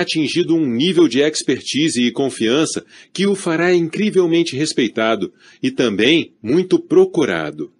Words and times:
atingido 0.00 0.56
um 0.56 0.66
nível 0.66 1.06
de 1.06 1.20
expertise 1.20 2.02
e 2.02 2.10
confiança 2.10 2.84
que 3.12 3.26
o 3.26 3.34
fará 3.34 3.74
incrivelmente 3.74 4.56
respeitado 4.56 5.32
e 5.62 5.70
também 5.70 6.32
muito 6.42 6.78
procurado. 6.78 7.70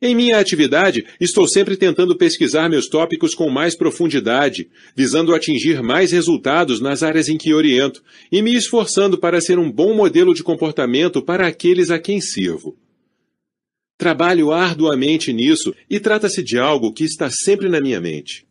Em 0.00 0.14
minha 0.14 0.38
atividade, 0.38 1.06
estou 1.18 1.48
sempre 1.48 1.74
tentando 1.74 2.16
pesquisar 2.16 2.68
meus 2.68 2.86
tópicos 2.86 3.34
com 3.34 3.48
mais 3.48 3.74
profundidade, 3.74 4.68
visando 4.94 5.34
atingir 5.34 5.82
mais 5.82 6.12
resultados 6.12 6.80
nas 6.80 7.02
áreas 7.02 7.30
em 7.30 7.38
que 7.38 7.54
oriento 7.54 8.02
e 8.30 8.42
me 8.42 8.54
esforçando 8.54 9.16
para 9.16 9.40
ser 9.40 9.58
um 9.58 9.72
bom 9.72 9.94
modelo 9.94 10.34
de 10.34 10.42
comportamento 10.42 11.22
para 11.22 11.46
aqueles 11.46 11.90
a 11.90 11.98
quem 11.98 12.20
sirvo. 12.20 12.76
Trabalho 13.96 14.52
arduamente 14.52 15.32
nisso 15.32 15.74
e 15.88 15.98
trata-se 15.98 16.42
de 16.42 16.58
algo 16.58 16.92
que 16.92 17.04
está 17.04 17.30
sempre 17.30 17.70
na 17.70 17.80
minha 17.80 17.98
mente. 17.98 18.45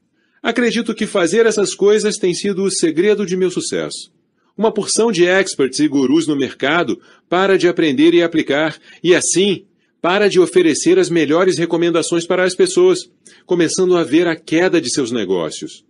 Acredito 0.45 0.93
que 0.93 1.07
fazer 1.07 1.47
essas 1.47 1.73
coisas 1.73 2.17
tem 2.17 2.31
sido 2.35 2.61
o 2.65 2.69
segredo 2.69 3.25
de 3.25 3.35
meu 3.35 3.49
sucesso. 3.49 4.11
Uma 4.55 4.71
porção 4.71 5.11
de 5.11 5.25
experts 5.25 5.79
e 5.79 5.87
gurus 5.87 6.27
no 6.27 6.35
mercado 6.35 7.01
para 7.27 7.57
de 7.57 7.67
aprender 7.67 8.13
e 8.13 8.21
aplicar, 8.21 8.79
e 9.03 9.15
assim 9.15 9.65
para 9.99 10.29
de 10.29 10.39
oferecer 10.39 10.99
as 10.99 11.09
melhores 11.09 11.57
recomendações 11.57 12.27
para 12.27 12.43
as 12.43 12.53
pessoas, 12.53 13.09
começando 13.47 13.97
a 13.97 14.03
ver 14.03 14.27
a 14.27 14.35
queda 14.35 14.79
de 14.79 14.91
seus 14.91 15.11
negócios. 15.11 15.83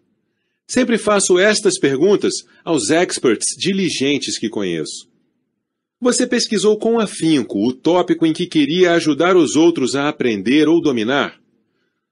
Sempre 0.65 0.97
faço 0.97 1.37
estas 1.37 1.77
perguntas 1.77 2.35
aos 2.63 2.89
experts 2.91 3.57
diligentes 3.57 4.39
que 4.39 4.47
conheço. 4.47 5.09
Você 5.99 6.25
pesquisou 6.25 6.79
com 6.79 6.97
afinco 6.97 7.67
o 7.67 7.73
tópico 7.73 8.25
em 8.25 8.31
que 8.31 8.47
queria 8.47 8.93
ajudar 8.93 9.35
os 9.35 9.57
outros 9.57 9.97
a 9.97 10.07
aprender 10.07 10.69
ou 10.69 10.79
dominar? 10.79 11.43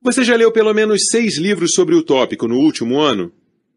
Você 0.04 0.22
já 0.22 0.36
leu 0.36 0.52
pelo 0.52 0.74
menos 0.74 1.08
seis 1.10 1.38
livros 1.38 1.72
sobre 1.72 1.96
o 1.96 2.04
tópico 2.04 2.46
no 2.46 2.58
último 2.58 3.00
ano? 3.00 3.32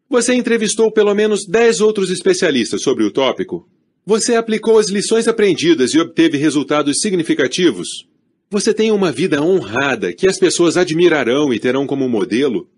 Você 0.09 0.33
entrevistou 0.33 0.91
pelo 0.91 1.15
menos 1.15 1.45
dez 1.47 1.79
outros 1.79 2.11
especialistas 2.11 2.81
sobre 2.81 3.05
o 3.05 3.11
tópico? 3.11 3.65
Você 4.05 4.35
aplicou 4.35 4.77
as 4.77 4.89
lições 4.89 5.25
aprendidas 5.25 5.93
e 5.93 5.99
obteve 5.99 6.37
resultados 6.37 6.99
significativos? 6.99 7.87
Você 8.49 8.73
tem 8.73 8.91
uma 8.91 9.09
vida 9.09 9.41
honrada 9.41 10.11
que 10.11 10.27
as 10.27 10.37
pessoas 10.37 10.75
admirarão 10.75 11.53
e 11.53 11.59
terão 11.59 11.87
como 11.87 12.09
modelo? 12.09 12.69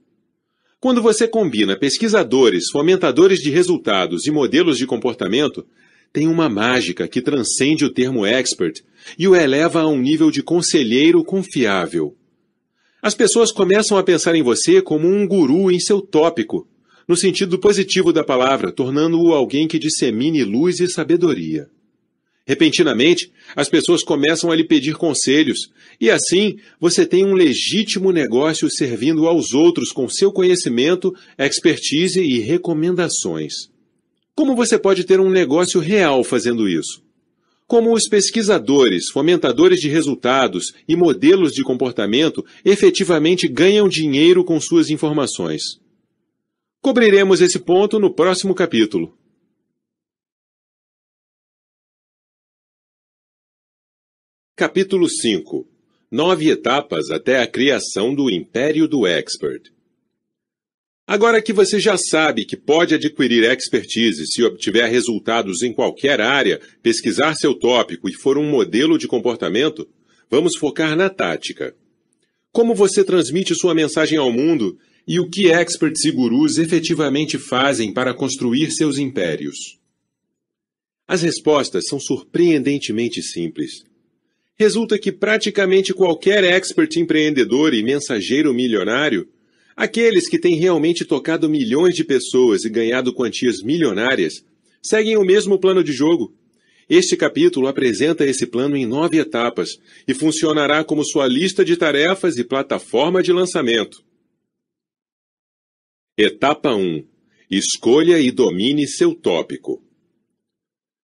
Quando 0.80 1.02
você 1.02 1.28
combina 1.28 1.76
pesquisadores, 1.76 2.70
fomentadores 2.72 3.40
de 3.40 3.50
resultados 3.50 4.28
e 4.28 4.32
modelos 4.32 4.78
de 4.78 4.86
comportamento, 4.86 5.66
tem 6.14 6.28
uma 6.28 6.50
mágica 6.50 7.08
que 7.08 7.20
transcende 7.20 7.84
o 7.84 7.92
termo 7.92 8.28
expert 8.28 8.84
e 9.18 9.28
o 9.28 9.36
eleva 9.36 9.82
a 9.82 9.88
um 9.88 9.98
nível 9.98 10.30
de 10.30 10.44
conselheiro 10.44 11.24
confiável. 11.24 12.16
As 13.02 13.16
pessoas 13.16 13.52
começam 13.52 13.98
a 13.98 14.04
pensar 14.04 14.36
em 14.36 14.44
você 14.44 14.82
como 14.82 15.08
um 15.08 15.26
guru 15.26 15.72
em 15.72 15.80
seu 15.80 16.02
tópico, 16.02 16.68
no 17.08 17.16
sentido 17.16 17.58
positivo 17.58 18.12
da 18.12 18.24
palavra, 18.24 18.72
tornando-o 18.74 19.34
alguém 19.34 19.68
que 19.68 19.80
dissemine 19.80 20.44
luz 20.44 20.80
e 20.82 20.88
sabedoria. 20.88 21.70
Repentinamente, 22.46 23.32
as 23.56 23.70
pessoas 23.70 24.04
começam 24.04 24.52
a 24.52 24.56
lhe 24.56 24.64
pedir 24.64 24.96
conselhos, 24.96 25.72
e 26.02 26.10
assim 26.10 26.58
você 26.80 27.06
tem 27.06 27.24
um 27.24 27.34
legítimo 27.34 28.12
negócio 28.12 28.70
servindo 28.70 29.28
aos 29.28 29.54
outros 29.54 29.92
com 29.92 30.10
seu 30.10 30.32
conhecimento, 30.32 31.14
expertise 31.38 32.22
e 32.22 32.40
recomendações. 32.40 33.70
Como 34.36 34.56
você 34.56 34.78
pode 34.78 35.04
ter 35.04 35.20
um 35.20 35.30
negócio 35.30 35.80
real 35.80 36.24
fazendo 36.24 36.68
isso? 36.68 37.02
Como 37.70 37.94
os 37.94 38.08
pesquisadores, 38.08 39.12
fomentadores 39.12 39.80
de 39.80 39.88
resultados 39.88 40.74
e 40.88 40.96
modelos 40.96 41.54
de 41.54 41.64
comportamento 41.64 42.44
efetivamente 42.66 43.48
ganham 43.48 43.88
dinheiro 43.88 44.44
com 44.44 44.60
suas 44.60 44.90
informações. 44.90 45.80
Cobriremos 46.82 47.42
esse 47.42 47.60
ponto 47.60 48.00
no 48.00 48.12
próximo 48.12 48.56
capítulo. 48.56 49.16
Capítulo 54.56 55.08
5 55.08 55.68
Nove 56.10 56.50
etapas 56.50 57.12
até 57.12 57.40
a 57.40 57.46
criação 57.46 58.16
do 58.16 58.32
Império 58.32 58.88
do 58.88 59.06
Expert. 59.06 59.72
Agora 61.10 61.42
que 61.42 61.52
você 61.52 61.80
já 61.80 61.98
sabe 61.98 62.46
que 62.46 62.56
pode 62.56 62.94
adquirir 62.94 63.44
expertise 63.44 64.28
se 64.28 64.44
obtiver 64.44 64.88
resultados 64.88 65.64
em 65.64 65.74
qualquer 65.74 66.22
área, 66.22 66.62
pesquisar 66.84 67.34
seu 67.34 67.56
tópico 67.56 68.08
e 68.08 68.14
for 68.14 68.38
um 68.38 68.48
modelo 68.48 68.96
de 68.96 69.08
comportamento, 69.08 69.90
vamos 70.30 70.56
focar 70.56 70.96
na 70.96 71.10
tática. 71.10 71.76
Como 72.52 72.76
você 72.76 73.04
transmite 73.04 73.56
sua 73.56 73.74
mensagem 73.74 74.20
ao 74.20 74.32
mundo 74.32 74.78
e 75.08 75.20
o 75.20 75.28
que 75.28 75.52
experts 75.52 76.06
e 76.06 76.12
gurus 76.12 76.60
efetivamente 76.60 77.40
fazem 77.40 77.92
para 77.92 78.14
construir 78.14 78.70
seus 78.70 79.00
impérios? 79.00 79.80
As 81.08 81.24
respostas 81.24 81.86
são 81.88 82.00
surpreendentemente 82.00 83.24
simples. 83.24 83.84
Resulta 84.56 85.00
que 85.00 85.12
praticamente 85.12 85.92
qualquer 85.92 86.44
expert 86.44 86.96
empreendedor 86.98 87.74
e 87.74 87.82
mensageiro 87.82 88.54
milionário 88.54 89.28
Aqueles 89.80 90.28
que 90.28 90.38
têm 90.38 90.56
realmente 90.56 91.06
tocado 91.06 91.48
milhões 91.48 91.96
de 91.96 92.04
pessoas 92.04 92.66
e 92.66 92.70
ganhado 92.70 93.14
quantias 93.14 93.64
milionárias 93.64 94.44
seguem 94.84 95.16
o 95.16 95.24
mesmo 95.24 95.58
plano 95.58 95.82
de 95.82 95.94
jogo. 95.94 96.36
Este 96.90 97.16
capítulo 97.16 97.66
apresenta 97.66 98.26
esse 98.26 98.46
plano 98.46 98.76
em 98.76 98.86
nove 98.86 99.20
etapas 99.20 99.80
e 100.06 100.14
funcionará 100.14 100.84
como 100.84 101.06
sua 101.06 101.26
lista 101.28 101.64
de 101.64 101.78
tarefas 101.78 102.38
e 102.38 102.44
plataforma 102.44 103.24
de 103.24 103.32
lançamento. 103.32 104.04
Etapa 106.18 106.76
1 106.76 107.08
Escolha 107.50 108.20
e 108.20 108.32
domine 108.32 108.86
seu 108.86 109.16
tópico. 109.16 109.82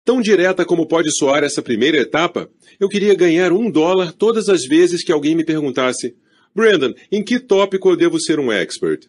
Tão 0.03 0.19
direta 0.19 0.65
como 0.65 0.87
pode 0.87 1.15
soar 1.15 1.43
essa 1.43 1.61
primeira 1.61 1.99
etapa, 1.99 2.49
eu 2.79 2.89
queria 2.89 3.13
ganhar 3.13 3.53
um 3.53 3.69
dólar 3.69 4.13
todas 4.13 4.49
as 4.49 4.65
vezes 4.65 5.03
que 5.03 5.11
alguém 5.11 5.35
me 5.35 5.45
perguntasse: 5.45 6.15
Brandon, 6.55 6.93
em 7.11 7.23
que 7.23 7.39
tópico 7.39 7.89
eu 7.89 7.95
devo 7.95 8.19
ser 8.19 8.39
um 8.39 8.51
expert? 8.51 9.07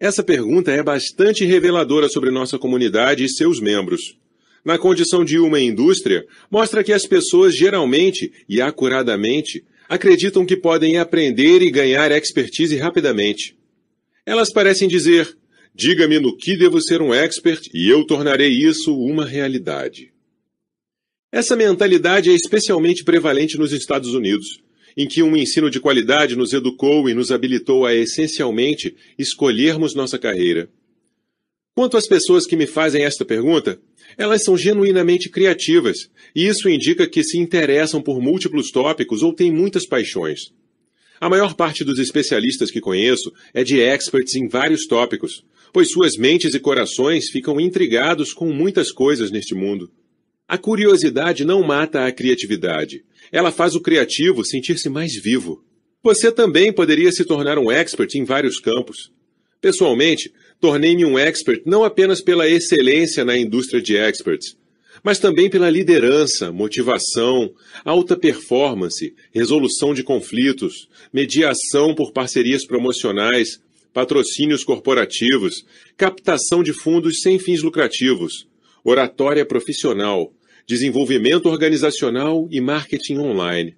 Essa 0.00 0.24
pergunta 0.24 0.72
é 0.72 0.82
bastante 0.82 1.44
reveladora 1.44 2.08
sobre 2.08 2.30
nossa 2.30 2.58
comunidade 2.58 3.24
e 3.24 3.28
seus 3.28 3.60
membros. 3.60 4.18
Na 4.64 4.76
condição 4.76 5.24
de 5.24 5.38
uma 5.38 5.60
indústria, 5.60 6.26
mostra 6.50 6.82
que 6.82 6.92
as 6.92 7.06
pessoas 7.06 7.54
geralmente 7.54 8.32
e 8.48 8.60
acuradamente 8.60 9.64
acreditam 9.88 10.44
que 10.44 10.56
podem 10.56 10.98
aprender 10.98 11.62
e 11.62 11.70
ganhar 11.70 12.10
expertise 12.10 12.76
rapidamente. 12.76 13.56
Elas 14.26 14.52
parecem 14.52 14.88
dizer: 14.88 15.36
diga-me 15.74 16.18
no 16.18 16.36
que 16.36 16.56
devo 16.56 16.80
ser 16.80 17.00
um 17.00 17.14
expert 17.14 17.68
e 17.72 17.88
eu 17.88 18.04
tornarei 18.04 18.50
isso 18.50 18.96
uma 18.98 19.24
realidade. 19.24 20.12
Essa 21.30 21.54
mentalidade 21.54 22.30
é 22.30 22.34
especialmente 22.34 23.04
prevalente 23.04 23.58
nos 23.58 23.72
Estados 23.72 24.14
Unidos 24.14 24.64
em 24.96 25.06
que 25.06 25.22
um 25.22 25.36
ensino 25.36 25.70
de 25.70 25.80
qualidade 25.80 26.36
nos 26.36 26.52
educou 26.52 27.08
e 27.08 27.14
nos 27.14 27.32
habilitou 27.32 27.86
a 27.86 27.94
essencialmente 27.94 28.94
escolhermos 29.18 29.94
nossa 29.94 30.18
carreira. 30.18 30.68
Quanto 31.74 31.96
às 31.96 32.06
pessoas 32.06 32.46
que 32.46 32.56
me 32.56 32.66
fazem 32.66 33.04
esta 33.04 33.24
pergunta, 33.24 33.80
elas 34.16 34.44
são 34.44 34.56
genuinamente 34.56 35.28
criativas, 35.28 36.08
e 36.34 36.46
isso 36.46 36.68
indica 36.68 37.06
que 37.06 37.24
se 37.24 37.36
interessam 37.36 38.00
por 38.00 38.20
múltiplos 38.20 38.70
tópicos 38.70 39.22
ou 39.22 39.32
têm 39.32 39.50
muitas 39.50 39.84
paixões. 39.86 40.52
A 41.20 41.28
maior 41.28 41.54
parte 41.54 41.82
dos 41.84 41.98
especialistas 41.98 42.70
que 42.70 42.80
conheço 42.80 43.32
é 43.52 43.64
de 43.64 43.80
experts 43.80 44.34
em 44.36 44.46
vários 44.46 44.86
tópicos, 44.86 45.44
pois 45.72 45.90
suas 45.90 46.16
mentes 46.16 46.54
e 46.54 46.60
corações 46.60 47.30
ficam 47.30 47.60
intrigados 47.60 48.32
com 48.32 48.52
muitas 48.52 48.92
coisas 48.92 49.30
neste 49.30 49.54
mundo. 49.54 49.90
A 50.46 50.58
curiosidade 50.58 51.42
não 51.42 51.62
mata 51.62 52.06
a 52.06 52.12
criatividade, 52.12 53.02
ela 53.32 53.50
faz 53.50 53.74
o 53.74 53.80
criativo 53.80 54.44
sentir-se 54.44 54.90
mais 54.90 55.14
vivo. 55.14 55.64
Você 56.02 56.30
também 56.30 56.70
poderia 56.70 57.10
se 57.10 57.24
tornar 57.24 57.58
um 57.58 57.72
expert 57.72 58.14
em 58.14 58.24
vários 58.24 58.60
campos. 58.60 59.10
Pessoalmente, 59.58 60.30
tornei-me 60.60 61.06
um 61.06 61.18
expert 61.18 61.62
não 61.64 61.82
apenas 61.82 62.20
pela 62.20 62.46
excelência 62.46 63.24
na 63.24 63.38
indústria 63.38 63.80
de 63.80 63.96
experts, 63.96 64.54
mas 65.02 65.18
também 65.18 65.48
pela 65.48 65.70
liderança, 65.70 66.52
motivação, 66.52 67.50
alta 67.82 68.14
performance, 68.14 69.14
resolução 69.32 69.94
de 69.94 70.02
conflitos, 70.02 70.88
mediação 71.10 71.94
por 71.94 72.12
parcerias 72.12 72.66
promocionais, 72.66 73.58
patrocínios 73.94 74.62
corporativos, 74.62 75.64
captação 75.96 76.62
de 76.62 76.74
fundos 76.74 77.20
sem 77.22 77.38
fins 77.38 77.62
lucrativos, 77.62 78.46
oratória 78.84 79.46
profissional, 79.46 80.30
desenvolvimento 80.66 81.46
organizacional 81.46 82.46
e 82.50 82.60
marketing 82.60 83.16
online. 83.16 83.76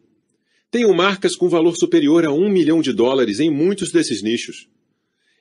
Tenho 0.71 0.93
marcas 0.93 1.37
com 1.37 1.49
valor 1.49 1.77
superior 1.77 2.25
a 2.25 2.33
um 2.33 2.49
milhão 2.49 2.83
de 2.83 2.93
dólares 2.93 3.39
em 3.39 3.49
muitos 3.49 3.93
desses 3.93 4.21
nichos. 4.21 4.69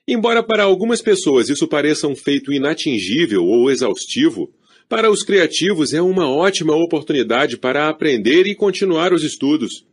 Embora 0.07 0.43
para 0.43 0.63
algumas 0.63 1.01
pessoas 1.01 1.49
isso 1.49 1.67
pareça 1.67 2.07
um 2.07 2.15
feito 2.15 2.53
inatingível 2.53 3.43
ou 3.43 3.71
exaustivo, 3.71 4.53
para 4.87 5.09
os 5.09 5.23
criativos 5.23 5.93
é 5.93 6.01
uma 6.01 6.29
ótima 6.29 6.75
oportunidade 6.75 7.57
para 7.57 7.89
aprender 7.89 8.45
e 8.45 8.53
continuar 8.53 9.13
os 9.13 9.23
estudos. 9.23 9.83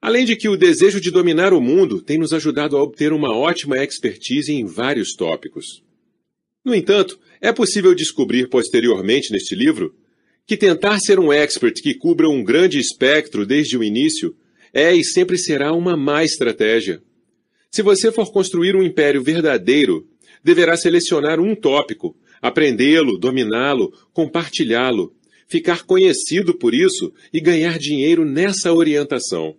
Além 0.00 0.26
de 0.26 0.36
que 0.36 0.46
o 0.46 0.58
desejo 0.58 1.00
de 1.00 1.10
dominar 1.10 1.54
o 1.54 1.60
mundo 1.60 2.02
tem 2.02 2.18
nos 2.18 2.34
ajudado 2.34 2.76
a 2.76 2.82
obter 2.82 3.14
uma 3.14 3.34
ótima 3.34 3.82
expertise 3.82 4.52
em 4.52 4.66
vários 4.66 5.14
tópicos. 5.14 5.82
No 6.62 6.74
entanto, 6.74 7.18
é 7.46 7.52
possível 7.52 7.94
descobrir 7.94 8.48
posteriormente 8.48 9.30
neste 9.30 9.54
livro 9.54 9.94
que 10.44 10.56
tentar 10.56 10.98
ser 10.98 11.20
um 11.20 11.32
expert 11.32 11.80
que 11.80 11.94
cubra 11.94 12.28
um 12.28 12.42
grande 12.42 12.80
espectro 12.80 13.46
desde 13.46 13.78
o 13.78 13.84
início 13.84 14.34
é 14.74 14.92
e 14.92 15.04
sempre 15.04 15.38
será 15.38 15.72
uma 15.72 15.96
má 15.96 16.24
estratégia. 16.24 17.00
Se 17.70 17.82
você 17.82 18.10
for 18.10 18.32
construir 18.32 18.74
um 18.74 18.82
império 18.82 19.22
verdadeiro, 19.22 20.08
deverá 20.42 20.76
selecionar 20.76 21.38
um 21.38 21.54
tópico, 21.54 22.16
aprendê-lo, 22.42 23.16
dominá-lo, 23.16 23.92
compartilhá-lo, 24.12 25.14
ficar 25.46 25.84
conhecido 25.84 26.52
por 26.52 26.74
isso 26.74 27.12
e 27.32 27.38
ganhar 27.38 27.78
dinheiro 27.78 28.24
nessa 28.24 28.72
orientação. 28.72 29.54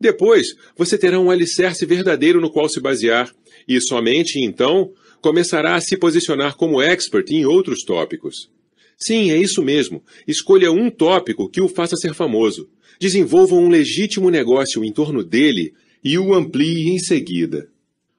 Depois, 0.00 0.54
você 0.74 0.96
terá 0.96 1.20
um 1.20 1.30
alicerce 1.30 1.84
verdadeiro 1.84 2.40
no 2.40 2.50
qual 2.50 2.66
se 2.66 2.80
basear, 2.80 3.30
e 3.68 3.78
somente 3.78 4.42
então 4.42 4.90
começará 5.26 5.74
a 5.74 5.80
se 5.80 5.96
posicionar 5.96 6.54
como 6.54 6.80
expert 6.80 7.28
em 7.32 7.44
outros 7.44 7.82
tópicos. 7.82 8.48
Sim, 8.96 9.32
é 9.32 9.36
isso 9.36 9.60
mesmo. 9.60 10.00
Escolha 10.24 10.70
um 10.70 10.88
tópico 10.88 11.50
que 11.50 11.60
o 11.60 11.66
faça 11.66 11.96
ser 11.96 12.14
famoso. 12.14 12.68
Desenvolva 13.00 13.56
um 13.56 13.68
legítimo 13.68 14.30
negócio 14.30 14.84
em 14.84 14.92
torno 14.92 15.24
dele 15.24 15.74
e 16.04 16.16
o 16.16 16.32
amplie 16.32 16.90
em 16.90 17.00
seguida. 17.00 17.68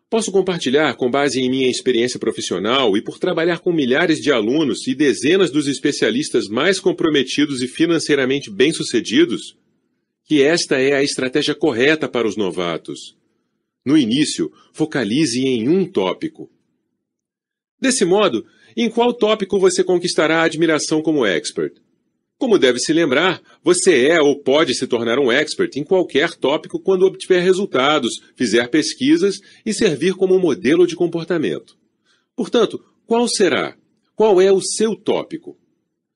Posso 0.10 0.34
compartilhar, 0.34 0.94
com 0.96 1.10
base 1.10 1.40
em 1.40 1.50
minha 1.50 1.70
experiência 1.70 2.20
profissional 2.20 2.98
e 2.98 3.02
por 3.02 3.18
trabalhar 3.18 3.60
com 3.60 3.72
milhares 3.72 4.20
de 4.20 4.30
alunos 4.30 4.86
e 4.86 4.94
dezenas 4.94 5.50
dos 5.50 5.66
especialistas 5.66 6.50
mais 6.50 6.78
comprometidos 6.78 7.62
e 7.62 7.70
financeiramente 7.70 8.52
bem-sucedidos, 8.52 9.56
que 10.26 10.42
esta 10.42 10.78
é 10.78 10.94
a 10.94 11.04
estratégia 11.04 11.56
correta 11.56 12.10
para 12.10 12.28
os 12.28 12.36
novatos. 12.36 13.16
No 13.86 13.98
início, 13.98 14.52
focalize 14.74 15.40
em 15.40 15.70
um 15.70 15.86
tópico. 15.86 16.50
Desse 17.80 18.06
modo, 18.06 18.46
em 18.76 18.90
qual 18.90 19.14
tópico 19.14 19.60
você 19.60 19.84
conquistará 19.84 20.42
a 20.42 20.44
admiração 20.44 21.02
como 21.02 21.26
expert? 21.26 21.76
Como 22.38 22.60
deve 22.60 22.80
se 22.80 22.94
lembrar, 22.94 23.42
você 23.64 24.08
é 24.08 24.22
ou 24.22 24.40
pode 24.40 24.76
se 24.76 24.86
tornar 24.86 25.18
um 25.18 25.32
expert 25.32 25.76
em 25.76 25.84
qualquer 25.84 26.36
tópico 26.36 26.80
quando 26.80 27.06
obtiver 27.06 27.42
resultados, 27.42 28.22
fizer 28.36 28.70
pesquisas 28.70 29.40
e 29.66 29.74
servir 29.74 30.14
como 30.14 30.38
modelo 30.38 30.86
de 30.86 30.96
comportamento. 30.96 31.76
Portanto, 32.36 32.84
qual 33.08 33.28
será? 33.28 33.76
Qual 34.16 34.40
é 34.40 34.52
o 34.52 34.62
seu 34.62 34.96
tópico? 34.96 35.58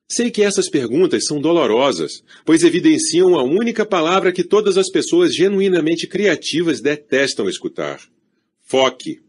Sei 0.08 0.30
que 0.30 0.44
essas 0.44 0.70
perguntas 0.70 1.26
são 1.26 1.40
dolorosas, 1.40 2.24
pois 2.46 2.64
evidenciam 2.64 3.36
a 3.40 3.44
única 3.44 3.86
palavra 3.86 4.32
que 4.32 4.44
todas 4.44 4.78
as 4.78 4.90
pessoas 4.90 5.34
genuinamente 5.34 6.06
criativas 6.06 6.82
detestam 6.82 7.48
escutar: 7.48 8.00
foque. 8.60 9.22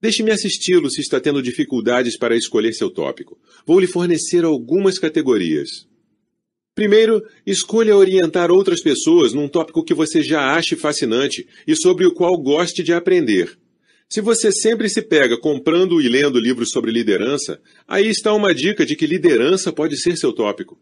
Deixe-me 0.00 0.30
assisti-lo 0.30 0.90
se 0.90 1.00
está 1.00 1.20
tendo 1.20 1.42
dificuldades 1.42 2.16
para 2.16 2.36
escolher 2.36 2.72
seu 2.72 2.90
tópico. 2.90 3.38
Vou 3.66 3.78
lhe 3.78 3.86
fornecer 3.86 4.44
algumas 4.44 4.98
categorias. 4.98 5.86
Primeiro, 6.74 7.22
escolha 7.46 7.96
orientar 7.96 8.50
outras 8.50 8.80
pessoas 8.80 9.34
num 9.34 9.48
tópico 9.48 9.84
que 9.84 9.92
você 9.92 10.22
já 10.22 10.54
ache 10.54 10.76
fascinante 10.76 11.46
e 11.66 11.76
sobre 11.76 12.06
o 12.06 12.14
qual 12.14 12.36
goste 12.40 12.82
de 12.82 12.92
aprender. 12.92 13.58
Se 14.08 14.20
você 14.20 14.50
sempre 14.50 14.88
se 14.88 15.02
pega 15.02 15.38
comprando 15.38 16.00
e 16.00 16.08
lendo 16.08 16.40
livros 16.40 16.70
sobre 16.70 16.90
liderança, 16.90 17.60
aí 17.86 18.08
está 18.08 18.32
uma 18.32 18.54
dica 18.54 18.86
de 18.86 18.96
que 18.96 19.06
liderança 19.06 19.72
pode 19.72 19.96
ser 19.96 20.16
seu 20.16 20.32
tópico. 20.32 20.80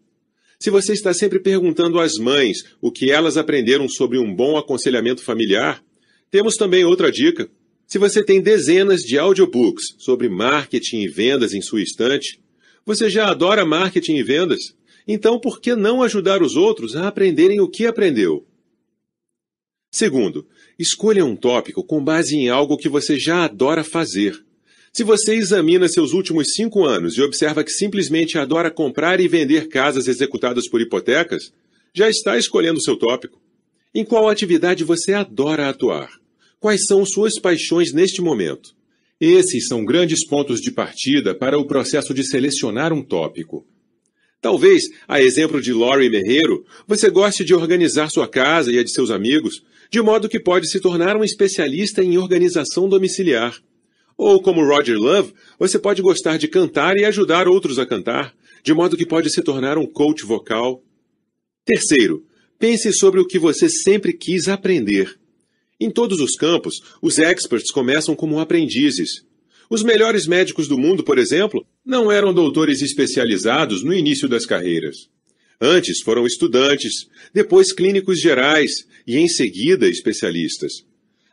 Se 0.61 0.71
você 0.71 0.93
está 0.93 1.13
sempre 1.13 1.41
perguntando 1.41 2.01
às 2.01 2.15
mães 2.15 2.59
o 2.81 2.91
que 2.91 3.11
elas 3.11 3.37
aprenderam 3.37 3.89
sobre 3.89 4.19
um 4.19 4.35
bom 4.35 4.57
aconselhamento 4.57 5.23
familiar, 5.23 5.83
temos 6.31 6.57
também 6.57 6.85
outra 6.85 7.11
dica. 7.11 7.51
Se 7.89 7.97
você 7.97 8.23
tem 8.23 8.43
dezenas 8.43 9.01
de 9.01 9.19
audiobooks 9.19 9.95
sobre 9.97 10.29
marketing 10.29 10.99
e 10.99 11.09
vendas 11.09 11.55
em 11.55 11.63
sua 11.63 11.81
estante, 11.81 12.39
você 12.85 13.09
já 13.09 13.31
adora 13.31 13.65
marketing 13.65 14.17
e 14.17 14.23
vendas? 14.23 14.77
Então, 15.07 15.41
por 15.41 15.59
que 15.59 15.75
não 15.75 16.03
ajudar 16.03 16.43
os 16.43 16.55
outros 16.55 16.95
a 16.95 17.09
aprenderem 17.09 17.63
o 17.63 17.69
que 17.69 17.87
aprendeu? 17.87 18.47
Segundo, 19.91 20.47
escolha 20.79 21.25
um 21.25 21.35
tópico 21.35 21.83
com 21.83 22.05
base 22.05 22.37
em 22.37 22.51
algo 22.51 22.77
que 22.77 22.91
você 22.91 23.19
já 23.19 23.45
adora 23.45 23.83
fazer. 23.83 24.39
Se 24.93 25.03
você 25.03 25.35
examina 25.35 25.89
seus 25.89 26.13
últimos 26.13 26.53
cinco 26.53 26.85
anos 26.85 27.17
e 27.17 27.23
observa 27.23 27.65
que 27.65 27.71
simplesmente 27.71 28.37
adora 28.37 28.71
comprar 28.71 29.19
e 29.19 29.27
vender 29.27 29.67
casas 29.69 30.07
executadas 30.09 30.69
por 30.69 30.83
hipotecas, 30.83 31.55
já 31.95 32.11
está 32.11 32.37
escolhendo 32.37 32.83
seu 32.83 32.99
tópico. 32.99 33.41
Em 33.95 34.05
qual 34.05 34.29
atividade 34.29 34.85
você 34.85 35.15
adora 35.15 35.71
atuar? 35.71 36.11
Quais 36.61 36.87
são 36.87 37.07
suas 37.07 37.39
paixões 37.39 37.93
neste 37.93 38.21
momento? 38.21 38.75
Esses 39.21 39.69
são 39.69 39.85
grandes 39.85 40.27
pontos 40.27 40.61
de 40.61 40.73
partida 40.73 41.33
para 41.35 41.59
o 41.59 41.67
processo 41.67 42.13
de 42.13 42.25
selecionar 42.25 42.93
um 42.93 43.03
tópico. 43.03 43.65
Talvez, 44.41 44.85
a 45.07 45.21
exemplo 45.21 45.61
de 45.61 45.73
Laurie 45.73 46.11
Merreiro, 46.11 46.65
você 46.87 47.11
goste 47.11 47.45
de 47.45 47.55
organizar 47.55 48.11
sua 48.11 48.29
casa 48.29 48.73
e 48.73 48.79
a 48.79 48.83
de 48.83 48.93
seus 48.93 49.11
amigos, 49.11 49.63
de 49.91 50.01
modo 50.01 50.29
que 50.29 50.41
pode 50.41 50.69
se 50.69 50.81
tornar 50.81 51.17
um 51.17 51.25
especialista 51.25 52.03
em 52.03 52.19
organização 52.19 52.89
domiciliar. 52.89 53.57
Ou, 54.17 54.43
como 54.43 54.65
Roger 54.65 54.97
Love, 54.97 55.35
você 55.59 55.79
pode 55.79 56.03
gostar 56.03 56.39
de 56.39 56.49
cantar 56.49 56.97
e 56.97 57.05
ajudar 57.05 57.47
outros 57.49 57.79
a 57.79 57.87
cantar, 57.87 58.35
de 58.65 58.75
modo 58.75 58.97
que 58.97 59.07
pode 59.07 59.31
se 59.31 59.43
tornar 59.43 59.79
um 59.79 59.87
coach 59.87 60.25
vocal. 60.25 60.83
Terceiro, 61.65 62.25
pense 62.59 62.93
sobre 62.93 63.21
o 63.21 63.27
que 63.27 63.39
você 63.39 63.69
sempre 63.69 64.13
quis 64.13 64.49
aprender. 64.49 65.18
Em 65.81 65.91
todos 65.91 66.21
os 66.21 66.35
campos, 66.35 66.81
os 67.01 67.19
experts 67.19 67.71
começam 67.71 68.17
como 68.17 68.41
aprendizes. 68.41 69.25
Os 69.71 69.83
melhores 69.83 70.27
médicos 70.27 70.67
do 70.67 70.77
mundo, 70.77 71.05
por 71.05 71.19
exemplo, 71.19 71.65
não 71.85 72.11
eram 72.11 72.35
doutores 72.35 72.83
especializados 72.83 73.85
no 73.85 73.95
início 73.95 74.29
das 74.29 74.45
carreiras. 74.45 75.09
Antes 75.61 76.01
foram 76.03 76.27
estudantes, 76.27 77.07
depois 77.33 77.73
clínicos 77.73 78.21
gerais 78.21 78.87
e, 79.07 79.17
em 79.17 79.29
seguida, 79.29 79.89
especialistas. 79.89 80.85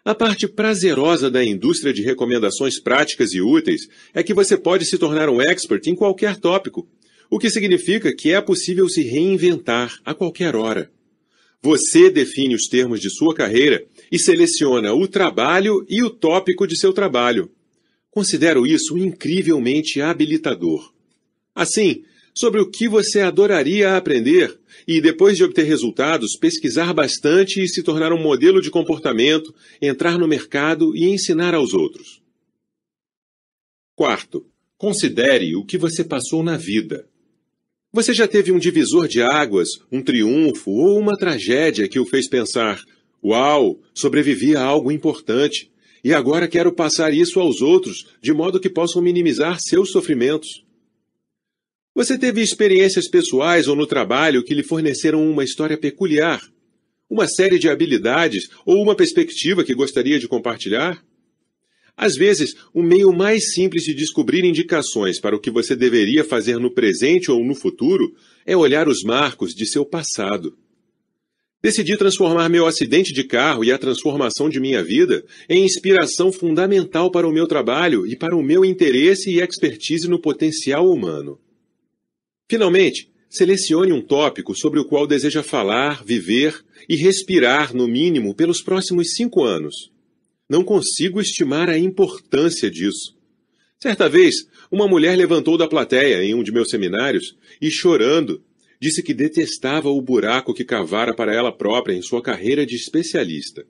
A 0.03 0.13
parte 0.13 0.47
prazerosa 0.47 1.31
da 1.31 1.43
indústria 1.43 1.91
de 1.91 2.03
recomendações 2.03 2.79
práticas 2.79 3.33
e 3.33 3.41
úteis 3.41 3.87
é 4.13 4.21
que 4.21 4.35
você 4.35 4.55
pode 4.55 4.85
se 4.85 4.99
tornar 4.99 5.29
um 5.29 5.41
expert 5.41 5.87
em 5.87 5.95
qualquer 5.95 6.37
tópico, 6.37 6.87
o 7.31 7.39
que 7.39 7.49
significa 7.49 8.15
que 8.15 8.31
é 8.31 8.39
possível 8.39 8.87
se 8.87 9.01
reinventar 9.01 9.97
a 10.05 10.13
qualquer 10.13 10.55
hora. 10.55 10.91
Você 11.65 12.11
define 12.11 12.53
os 12.53 12.67
termos 12.67 13.01
de 13.01 13.09
sua 13.09 13.33
carreira 13.33 13.83
e 14.11 14.19
seleciona 14.19 14.93
o 14.93 15.07
trabalho 15.07 15.85
e 15.89 16.03
o 16.03 16.09
tópico 16.09 16.67
de 16.67 16.77
seu 16.77 16.93
trabalho. 16.93 17.51
Considero 18.09 18.65
isso 18.65 18.97
incrivelmente 18.97 20.01
habilitador. 20.01 20.93
Assim, 21.53 22.03
sobre 22.33 22.59
o 22.59 22.69
que 22.69 22.87
você 22.87 23.21
adoraria 23.21 23.95
aprender 23.95 24.59
e, 24.85 24.99
depois 24.99 25.37
de 25.37 25.43
obter 25.43 25.63
resultados, 25.63 26.37
pesquisar 26.37 26.93
bastante 26.93 27.63
e 27.63 27.67
se 27.67 27.81
tornar 27.81 28.11
um 28.11 28.21
modelo 28.21 28.61
de 28.61 28.69
comportamento, 28.69 29.55
entrar 29.81 30.17
no 30.17 30.27
mercado 30.27 30.95
e 30.95 31.05
ensinar 31.05 31.55
aos 31.55 31.73
outros. 31.73 32.21
Quarto, 33.95 34.45
considere 34.77 35.55
o 35.55 35.63
que 35.63 35.77
você 35.77 36.03
passou 36.03 36.43
na 36.43 36.57
vida. 36.57 37.07
Você 37.93 38.13
já 38.13 38.27
teve 38.27 38.51
um 38.51 38.59
divisor 38.59 39.07
de 39.07 39.21
águas, 39.21 39.69
um 39.89 40.01
triunfo 40.01 40.69
ou 40.71 40.99
uma 40.99 41.17
tragédia 41.17 41.87
que 41.87 41.97
o 41.97 42.05
fez 42.05 42.27
pensar: 42.27 42.83
Uau, 43.25 43.81
sobrevivi 43.91 44.55
a 44.55 44.61
algo 44.61 44.91
importante. 44.91 45.71
E 46.03 46.13
agora 46.13 46.47
quero 46.47 46.71
passar 46.71 47.11
isso 47.11 47.39
aos 47.39 47.59
outros, 47.59 48.05
de 48.21 48.31
modo 48.31 48.59
que 48.59 48.69
possam 48.69 49.01
minimizar 49.01 49.59
seus 49.59 49.89
sofrimentos. 49.89 50.63
Você 51.95 52.19
teve 52.19 52.43
experiências 52.43 53.09
pessoais 53.09 53.67
ou 53.67 53.75
no 53.75 53.87
trabalho 53.87 54.43
que 54.43 54.53
lhe 54.53 54.61
forneceram 54.61 55.27
uma 55.27 55.43
história 55.43 55.75
peculiar, 55.75 56.39
uma 57.09 57.27
série 57.27 57.57
de 57.57 57.67
habilidades 57.67 58.47
ou 58.63 58.79
uma 58.79 58.95
perspectiva 58.95 59.63
que 59.63 59.73
gostaria 59.73 60.19
de 60.19 60.27
compartilhar? 60.27 61.03
Às 61.97 62.15
vezes, 62.15 62.53
o 62.75 62.83
meio 62.83 63.11
mais 63.11 63.53
simples 63.53 63.83
de 63.83 63.95
descobrir 63.95 64.45
indicações 64.45 65.19
para 65.19 65.35
o 65.35 65.39
que 65.39 65.49
você 65.49 65.75
deveria 65.75 66.23
fazer 66.23 66.59
no 66.59 66.69
presente 66.69 67.31
ou 67.31 67.43
no 67.43 67.55
futuro 67.55 68.13
é 68.45 68.55
olhar 68.55 68.87
os 68.87 69.01
marcos 69.01 69.55
de 69.55 69.65
seu 69.65 69.83
passado. 69.83 70.55
Decidi 71.65 71.97
transformar 71.97 72.47
meu 72.47 72.67
acidente 72.67 73.11
de 73.11 73.23
carro 73.23 73.63
e 73.63 73.71
a 73.71 73.77
transformação 73.79 74.47
de 74.47 74.59
minha 74.59 74.83
vida 74.83 75.25
em 75.49 75.65
inspiração 75.65 76.31
fundamental 76.31 77.09
para 77.09 77.27
o 77.27 77.31
meu 77.31 77.47
trabalho 77.47 78.05
e 78.05 78.15
para 78.15 78.35
o 78.35 78.43
meu 78.43 78.63
interesse 78.63 79.31
e 79.31 79.41
expertise 79.41 80.07
no 80.07 80.21
potencial 80.21 80.87
humano. 80.87 81.39
Finalmente, 82.47 83.09
selecione 83.27 83.91
um 83.91 83.99
tópico 83.99 84.55
sobre 84.55 84.79
o 84.79 84.85
qual 84.85 85.07
deseja 85.07 85.41
falar, 85.41 86.05
viver 86.05 86.63
e 86.87 86.95
respirar, 86.95 87.75
no 87.75 87.87
mínimo, 87.87 88.35
pelos 88.35 88.61
próximos 88.61 89.15
cinco 89.15 89.43
anos. 89.43 89.91
Não 90.47 90.63
consigo 90.63 91.19
estimar 91.19 91.67
a 91.67 91.79
importância 91.79 92.69
disso. 92.69 93.17
Certa 93.81 94.07
vez, 94.07 94.47
uma 94.69 94.87
mulher 94.87 95.17
levantou 95.17 95.57
da 95.57 95.67
plateia 95.67 96.23
em 96.23 96.35
um 96.35 96.43
de 96.43 96.51
meus 96.51 96.69
seminários 96.69 97.35
e, 97.59 97.71
chorando, 97.71 98.43
disse 98.85 99.01
que 99.01 99.15
detestava 99.15 99.89
o 99.89 99.99
buraco 99.99 100.53
que 100.53 100.63
cavara 100.63 101.11
para 101.11 101.33
ela 101.33 101.51
própria 101.51 101.95
em 101.95 102.03
sua 102.03 102.21
carreira 102.21 102.67
de 102.67 102.75
especialista. 102.75 103.65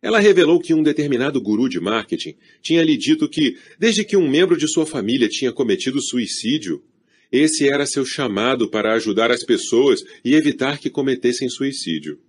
Ela 0.00 0.20
revelou 0.20 0.60
que 0.60 0.72
um 0.72 0.80
determinado 0.80 1.40
guru 1.42 1.68
de 1.68 1.80
marketing 1.80 2.36
tinha 2.62 2.84
lhe 2.84 2.96
dito 2.96 3.28
que, 3.28 3.56
desde 3.80 4.04
que 4.04 4.16
um 4.16 4.30
membro 4.30 4.56
de 4.56 4.68
sua 4.68 4.86
família 4.86 5.28
tinha 5.28 5.50
cometido 5.50 6.00
suicídio, 6.00 6.84
esse 7.32 7.68
era 7.68 7.84
seu 7.84 8.06
chamado 8.06 8.70
para 8.70 8.94
ajudar 8.94 9.32
as 9.32 9.42
pessoas 9.42 10.04
e 10.24 10.36
evitar 10.36 10.78
que 10.78 10.88
cometessem 10.88 11.48
suicídio. 11.48 12.20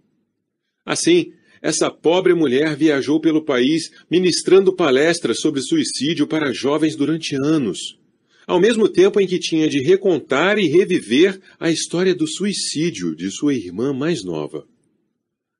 Assim, 0.83 1.33
essa 1.61 1.91
pobre 1.91 2.33
mulher 2.33 2.75
viajou 2.75 3.21
pelo 3.21 3.45
país 3.45 3.91
ministrando 4.09 4.75
palestras 4.75 5.39
sobre 5.41 5.61
suicídio 5.61 6.25
para 6.25 6.51
jovens 6.51 6.95
durante 6.95 7.35
anos, 7.35 7.99
ao 8.45 8.59
mesmo 8.59 8.89
tempo 8.89 9.19
em 9.19 9.27
que 9.27 9.39
tinha 9.39 9.69
de 9.69 9.81
recontar 9.81 10.57
e 10.57 10.67
reviver 10.67 11.39
a 11.59 11.69
história 11.69 12.13
do 12.13 12.27
suicídio 12.27 13.15
de 13.15 13.31
sua 13.31 13.53
irmã 13.53 13.93
mais 13.93 14.23
nova. 14.23 14.65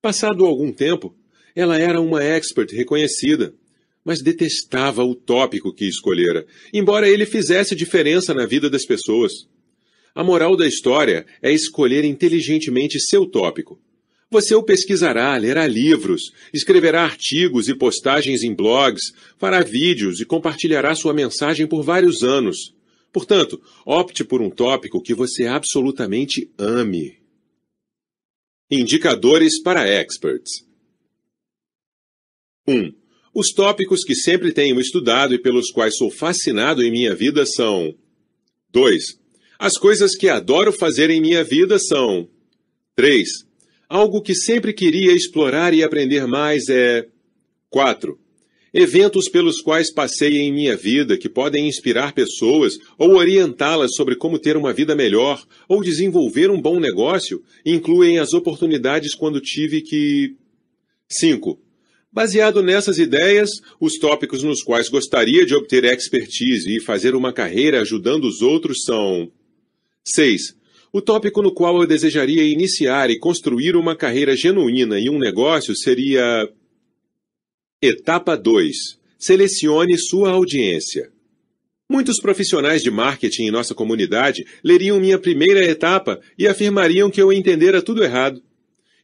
Passado 0.02 0.46
algum 0.46 0.72
tempo, 0.72 1.16
ela 1.56 1.78
era 1.78 2.02
uma 2.02 2.24
expert 2.24 2.72
reconhecida, 2.74 3.54
mas 4.04 4.22
detestava 4.22 5.04
o 5.04 5.14
tópico 5.14 5.74
que 5.74 5.86
escolhera, 5.86 6.46
embora 6.74 7.08
ele 7.08 7.26
fizesse 7.26 7.76
diferença 7.76 8.34
na 8.34 8.46
vida 8.46 8.70
das 8.70 8.86
pessoas. 8.86 9.32
A 10.14 10.24
moral 10.24 10.58
da 10.58 10.68
história 10.68 11.26
é 11.42 11.52
escolher 11.52 12.04
inteligentemente 12.04 13.00
seu 13.00 13.26
tópico. 13.26 13.80
Você 14.32 14.56
o 14.56 14.64
pesquisará, 14.64 15.36
lerá 15.36 15.68
livros, 15.68 16.32
escreverá 16.54 17.04
artigos 17.04 17.68
e 17.68 17.76
postagens 17.76 18.44
em 18.44 18.56
blogs, 18.56 19.12
fará 19.38 19.62
vídeos 19.62 20.22
e 20.22 20.26
compartilhará 20.26 20.96
sua 20.96 21.14
mensagem 21.14 21.68
por 21.68 21.84
vários 21.84 22.24
anos. 22.24 22.74
Portanto, 23.12 23.62
opte 23.86 24.24
por 24.24 24.42
um 24.42 24.50
tópico 24.50 25.02
que 25.02 25.14
você 25.14 25.48
absolutamente 25.48 26.50
ame. 26.58 27.20
Indicadores 28.72 29.62
para 29.62 29.86
experts. 29.86 30.66
1. 32.66 32.94
Os 33.34 33.52
tópicos 33.52 34.06
que 34.06 34.16
sempre 34.16 34.54
tenho 34.54 34.80
estudado 34.80 35.36
e 35.36 35.42
pelos 35.42 35.72
quais 35.72 35.98
sou 35.98 36.10
fascinado 36.10 36.82
em 36.82 36.90
minha 36.90 37.14
vida 37.14 37.46
são: 37.46 37.94
2. 38.70 39.20
As 39.60 39.78
coisas 39.78 40.16
que 40.16 40.30
adoro 40.30 40.72
fazer 40.72 41.10
em 41.10 41.20
minha 41.20 41.44
vida 41.44 41.78
são: 41.78 42.30
3. 42.96 43.51
Algo 43.92 44.22
que 44.22 44.34
sempre 44.34 44.72
queria 44.72 45.12
explorar 45.12 45.74
e 45.74 45.84
aprender 45.84 46.26
mais 46.26 46.70
é: 46.70 47.10
4. 47.70 48.18
Eventos 48.74 49.28
pelos 49.28 49.60
quais 49.60 49.94
passei 49.94 50.38
em 50.38 50.50
minha 50.50 50.78
vida 50.78 51.18
que 51.18 51.28
podem 51.28 51.68
inspirar 51.68 52.14
pessoas 52.14 52.78
ou 52.98 53.18
orientá-las 53.18 53.94
sobre 53.94 54.16
como 54.16 54.40
ter 54.40 54.56
uma 54.56 54.72
vida 54.72 54.96
melhor 54.96 55.46
ou 55.68 55.84
desenvolver 55.84 56.50
um 56.50 56.62
bom 56.62 56.80
negócio 56.80 57.44
incluem 57.66 58.18
as 58.18 58.34
oportunidades 58.34 59.14
quando 59.14 59.42
tive 59.42 59.82
que. 59.82 60.38
5 61.10 61.60
Baseado 62.10 62.64
nessas 62.64 62.98
ideias, 62.98 63.50
os 63.78 63.98
tópicos 63.98 64.42
nos 64.42 64.64
quais 64.64 64.88
gostaria 64.88 65.46
de 65.46 65.54
obter 65.54 65.84
expertise 65.84 66.78
e 66.78 66.80
fazer 66.80 67.14
uma 67.14 67.34
carreira 67.34 67.82
ajudando 67.82 68.24
os 68.24 68.42
outros 68.42 68.86
são: 68.86 69.30
6. 70.06 70.61
O 70.94 71.02
tópico 71.02 71.42
no 71.42 71.54
qual 71.54 71.80
eu 71.80 71.88
desejaria 71.88 72.44
iniciar 72.44 73.10
e 73.10 73.18
construir 73.18 73.78
uma 73.78 73.96
carreira 73.96 74.36
genuína 74.36 75.00
em 75.00 75.10
um 75.10 75.18
negócio 75.18 75.74
seria. 75.74 76.50
Etapa 77.82 78.36
2. 78.36 78.76
Selecione 79.18 79.98
sua 79.98 80.32
audiência. 80.32 81.10
Muitos 81.90 82.20
profissionais 82.20 82.84
de 82.84 82.92
marketing 82.92 83.44
em 83.44 83.52
nossa 83.52 83.74
comunidade 83.74 84.46
leriam 84.62 85.00
minha 85.00 85.18
primeira 85.18 85.64
etapa 85.64 86.20
e 86.38 86.46
afirmariam 86.46 87.10
que 87.10 87.22
eu 87.22 87.32
entendera 87.32 87.82
tudo 87.82 88.04
errado. 88.04 88.44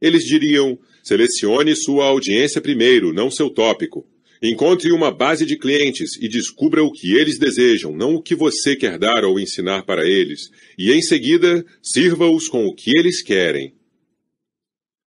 Eles 0.02 0.26
diriam: 0.26 0.78
Selecione 1.02 1.74
sua 1.74 2.06
audiência 2.06 2.60
primeiro, 2.60 3.14
não 3.14 3.32
seu 3.32 3.50
tópico. 3.50 4.06
Encontre 4.42 4.92
uma 4.92 5.12
base 5.12 5.46
de 5.46 5.58
clientes 5.58 6.16
e 6.22 6.28
descubra 6.28 6.84
o 6.84 6.92
que 6.92 7.16
eles 7.16 7.40
desejam, 7.40 7.96
não 7.96 8.16
o 8.16 8.22
que 8.22 8.36
você 8.36 8.76
quer 8.76 9.00
dar 9.00 9.26
ou 9.26 9.40
ensinar 9.40 9.84
para 9.84 10.08
eles, 10.08 10.52
e 10.78 10.92
em 10.92 11.02
seguida 11.02 11.66
sirva-os 11.82 12.48
com 12.48 12.66
o 12.66 12.76
que 12.76 12.92
eles 12.96 13.24
querem. 13.24 13.74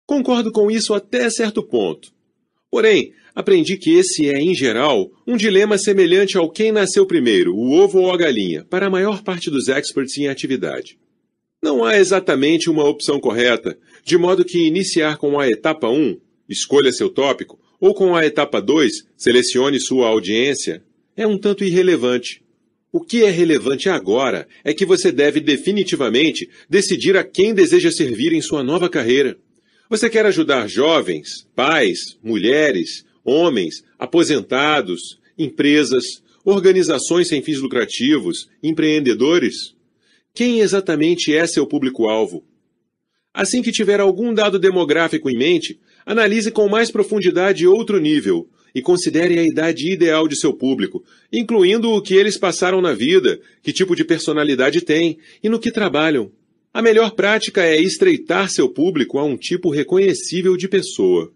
Concordo 0.04 0.50
com 0.50 0.68
isso 0.68 0.92
até 0.92 1.30
certo 1.30 1.62
ponto. 1.62 2.12
Porém, 2.68 3.12
aprendi 3.32 3.76
que 3.76 3.92
esse 3.92 4.28
é, 4.28 4.40
em 4.40 4.54
geral, 4.54 5.08
um 5.24 5.36
dilema 5.36 5.78
semelhante 5.78 6.36
ao 6.36 6.50
quem 6.50 6.72
nasceu 6.72 7.06
primeiro, 7.06 7.54
o 7.54 7.72
ovo 7.72 8.00
ou 8.00 8.12
a 8.12 8.16
galinha, 8.16 8.64
para 8.64 8.86
a 8.86 8.90
maior 8.90 9.22
parte 9.22 9.48
dos 9.48 9.68
experts 9.68 10.18
em 10.18 10.26
atividade. 10.26 10.98
Não 11.62 11.84
há 11.84 11.98
exatamente 11.98 12.68
uma 12.68 12.84
opção 12.84 13.20
correta, 13.20 13.78
de 14.02 14.16
modo 14.16 14.44
que 14.44 14.66
iniciar 14.66 15.18
com 15.18 15.38
a 15.38 15.46
etapa 15.46 15.88
1, 15.88 16.18
escolha 16.48 16.90
seu 16.90 17.08
tópico, 17.08 17.59
ou 17.80 17.94
com 17.94 18.14
a 18.14 18.26
etapa 18.26 18.60
2, 18.60 19.06
selecione 19.16 19.80
sua 19.80 20.08
audiência, 20.08 20.84
é 21.16 21.26
um 21.26 21.38
tanto 21.38 21.64
irrelevante. 21.64 22.42
O 22.92 23.00
que 23.00 23.24
é 23.24 23.30
relevante 23.30 23.88
agora 23.88 24.46
é 24.62 24.74
que 24.74 24.84
você 24.84 25.10
deve 25.10 25.40
definitivamente 25.40 26.48
decidir 26.68 27.16
a 27.16 27.24
quem 27.24 27.54
deseja 27.54 27.90
servir 27.90 28.32
em 28.32 28.42
sua 28.42 28.62
nova 28.62 28.88
carreira. 28.88 29.38
Você 29.88 30.10
quer 30.10 30.26
ajudar 30.26 30.68
jovens, 30.68 31.46
pais, 31.54 32.18
mulheres, 32.22 33.04
homens, 33.24 33.84
aposentados, 33.98 35.18
empresas, 35.38 36.22
organizações 36.44 37.28
sem 37.28 37.42
fins 37.42 37.58
lucrativos, 37.58 38.48
empreendedores? 38.62 39.74
Quem 40.34 40.60
exatamente 40.60 41.34
é 41.34 41.46
seu 41.46 41.66
público-alvo? 41.66 42.44
Assim 43.32 43.62
que 43.62 43.70
tiver 43.70 44.00
algum 44.00 44.34
dado 44.34 44.58
demográfico 44.58 45.30
em 45.30 45.38
mente, 45.38 45.78
analise 46.10 46.50
com 46.50 46.68
mais 46.68 46.90
profundidade 46.90 47.64
outro 47.68 48.00
nível 48.00 48.48
e 48.74 48.82
considere 48.82 49.38
a 49.38 49.44
idade 49.44 49.88
ideal 49.88 50.26
de 50.26 50.34
seu 50.34 50.52
público, 50.52 51.04
incluindo 51.32 51.88
o 51.88 52.02
que 52.02 52.14
eles 52.14 52.36
passaram 52.36 52.80
na 52.80 52.92
vida, 52.92 53.40
que 53.62 53.72
tipo 53.72 53.94
de 53.94 54.04
personalidade 54.04 54.80
têm 54.80 55.18
e 55.40 55.48
no 55.48 55.60
que 55.60 55.70
trabalham. 55.70 56.32
A 56.74 56.82
melhor 56.82 57.12
prática 57.12 57.62
é 57.62 57.80
estreitar 57.80 58.50
seu 58.50 58.68
público 58.68 59.20
a 59.20 59.24
um 59.24 59.36
tipo 59.36 59.70
reconhecível 59.70 60.56
de 60.56 60.66
pessoa. 60.66 61.32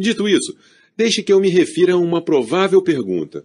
Dito 0.00 0.26
isso, 0.26 0.56
deixe 0.96 1.22
que 1.22 1.30
eu 1.30 1.40
me 1.40 1.50
refira 1.50 1.92
a 1.92 1.98
uma 1.98 2.24
provável 2.24 2.80
pergunta. 2.80 3.44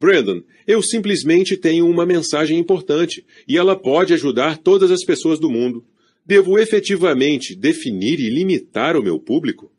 Brandon, 0.00 0.42
eu 0.66 0.82
simplesmente 0.82 1.56
tenho 1.56 1.88
uma 1.88 2.04
mensagem 2.04 2.58
importante 2.58 3.24
e 3.46 3.56
ela 3.56 3.76
pode 3.76 4.12
ajudar 4.14 4.58
todas 4.58 4.90
as 4.90 5.04
pessoas 5.04 5.38
do 5.38 5.48
mundo. 5.48 5.84
Devo 6.24 6.58
efetivamente 6.58 7.54
definir 7.54 8.20
e 8.20 8.30
limitar 8.30 8.96
o 8.96 9.02
meu 9.02 9.18
público? 9.18 9.72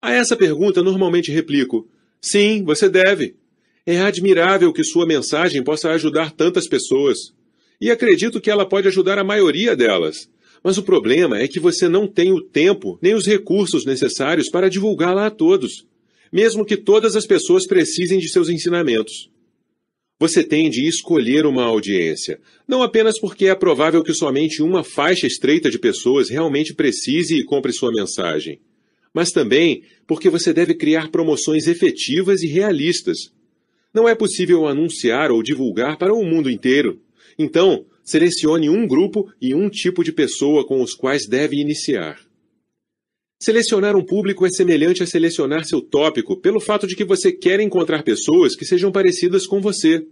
A 0.00 0.12
essa 0.12 0.36
pergunta 0.36 0.82
normalmente 0.82 1.30
replico: 1.30 1.88
sim, 2.20 2.62
você 2.64 2.88
deve. 2.88 3.36
É 3.84 4.00
admirável 4.00 4.72
que 4.72 4.84
sua 4.84 5.06
mensagem 5.06 5.62
possa 5.62 5.90
ajudar 5.90 6.32
tantas 6.32 6.68
pessoas. 6.68 7.32
E 7.80 7.90
acredito 7.90 8.40
que 8.40 8.50
ela 8.50 8.68
pode 8.68 8.86
ajudar 8.88 9.18
a 9.18 9.24
maioria 9.24 9.74
delas. 9.74 10.30
Mas 10.62 10.78
o 10.78 10.82
problema 10.82 11.38
é 11.38 11.48
que 11.48 11.58
você 11.58 11.88
não 11.88 12.06
tem 12.06 12.32
o 12.32 12.40
tempo 12.40 12.98
nem 13.02 13.14
os 13.14 13.26
recursos 13.26 13.84
necessários 13.84 14.48
para 14.48 14.70
divulgá-la 14.70 15.26
a 15.26 15.30
todos 15.30 15.84
mesmo 16.32 16.64
que 16.64 16.78
todas 16.78 17.14
as 17.14 17.26
pessoas 17.26 17.66
precisem 17.66 18.18
de 18.18 18.28
seus 18.28 18.48
ensinamentos. 18.48 19.30
Você 20.22 20.44
tem 20.44 20.70
de 20.70 20.86
escolher 20.86 21.46
uma 21.46 21.64
audiência, 21.64 22.38
não 22.68 22.80
apenas 22.80 23.18
porque 23.18 23.46
é 23.46 23.56
provável 23.56 24.04
que 24.04 24.14
somente 24.14 24.62
uma 24.62 24.84
faixa 24.84 25.26
estreita 25.26 25.68
de 25.68 25.80
pessoas 25.80 26.30
realmente 26.30 26.72
precise 26.72 27.34
e 27.34 27.42
compre 27.42 27.72
sua 27.72 27.90
mensagem, 27.90 28.60
mas 29.12 29.32
também 29.32 29.82
porque 30.06 30.30
você 30.30 30.52
deve 30.52 30.74
criar 30.74 31.10
promoções 31.10 31.66
efetivas 31.66 32.40
e 32.44 32.46
realistas. 32.46 33.32
Não 33.92 34.08
é 34.08 34.14
possível 34.14 34.68
anunciar 34.68 35.32
ou 35.32 35.42
divulgar 35.42 35.98
para 35.98 36.14
o 36.14 36.24
mundo 36.24 36.48
inteiro. 36.48 37.00
Então, 37.36 37.84
selecione 38.04 38.70
um 38.70 38.86
grupo 38.86 39.28
e 39.40 39.56
um 39.56 39.68
tipo 39.68 40.04
de 40.04 40.12
pessoa 40.12 40.64
com 40.64 40.80
os 40.80 40.94
quais 40.94 41.26
deve 41.26 41.56
iniciar. 41.56 42.21
Selecionar 43.42 43.96
um 43.96 44.04
público 44.04 44.46
é 44.46 44.50
semelhante 44.50 45.02
a 45.02 45.06
selecionar 45.06 45.64
seu 45.64 45.82
tópico 45.82 46.40
pelo 46.40 46.60
fato 46.60 46.86
de 46.86 46.94
que 46.94 47.04
você 47.04 47.32
quer 47.32 47.58
encontrar 47.58 48.04
pessoas 48.04 48.54
que 48.54 48.64
sejam 48.64 48.92
parecidas 48.92 49.48
com 49.48 49.60
você. 49.60 50.06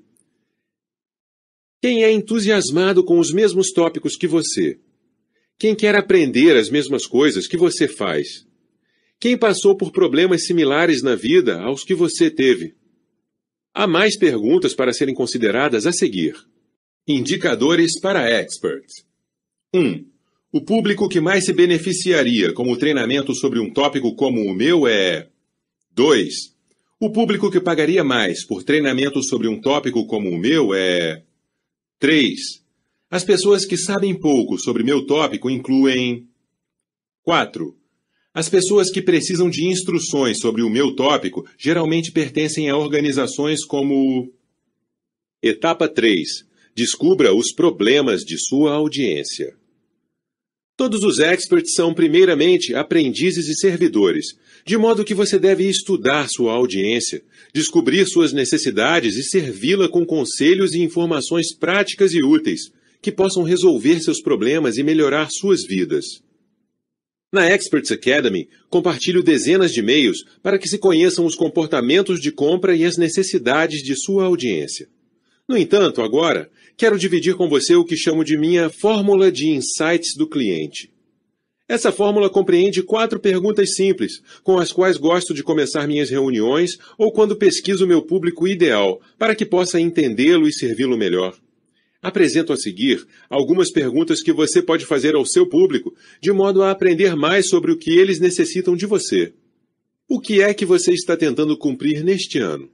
Quem 1.80 2.02
é 2.02 2.10
entusiasmado 2.10 3.04
com 3.04 3.20
os 3.20 3.32
mesmos 3.32 3.70
tópicos 3.70 4.16
que 4.16 4.26
você? 4.26 4.80
Quem 5.56 5.76
quer 5.76 5.94
aprender 5.94 6.56
as 6.56 6.70
mesmas 6.70 7.06
coisas 7.06 7.46
que 7.46 7.56
você 7.56 7.86
faz? 7.86 8.44
Quem 9.20 9.38
passou 9.38 9.76
por 9.76 9.92
problemas 9.92 10.44
similares 10.44 11.00
na 11.00 11.14
vida 11.14 11.60
aos 11.60 11.84
que 11.84 11.94
você 11.94 12.32
teve? 12.32 12.74
Há 13.72 13.86
mais 13.86 14.18
perguntas 14.18 14.74
para 14.74 14.92
serem 14.92 15.14
consideradas 15.14 15.86
a 15.86 15.92
seguir. 15.92 16.34
Indicadores 17.06 17.92
para 18.00 18.28
experts. 18.28 19.06
1. 19.72 19.80
Um, 19.80 20.09
o 20.52 20.60
público 20.60 21.08
que 21.08 21.20
mais 21.20 21.44
se 21.44 21.52
beneficiaria 21.52 22.52
com 22.52 22.70
o 22.70 22.76
treinamento 22.76 23.34
sobre 23.34 23.60
um 23.60 23.72
tópico 23.72 24.14
como 24.16 24.40
o 24.42 24.54
meu 24.54 24.86
é 24.86 25.28
2. 25.92 26.34
O 26.98 27.10
público 27.10 27.50
que 27.50 27.60
pagaria 27.60 28.02
mais 28.02 28.44
por 28.44 28.64
treinamento 28.64 29.22
sobre 29.22 29.46
um 29.46 29.60
tópico 29.60 30.04
como 30.06 30.28
o 30.28 30.36
meu 30.36 30.74
é 30.74 31.22
3. 32.00 32.36
As 33.08 33.22
pessoas 33.22 33.64
que 33.64 33.76
sabem 33.76 34.18
pouco 34.18 34.58
sobre 34.58 34.82
meu 34.82 35.06
tópico 35.06 35.48
incluem 35.48 36.26
4. 37.22 37.76
As 38.34 38.48
pessoas 38.48 38.90
que 38.90 39.02
precisam 39.02 39.48
de 39.48 39.66
instruções 39.66 40.40
sobre 40.40 40.62
o 40.62 40.70
meu 40.70 40.96
tópico 40.96 41.46
geralmente 41.56 42.10
pertencem 42.10 42.68
a 42.68 42.76
organizações 42.76 43.64
como. 43.64 44.32
Etapa 45.42 45.88
3. 45.88 46.44
Descubra 46.74 47.32
os 47.32 47.52
problemas 47.52 48.22
de 48.22 48.36
sua 48.38 48.72
audiência. 48.74 49.59
Todos 50.80 51.04
os 51.04 51.18
experts 51.18 51.74
são, 51.74 51.92
primeiramente, 51.92 52.74
aprendizes 52.74 53.48
e 53.48 53.54
servidores, 53.54 54.28
de 54.64 54.78
modo 54.78 55.04
que 55.04 55.12
você 55.12 55.38
deve 55.38 55.68
estudar 55.68 56.26
sua 56.26 56.54
audiência, 56.54 57.22
descobrir 57.52 58.06
suas 58.06 58.32
necessidades 58.32 59.16
e 59.16 59.22
servi-la 59.22 59.90
com 59.90 60.06
conselhos 60.06 60.72
e 60.72 60.80
informações 60.80 61.54
práticas 61.54 62.14
e 62.14 62.24
úteis, 62.24 62.72
que 63.02 63.12
possam 63.12 63.42
resolver 63.42 64.00
seus 64.00 64.22
problemas 64.22 64.78
e 64.78 64.82
melhorar 64.82 65.28
suas 65.30 65.66
vidas. 65.66 66.22
Na 67.30 67.46
Experts 67.46 67.92
Academy, 67.92 68.48
compartilho 68.70 69.22
dezenas 69.22 69.72
de 69.72 69.82
meios 69.82 70.24
para 70.42 70.58
que 70.58 70.66
se 70.66 70.78
conheçam 70.78 71.26
os 71.26 71.34
comportamentos 71.34 72.18
de 72.18 72.32
compra 72.32 72.74
e 72.74 72.86
as 72.86 72.96
necessidades 72.96 73.82
de 73.82 73.94
sua 73.94 74.24
audiência. 74.24 74.88
No 75.46 75.58
entanto, 75.58 76.00
agora, 76.00 76.48
quero 76.80 76.98
dividir 76.98 77.34
com 77.34 77.46
você 77.46 77.74
o 77.74 77.84
que 77.84 77.94
chamo 77.94 78.24
de 78.24 78.38
minha 78.38 78.70
fórmula 78.70 79.30
de 79.30 79.50
insights 79.50 80.16
do 80.16 80.26
cliente. 80.26 80.90
Essa 81.68 81.92
fórmula 81.92 82.30
compreende 82.30 82.82
quatro 82.82 83.20
perguntas 83.20 83.74
simples, 83.74 84.22
com 84.42 84.56
as 84.56 84.72
quais 84.72 84.96
gosto 84.96 85.34
de 85.34 85.42
começar 85.42 85.86
minhas 85.86 86.08
reuniões 86.08 86.78
ou 86.96 87.12
quando 87.12 87.36
pesquiso 87.36 87.86
meu 87.86 88.00
público 88.00 88.48
ideal, 88.48 88.98
para 89.18 89.34
que 89.34 89.44
possa 89.44 89.78
entendê-lo 89.78 90.48
e 90.48 90.54
servi-lo 90.54 90.96
melhor. 90.96 91.36
Apresento 92.00 92.50
a 92.50 92.56
seguir 92.56 93.06
algumas 93.28 93.70
perguntas 93.70 94.22
que 94.22 94.32
você 94.32 94.62
pode 94.62 94.86
fazer 94.86 95.14
ao 95.14 95.26
seu 95.26 95.46
público, 95.46 95.94
de 96.18 96.32
modo 96.32 96.62
a 96.62 96.70
aprender 96.70 97.14
mais 97.14 97.50
sobre 97.50 97.72
o 97.72 97.76
que 97.76 97.90
eles 97.90 98.18
necessitam 98.18 98.74
de 98.74 98.86
você. 98.86 99.34
O 100.08 100.18
que 100.18 100.40
é 100.40 100.54
que 100.54 100.64
você 100.64 100.94
está 100.94 101.14
tentando 101.14 101.58
cumprir 101.58 102.02
neste 102.02 102.38
ano? 102.38 102.70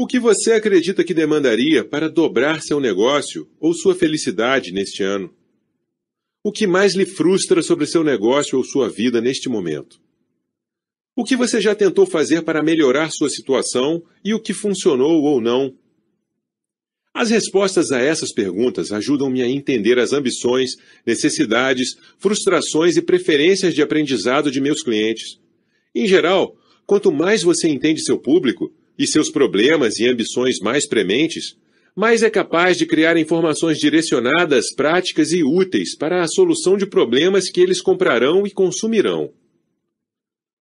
O 0.00 0.06
que 0.06 0.20
você 0.20 0.52
acredita 0.52 1.02
que 1.02 1.12
demandaria 1.12 1.84
para 1.84 2.08
dobrar 2.08 2.62
seu 2.62 2.78
negócio 2.78 3.50
ou 3.58 3.74
sua 3.74 3.96
felicidade 3.96 4.70
neste 4.70 5.02
ano? 5.02 5.34
O 6.40 6.52
que 6.52 6.68
mais 6.68 6.94
lhe 6.94 7.04
frustra 7.04 7.64
sobre 7.64 7.84
seu 7.84 8.04
negócio 8.04 8.56
ou 8.56 8.62
sua 8.62 8.88
vida 8.88 9.20
neste 9.20 9.48
momento? 9.48 10.00
O 11.16 11.24
que 11.24 11.34
você 11.34 11.60
já 11.60 11.74
tentou 11.74 12.06
fazer 12.06 12.42
para 12.42 12.62
melhorar 12.62 13.10
sua 13.10 13.28
situação 13.28 14.00
e 14.24 14.32
o 14.32 14.38
que 14.38 14.54
funcionou 14.54 15.20
ou 15.24 15.40
não 15.40 15.76
as 17.12 17.30
respostas 17.30 17.90
a 17.90 17.98
essas 17.98 18.32
perguntas 18.32 18.92
ajudam-me 18.92 19.42
a 19.42 19.48
entender 19.48 19.98
as 19.98 20.12
ambições, 20.12 20.76
necessidades, 21.04 21.96
frustrações 22.20 22.96
e 22.96 23.02
preferências 23.02 23.74
de 23.74 23.82
aprendizado 23.82 24.48
de 24.48 24.60
meus 24.60 24.80
clientes. 24.80 25.40
Em 25.92 26.06
geral, 26.06 26.56
quanto 26.86 27.10
mais 27.10 27.42
você 27.42 27.66
entende 27.66 28.04
seu 28.04 28.16
público 28.16 28.72
e 28.98 29.06
seus 29.06 29.30
problemas 29.30 29.98
e 29.98 30.08
ambições 30.08 30.58
mais 30.60 30.86
prementes, 30.86 31.56
mais 31.94 32.22
é 32.22 32.30
capaz 32.30 32.76
de 32.76 32.86
criar 32.86 33.16
informações 33.16 33.78
direcionadas, 33.78 34.72
práticas 34.74 35.32
e 35.32 35.42
úteis 35.42 35.96
para 35.96 36.22
a 36.22 36.28
solução 36.28 36.76
de 36.76 36.86
problemas 36.86 37.50
que 37.50 37.60
eles 37.60 37.80
comprarão 37.80 38.46
e 38.46 38.50
consumirão. 38.50 39.32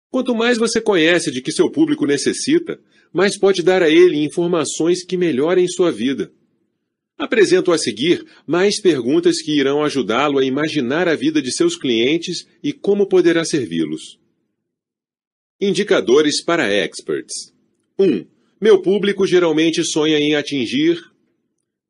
Quanto 0.09 0.33
mais 0.33 0.57
você 0.57 0.81
conhece 0.81 1.31
de 1.31 1.41
que 1.41 1.51
seu 1.51 1.69
público 1.69 2.05
necessita, 2.05 2.79
mais 3.13 3.37
pode 3.37 3.61
dar 3.61 3.83
a 3.83 3.89
ele 3.89 4.23
informações 4.23 5.03
que 5.03 5.17
melhorem 5.17 5.67
sua 5.67 5.91
vida. 5.91 6.31
Apresento 7.17 7.71
a 7.71 7.77
seguir 7.77 8.25
mais 8.45 8.79
perguntas 8.79 9.41
que 9.41 9.59
irão 9.59 9.83
ajudá-lo 9.83 10.37
a 10.39 10.45
imaginar 10.45 11.07
a 11.07 11.15
vida 11.15 11.41
de 11.41 11.51
seus 11.51 11.75
clientes 11.75 12.47
e 12.63 12.71
como 12.71 13.07
poderá 13.07 13.43
servi-los. 13.43 14.19
Indicadores 15.59 16.43
para 16.43 16.71
experts: 16.71 17.51
1. 17.99 18.25
Meu 18.61 18.81
público 18.81 19.25
geralmente 19.25 19.83
sonha 19.83 20.19
em 20.19 20.35
atingir. 20.35 20.99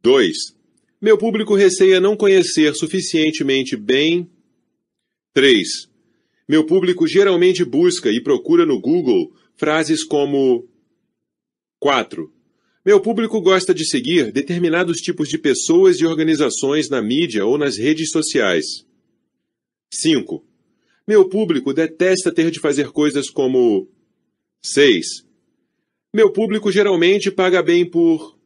2. 0.01 0.35
Meu 1.01 1.17
público 1.17 1.53
receia 1.53 1.99
não 1.99 2.15
conhecer 2.15 2.73
suficientemente 2.75 3.75
bem. 3.75 4.29
3. 5.33 5.67
Meu 6.47 6.65
público 6.65 7.05
geralmente 7.05 7.65
busca 7.65 8.09
e 8.09 8.21
procura 8.21 8.65
no 8.65 8.79
Google 8.79 9.33
frases 9.55 10.03
como 10.03 10.67
4. 11.79 12.31
Meu 12.85 13.01
público 13.01 13.41
gosta 13.41 13.73
de 13.73 13.85
seguir 13.85 14.31
determinados 14.31 15.01
tipos 15.01 15.27
de 15.27 15.37
pessoas 15.37 15.99
e 15.99 16.05
organizações 16.05 16.89
na 16.89 17.01
mídia 17.01 17.45
ou 17.45 17.57
nas 17.57 17.77
redes 17.77 18.11
sociais. 18.11 18.85
5. 19.93 20.41
Meu 21.05 21.27
público 21.27 21.73
detesta 21.73 22.33
ter 22.33 22.49
de 22.49 22.61
fazer 22.61 22.91
coisas 22.91 23.29
como 23.29 23.89
6. 24.63 25.26
Meu 26.13 26.31
público 26.31 26.71
geralmente 26.71 27.29
paga 27.29 27.61
bem 27.61 27.85
por 27.85 28.37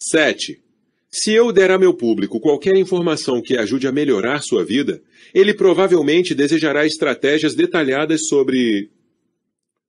7. 0.00 0.62
Se 1.10 1.32
eu 1.32 1.52
der 1.52 1.70
a 1.70 1.78
meu 1.78 1.92
público 1.94 2.38
qualquer 2.38 2.76
informação 2.76 3.42
que 3.42 3.56
ajude 3.56 3.86
a 3.88 3.92
melhorar 3.92 4.42
sua 4.42 4.64
vida, 4.64 5.02
ele 5.34 5.54
provavelmente 5.54 6.34
desejará 6.34 6.86
estratégias 6.86 7.54
detalhadas 7.54 8.26
sobre 8.28 8.90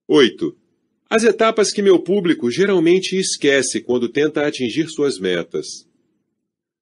8. 0.08 0.56
As 1.08 1.22
etapas 1.22 1.72
que 1.72 1.82
meu 1.82 1.98
público 2.00 2.50
geralmente 2.50 3.16
esquece 3.16 3.80
quando 3.80 4.08
tenta 4.08 4.46
atingir 4.46 4.88
suas 4.88 5.18
metas. 5.18 5.86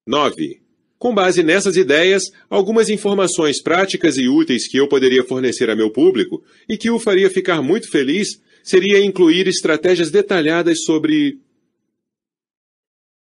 9. 0.06 0.62
Com 0.98 1.14
base 1.14 1.42
nessas 1.42 1.76
ideias, 1.76 2.24
algumas 2.48 2.88
informações 2.88 3.62
práticas 3.62 4.16
e 4.16 4.28
úteis 4.28 4.66
que 4.66 4.78
eu 4.78 4.88
poderia 4.88 5.22
fornecer 5.22 5.68
a 5.68 5.76
meu 5.76 5.90
público 5.90 6.42
e 6.68 6.76
que 6.78 6.90
o 6.90 6.98
faria 6.98 7.28
ficar 7.28 7.60
muito 7.62 7.90
feliz 7.90 8.40
seria 8.68 9.02
incluir 9.02 9.48
estratégias 9.48 10.10
detalhadas 10.10 10.82
sobre. 10.84 11.38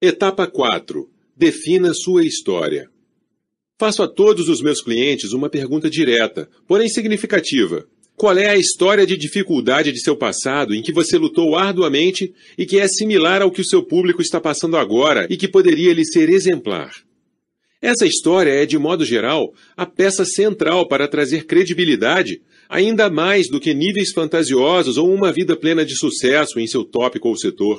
Etapa 0.01 0.45
4. 0.45 1.09
Defina 1.35 1.93
sua 1.93 2.25
história. 2.25 2.89
Faço 3.79 4.03
a 4.03 4.07
todos 4.07 4.49
os 4.49 4.61
meus 4.61 4.81
clientes 4.81 5.31
uma 5.31 5.49
pergunta 5.49 5.89
direta, 5.89 6.49
porém 6.67 6.89
significativa. 6.89 7.87
Qual 8.15 8.35
é 8.37 8.49
a 8.49 8.57
história 8.57 9.05
de 9.05 9.15
dificuldade 9.15 9.91
de 9.91 10.01
seu 10.01 10.17
passado 10.17 10.73
em 10.73 10.81
que 10.81 10.91
você 10.91 11.17
lutou 11.17 11.55
arduamente 11.55 12.33
e 12.57 12.65
que 12.65 12.79
é 12.79 12.87
similar 12.87 13.41
ao 13.41 13.51
que 13.51 13.61
o 13.61 13.65
seu 13.65 13.83
público 13.83 14.21
está 14.21 14.41
passando 14.41 14.75
agora 14.75 15.27
e 15.29 15.37
que 15.37 15.47
poderia 15.47 15.93
lhe 15.93 16.03
ser 16.03 16.29
exemplar? 16.29 16.91
Essa 17.79 18.07
história 18.07 18.49
é, 18.49 18.65
de 18.65 18.77
modo 18.77 19.05
geral, 19.05 19.53
a 19.75 19.85
peça 19.85 20.25
central 20.25 20.87
para 20.87 21.07
trazer 21.07 21.45
credibilidade, 21.45 22.41
ainda 22.69 23.09
mais 23.09 23.49
do 23.49 23.59
que 23.59 23.73
níveis 23.73 24.11
fantasiosos 24.11 24.97
ou 24.97 25.13
uma 25.13 25.31
vida 25.31 25.55
plena 25.55 25.85
de 25.85 25.95
sucesso 25.95 26.59
em 26.59 26.67
seu 26.67 26.83
tópico 26.83 27.29
ou 27.29 27.37
setor. 27.37 27.77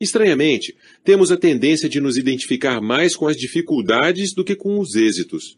Estranhamente, 0.00 0.74
temos 1.02 1.32
a 1.32 1.36
tendência 1.36 1.88
de 1.88 2.00
nos 2.00 2.16
identificar 2.16 2.80
mais 2.80 3.16
com 3.16 3.26
as 3.26 3.36
dificuldades 3.36 4.34
do 4.34 4.44
que 4.44 4.54
com 4.54 4.78
os 4.78 4.94
êxitos. 4.94 5.56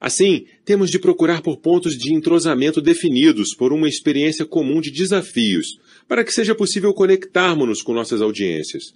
Assim, 0.00 0.46
temos 0.64 0.90
de 0.90 0.98
procurar 0.98 1.42
por 1.42 1.58
pontos 1.58 1.94
de 1.98 2.14
entrosamento 2.14 2.80
definidos 2.80 3.54
por 3.54 3.72
uma 3.72 3.88
experiência 3.88 4.46
comum 4.46 4.80
de 4.80 4.90
desafios, 4.90 5.78
para 6.08 6.24
que 6.24 6.32
seja 6.32 6.54
possível 6.54 6.94
conectarmos-nos 6.94 7.82
com 7.82 7.92
nossas 7.92 8.22
audiências. 8.22 8.94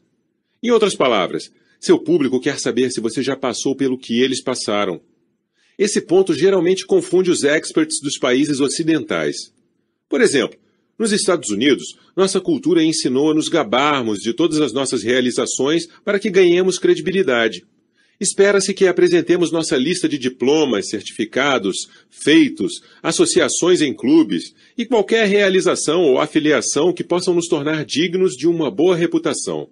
Em 0.62 0.70
outras 0.70 0.94
palavras, 0.94 1.50
seu 1.78 1.98
público 1.98 2.40
quer 2.40 2.58
saber 2.58 2.90
se 2.90 3.00
você 3.00 3.22
já 3.22 3.36
passou 3.36 3.76
pelo 3.76 3.98
que 3.98 4.22
eles 4.22 4.42
passaram. 4.42 5.02
Esse 5.78 6.00
ponto 6.00 6.32
geralmente 6.32 6.86
confunde 6.86 7.30
os 7.30 7.42
experts 7.42 8.00
dos 8.00 8.18
países 8.18 8.60
ocidentais. 8.60 9.52
Por 10.08 10.20
exemplo, 10.20 10.58
nos 10.98 11.10
Estados 11.10 11.50
Unidos, 11.50 11.96
nossa 12.16 12.40
cultura 12.40 12.82
ensinou 12.82 13.30
a 13.30 13.34
nos 13.34 13.48
gabarmos 13.48 14.20
de 14.20 14.32
todas 14.32 14.60
as 14.60 14.72
nossas 14.72 15.02
realizações 15.02 15.86
para 16.04 16.20
que 16.20 16.30
ganhemos 16.30 16.78
credibilidade. 16.78 17.64
Espera-se 18.20 18.72
que 18.72 18.86
apresentemos 18.86 19.50
nossa 19.50 19.76
lista 19.76 20.08
de 20.08 20.16
diplomas, 20.16 20.88
certificados, 20.88 21.88
feitos, 22.08 22.80
associações 23.02 23.80
em 23.80 23.92
clubes 23.92 24.54
e 24.78 24.86
qualquer 24.86 25.26
realização 25.26 26.02
ou 26.02 26.20
afiliação 26.20 26.92
que 26.92 27.02
possam 27.02 27.34
nos 27.34 27.48
tornar 27.48 27.84
dignos 27.84 28.36
de 28.36 28.46
uma 28.46 28.70
boa 28.70 28.94
reputação. 28.94 29.68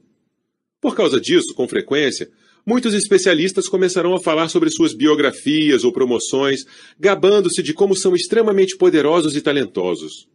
Por 0.81 0.97
causa 0.97 1.21
disso, 1.21 1.55
com 1.55 1.69
frequência, 1.69 2.29
muitos 2.67 2.95
especialistas 2.95 3.69
começarão 3.69 4.15
a 4.15 4.21
falar 4.21 4.49
sobre 4.49 4.71
suas 4.71 4.95
biografias 4.95 5.85
ou 5.85 5.93
promoções, 5.93 6.65
gabando-se 6.99 7.63
de 7.63 7.73
como 7.75 7.97
são 7.97 8.15
extremamente 8.15 8.77
poderosos 8.77 9.37
e 9.37 9.41
talentosos. 9.41 10.29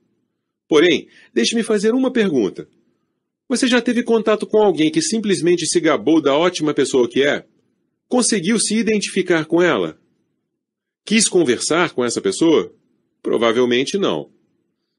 Porém, 0.67 1.07
deixe-me 1.33 1.63
fazer 1.63 1.93
uma 1.93 2.11
pergunta. 2.11 2.67
Você 3.49 3.67
já 3.67 3.81
teve 3.81 4.03
contato 4.03 4.45
com 4.45 4.57
alguém 4.57 4.91
que 4.91 5.01
simplesmente 5.01 5.65
se 5.65 5.79
gabou 5.79 6.21
da 6.21 6.35
ótima 6.35 6.73
pessoa 6.73 7.07
que 7.07 7.23
é? 7.23 7.45
Conseguiu 8.09 8.59
se 8.59 8.75
identificar 8.75 9.45
com 9.45 9.61
ela? 9.61 9.97
Quis 11.05 11.29
conversar 11.29 11.91
com 11.91 12.03
essa 12.03 12.21
pessoa? 12.21 12.73
Provavelmente 13.21 13.97
não. 13.97 14.29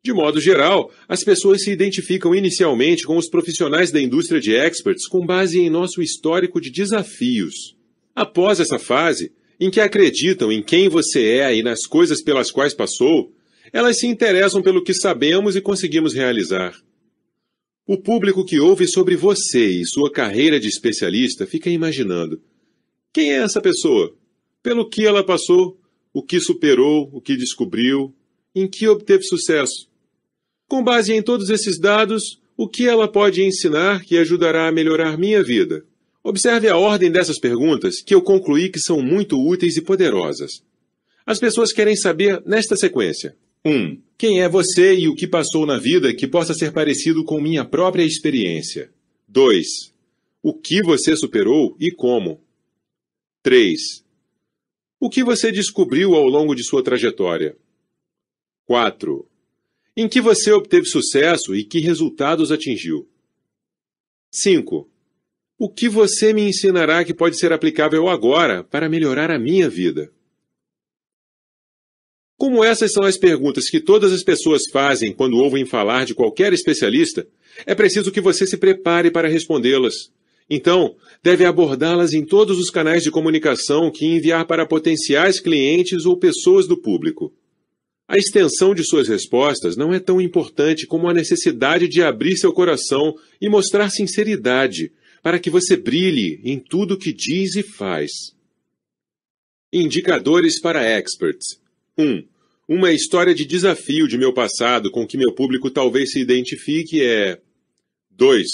De 0.08 0.14
modo 0.14 0.40
geral, 0.40 0.90
as 1.06 1.22
pessoas 1.22 1.62
se 1.62 1.70
identificam 1.70 2.34
inicialmente 2.34 3.04
com 3.04 3.18
os 3.18 3.28
profissionais 3.28 3.92
da 3.92 4.00
indústria 4.00 4.40
de 4.40 4.54
experts 4.54 5.06
com 5.06 5.26
base 5.26 5.60
em 5.60 5.68
nosso 5.68 6.00
histórico 6.00 6.62
de 6.62 6.70
desafios. 6.70 7.76
Após 8.14 8.58
essa 8.58 8.78
fase, 8.78 9.32
em 9.60 9.70
que 9.70 9.82
acreditam 9.82 10.50
em 10.50 10.62
quem 10.62 10.88
você 10.88 11.40
é 11.40 11.54
e 11.54 11.62
nas 11.62 11.84
coisas 11.86 12.22
pelas 12.22 12.50
quais 12.50 12.72
passou, 12.72 13.34
Elas 13.70 13.98
se 13.98 14.06
interessam 14.06 14.62
pelo 14.62 14.82
que 14.82 14.94
sabemos 14.94 15.54
e 15.56 15.60
conseguimos 15.60 16.14
realizar. 16.14 16.74
O 17.86 17.98
público 17.98 18.42
que 18.46 18.58
ouve 18.58 18.88
sobre 18.88 19.14
você 19.14 19.66
e 19.66 19.86
sua 19.86 20.10
carreira 20.10 20.58
de 20.58 20.68
especialista 20.68 21.46
fica 21.46 21.68
imaginando: 21.68 22.40
quem 23.12 23.34
é 23.34 23.42
essa 23.42 23.60
pessoa? 23.60 24.16
Pelo 24.62 24.88
que 24.88 25.06
ela 25.06 25.22
passou? 25.22 25.78
O 26.14 26.22
que 26.22 26.40
superou? 26.40 27.10
O 27.12 27.20
que 27.20 27.36
descobriu? 27.36 28.14
Em 28.54 28.66
que 28.66 28.88
obteve 28.88 29.22
sucesso? 29.24 29.87
Com 30.68 30.84
base 30.84 31.14
em 31.14 31.22
todos 31.22 31.48
esses 31.48 31.80
dados, 31.80 32.38
o 32.54 32.68
que 32.68 32.86
ela 32.86 33.10
pode 33.10 33.42
ensinar 33.42 34.04
que 34.04 34.18
ajudará 34.18 34.68
a 34.68 34.72
melhorar 34.72 35.16
minha 35.16 35.42
vida? 35.42 35.82
Observe 36.22 36.68
a 36.68 36.76
ordem 36.76 37.10
dessas 37.10 37.38
perguntas 37.40 38.02
que 38.02 38.14
eu 38.14 38.20
concluí 38.20 38.68
que 38.68 38.78
são 38.78 39.00
muito 39.00 39.42
úteis 39.42 39.78
e 39.78 39.80
poderosas. 39.80 40.62
As 41.24 41.38
pessoas 41.38 41.72
querem 41.72 41.96
saber 41.96 42.42
nesta 42.44 42.76
sequência: 42.76 43.34
1. 43.64 43.70
Um, 43.70 44.02
quem 44.18 44.42
é 44.42 44.48
você 44.48 44.94
e 44.94 45.08
o 45.08 45.14
que 45.14 45.26
passou 45.26 45.64
na 45.64 45.78
vida 45.78 46.12
que 46.12 46.26
possa 46.26 46.52
ser 46.52 46.70
parecido 46.70 47.24
com 47.24 47.40
minha 47.40 47.64
própria 47.64 48.02
experiência? 48.04 48.90
2. 49.26 49.66
O 50.42 50.52
que 50.52 50.82
você 50.82 51.16
superou 51.16 51.76
e 51.80 51.90
como? 51.90 52.42
3. 53.42 54.04
O 55.00 55.08
que 55.08 55.22
você 55.22 55.52
descobriu 55.52 56.14
ao 56.14 56.26
longo 56.26 56.54
de 56.54 56.64
sua 56.64 56.82
trajetória? 56.82 57.56
4. 58.66 59.27
Em 60.00 60.08
que 60.08 60.20
você 60.20 60.52
obteve 60.52 60.86
sucesso 60.86 61.56
e 61.56 61.64
que 61.64 61.80
resultados 61.80 62.52
atingiu? 62.52 63.08
5. 64.30 64.88
O 65.58 65.68
que 65.68 65.88
você 65.88 66.32
me 66.32 66.42
ensinará 66.42 67.04
que 67.04 67.12
pode 67.12 67.36
ser 67.36 67.52
aplicável 67.52 68.08
agora 68.08 68.62
para 68.62 68.88
melhorar 68.88 69.28
a 69.28 69.40
minha 69.40 69.68
vida? 69.68 70.08
Como 72.36 72.62
essas 72.62 72.92
são 72.92 73.02
as 73.02 73.18
perguntas 73.18 73.68
que 73.68 73.80
todas 73.80 74.12
as 74.12 74.22
pessoas 74.22 74.62
fazem 74.70 75.12
quando 75.12 75.36
ouvem 75.36 75.66
falar 75.66 76.06
de 76.06 76.14
qualquer 76.14 76.52
especialista, 76.52 77.26
é 77.66 77.74
preciso 77.74 78.12
que 78.12 78.20
você 78.20 78.46
se 78.46 78.56
prepare 78.56 79.10
para 79.10 79.26
respondê-las. 79.26 80.12
Então, 80.48 80.94
deve 81.24 81.44
abordá-las 81.44 82.12
em 82.12 82.24
todos 82.24 82.60
os 82.60 82.70
canais 82.70 83.02
de 83.02 83.10
comunicação 83.10 83.90
que 83.90 84.06
enviar 84.06 84.46
para 84.46 84.64
potenciais 84.64 85.40
clientes 85.40 86.06
ou 86.06 86.16
pessoas 86.16 86.68
do 86.68 86.80
público. 86.80 87.34
A 88.08 88.16
extensão 88.16 88.74
de 88.74 88.82
suas 88.82 89.06
respostas 89.06 89.76
não 89.76 89.92
é 89.92 90.00
tão 90.00 90.18
importante 90.18 90.86
como 90.86 91.10
a 91.10 91.12
necessidade 91.12 91.86
de 91.86 92.02
abrir 92.02 92.38
seu 92.38 92.54
coração 92.54 93.14
e 93.38 93.50
mostrar 93.50 93.90
sinceridade, 93.90 94.90
para 95.22 95.38
que 95.38 95.50
você 95.50 95.76
brilhe 95.76 96.40
em 96.42 96.58
tudo 96.58 96.96
que 96.96 97.12
diz 97.12 97.54
e 97.54 97.62
faz. 97.62 98.10
Indicadores 99.70 100.58
para 100.58 100.82
experts. 100.82 101.60
1. 101.98 102.26
Uma 102.66 102.92
história 102.92 103.34
de 103.34 103.44
desafio 103.44 104.08
de 104.08 104.16
meu 104.16 104.32
passado 104.32 104.90
com 104.90 105.06
que 105.06 105.18
meu 105.18 105.34
público 105.34 105.70
talvez 105.70 106.12
se 106.12 106.18
identifique 106.18 107.02
é. 107.04 107.38
2. 108.12 108.46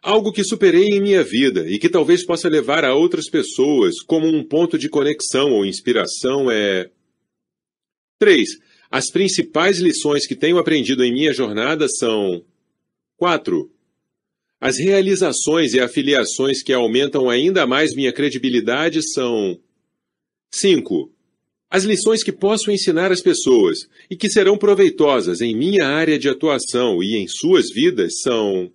Algo 0.00 0.32
que 0.32 0.44
superei 0.44 0.86
em 0.86 1.00
minha 1.00 1.24
vida 1.24 1.68
e 1.68 1.76
que 1.76 1.88
talvez 1.88 2.24
possa 2.24 2.48
levar 2.48 2.84
a 2.84 2.94
outras 2.94 3.28
pessoas 3.28 4.00
como 4.00 4.28
um 4.28 4.44
ponto 4.44 4.78
de 4.78 4.88
conexão 4.88 5.50
ou 5.50 5.66
inspiração 5.66 6.48
é. 6.48 6.88
3. 8.20 8.48
As 8.92 9.10
principais 9.10 9.78
lições 9.78 10.26
que 10.26 10.36
tenho 10.36 10.58
aprendido 10.58 11.02
em 11.02 11.10
minha 11.10 11.32
jornada 11.32 11.88
são. 11.88 12.44
4. 13.16 13.72
As 14.60 14.76
realizações 14.76 15.72
e 15.72 15.80
afiliações 15.80 16.62
que 16.62 16.74
aumentam 16.74 17.30
ainda 17.30 17.66
mais 17.66 17.94
minha 17.94 18.12
credibilidade 18.12 19.00
são. 19.14 19.58
5. 20.50 21.10
As 21.70 21.84
lições 21.84 22.22
que 22.22 22.30
posso 22.30 22.70
ensinar 22.70 23.10
às 23.10 23.22
pessoas 23.22 23.88
e 24.10 24.14
que 24.14 24.28
serão 24.28 24.58
proveitosas 24.58 25.40
em 25.40 25.56
minha 25.56 25.86
área 25.86 26.18
de 26.18 26.28
atuação 26.28 27.02
e 27.02 27.16
em 27.16 27.26
suas 27.26 27.70
vidas 27.72 28.20
são. 28.20 28.70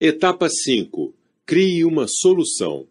Etapa 0.00 0.48
5. 0.48 1.14
Crie 1.44 1.84
uma 1.84 2.06
solução. 2.08 2.88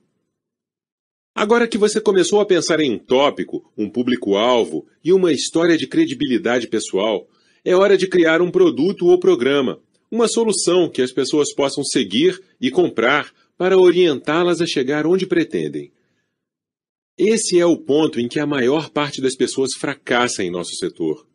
Agora 1.34 1.68
que 1.68 1.78
você 1.78 2.02
começou 2.02 2.42
a 2.42 2.46
pensar 2.46 2.80
em 2.82 2.92
um 2.92 3.00
tópico, 3.00 3.72
um 3.78 3.90
público-alvo 3.90 4.86
e 5.04 5.14
uma 5.14 5.32
história 5.32 5.78
de 5.78 5.88
credibilidade 5.88 6.68
pessoal, 6.68 7.28
é 7.64 7.76
hora 7.76 7.98
de 7.98 8.08
criar 8.08 8.42
um 8.42 8.52
produto 8.52 9.08
ou 9.08 9.18
programa, 9.18 9.80
uma 10.12 10.28
solução 10.28 10.90
que 10.90 11.02
as 11.02 11.12
pessoas 11.12 11.54
possam 11.54 11.84
seguir 11.84 12.42
e 12.60 12.70
comprar 12.70 13.32
para 13.58 13.78
orientá-las 13.78 14.60
a 14.60 14.66
chegar 14.66 15.08
onde 15.08 15.26
pretendem. 15.26 15.92
Esse 17.18 17.60
é 17.60 17.66
o 17.66 17.78
ponto 17.78 18.20
em 18.20 18.28
que 18.28 18.40
a 18.40 18.46
maior 18.46 18.90
parte 18.90 19.22
das 19.22 19.36
pessoas 19.36 19.74
fracassa 19.74 20.44
em 20.44 20.52
nosso 20.52 20.76
setor. 20.76 21.26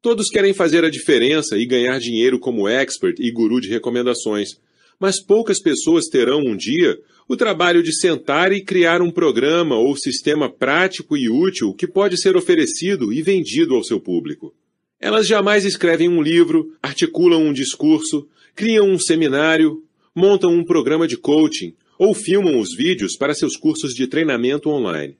Todos 0.00 0.28
querem 0.28 0.54
fazer 0.54 0.84
a 0.84 0.90
diferença 0.90 1.58
e 1.58 1.66
ganhar 1.66 1.98
dinheiro 1.98 2.38
como 2.38 2.68
expert 2.68 3.18
e 3.18 3.30
guru 3.30 3.60
de 3.60 3.68
recomendações, 3.68 4.60
mas 4.98 5.22
poucas 5.22 5.60
pessoas 5.60 6.06
terão 6.06 6.40
um 6.40 6.56
dia 6.56 6.98
o 7.28 7.36
trabalho 7.36 7.82
de 7.82 7.92
sentar 7.92 8.52
e 8.52 8.62
criar 8.62 9.02
um 9.02 9.10
programa 9.10 9.76
ou 9.76 9.96
sistema 9.96 10.48
prático 10.48 11.16
e 11.16 11.28
útil 11.28 11.74
que 11.74 11.86
pode 11.86 12.16
ser 12.20 12.36
oferecido 12.36 13.12
e 13.12 13.20
vendido 13.20 13.74
ao 13.74 13.82
seu 13.82 14.00
público. 14.00 14.54
Elas 15.00 15.26
jamais 15.26 15.64
escrevem 15.64 16.08
um 16.08 16.22
livro, 16.22 16.72
articulam 16.80 17.42
um 17.42 17.52
discurso, 17.52 18.28
criam 18.54 18.88
um 18.88 18.98
seminário, 18.98 19.82
montam 20.14 20.52
um 20.54 20.64
programa 20.64 21.06
de 21.06 21.16
coaching 21.16 21.74
ou 21.98 22.14
filmam 22.14 22.58
os 22.58 22.74
vídeos 22.74 23.16
para 23.16 23.34
seus 23.34 23.56
cursos 23.56 23.92
de 23.92 24.06
treinamento 24.06 24.70
online. 24.70 25.16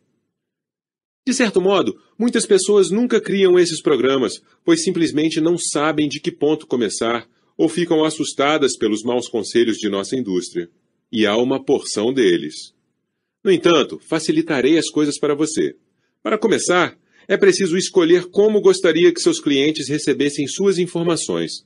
De 1.27 1.35
certo 1.35 1.61
modo, 1.61 1.99
muitas 2.17 2.47
pessoas 2.47 2.91
nunca 2.91 3.21
criam 3.21 3.59
esses 3.59 3.83
programas, 3.83 4.41
pois 4.65 4.85
simplesmente 4.85 5.41
não 5.41 5.59
sabem 5.59 6.09
de 6.09 6.21
que 6.21 6.31
ponto 6.31 6.69
começar 6.69 7.27
ou 7.57 7.69
ficam 7.69 8.05
assustadas 8.05 8.77
pelos 8.77 9.03
maus 9.03 9.29
conselhos 9.29 9.79
de 9.79 9.89
nossa 9.89 10.17
indústria. 10.17 10.69
E 11.11 11.25
há 11.25 11.37
uma 11.37 11.63
porção 11.63 12.13
deles. 12.13 12.75
No 13.43 13.51
entanto, 13.51 14.01
facilitarei 14.01 14.77
as 14.77 14.91
coisas 14.91 15.19
para 15.19 15.35
você. 15.35 15.77
Para 16.23 16.37
começar, 16.37 16.99
é 17.29 17.37
preciso 17.37 17.77
escolher 17.77 18.27
como 18.27 18.61
gostaria 18.61 19.13
que 19.13 19.21
seus 19.21 19.41
clientes 19.41 19.89
recebessem 19.89 20.47
suas 20.47 20.79
informações. 20.79 21.65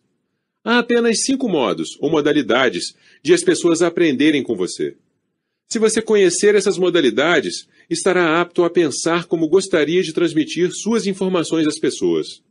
Há 0.62 0.79
apenas 0.79 1.22
cinco 1.22 1.48
modos 1.48 1.96
ou 2.00 2.11
modalidades 2.11 2.94
de 3.22 3.33
as 3.33 3.42
pessoas 3.42 3.81
aprenderem 3.81 4.42
com 4.42 4.55
você. 4.55 4.96
Se 5.68 5.79
você 5.79 6.03
conhecer 6.03 6.55
essas 6.55 6.76
modalidades, 6.76 7.66
estará 7.88 8.40
apto 8.40 8.64
a 8.64 8.70
pensar 8.70 9.26
como 9.26 9.48
gostaria 9.48 10.03
de 10.03 10.12
transmitir 10.12 10.70
suas 10.72 11.07
informações 11.07 11.66
às 11.66 11.79
pessoas. 11.79 12.42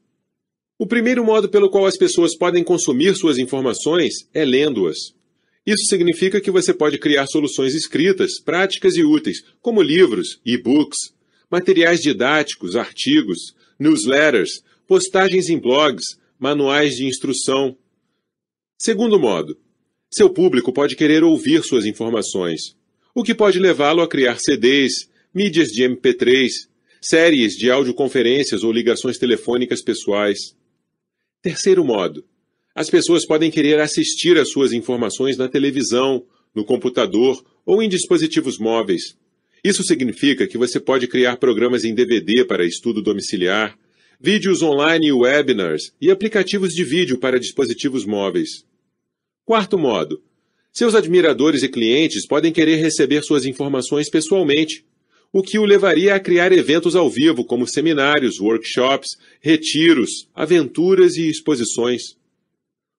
O 0.81 0.87
primeiro 0.87 1.25
modo 1.25 1.49
pelo 1.49 1.69
qual 1.69 1.85
as 1.85 1.97
pessoas 1.97 2.37
podem 2.37 2.63
consumir 2.63 3.13
suas 3.13 3.37
informações 3.37 4.13
é 4.33 4.45
lendo-as. 4.45 5.13
Isso 5.65 5.85
significa 5.87 6.39
que 6.39 6.49
você 6.49 6.73
pode 6.73 6.97
criar 6.97 7.27
soluções 7.27 7.75
escritas, 7.75 8.39
práticas 8.39 8.95
e 8.95 9.03
úteis, 9.03 9.43
como 9.61 9.81
livros, 9.81 10.39
e-books, 10.45 10.97
materiais 11.51 11.99
didáticos, 11.99 12.77
artigos, 12.77 13.53
newsletters, 13.77 14.63
postagens 14.87 15.49
em 15.49 15.59
blogs, 15.59 16.17
manuais 16.39 16.95
de 16.95 17.05
instrução. 17.05 17.77
Segundo 18.77 19.19
modo, 19.19 19.59
seu 20.09 20.29
público 20.29 20.71
pode 20.71 20.95
querer 20.95 21.25
ouvir 21.25 21.61
suas 21.61 21.85
informações, 21.85 22.73
o 23.13 23.21
que 23.21 23.35
pode 23.35 23.59
levá-lo 23.59 24.01
a 24.01 24.07
criar 24.07 24.39
CDs, 24.39 25.09
mídias 25.35 25.67
de 25.67 25.83
MP3, 25.83 26.47
séries 27.01 27.51
de 27.55 27.69
audioconferências 27.69 28.63
ou 28.63 28.71
ligações 28.71 29.17
telefônicas 29.17 29.81
pessoais. 29.81 30.57
Terceiro 31.41 31.85
modo, 31.85 32.25
as 32.75 32.89
pessoas 32.89 33.25
podem 33.25 33.49
querer 33.49 33.79
assistir 33.79 34.37
às 34.37 34.51
suas 34.51 34.73
informações 34.73 35.37
na 35.37 35.47
televisão, 35.47 36.25
no 36.53 36.65
computador 36.65 37.41
ou 37.65 37.81
em 37.81 37.87
dispositivos 37.87 38.57
móveis. 38.57 39.17
Isso 39.63 39.81
significa 39.83 40.47
que 40.47 40.57
você 40.57 40.79
pode 40.81 41.07
criar 41.07 41.37
programas 41.37 41.85
em 41.85 41.93
DVD 41.93 42.43
para 42.43 42.65
estudo 42.65 43.01
domiciliar, 43.01 43.77
vídeos 44.19 44.61
online 44.61 45.07
e 45.07 45.13
webinars 45.13 45.93
e 46.01 46.11
aplicativos 46.11 46.73
de 46.73 46.83
vídeo 46.83 47.17
para 47.17 47.39
dispositivos 47.39 48.05
móveis. 48.05 48.65
Quarto 49.45 49.77
modo. 49.77 50.21
Seus 50.73 50.93
admiradores 50.93 51.63
e 51.63 51.69
clientes 51.69 52.27
podem 52.27 52.51
querer 52.51 52.75
receber 52.75 53.23
suas 53.23 53.45
informações 53.45 54.09
pessoalmente, 54.09 54.85
o 55.31 55.43
que 55.43 55.59
o 55.59 55.65
levaria 55.65 56.15
a 56.15 56.19
criar 56.19 56.51
eventos 56.51 56.95
ao 56.95 57.09
vivo, 57.09 57.45
como 57.45 57.67
seminários, 57.67 58.39
workshops, 58.39 59.09
retiros, 59.39 60.27
aventuras 60.33 61.15
e 61.17 61.29
exposições. 61.29 62.17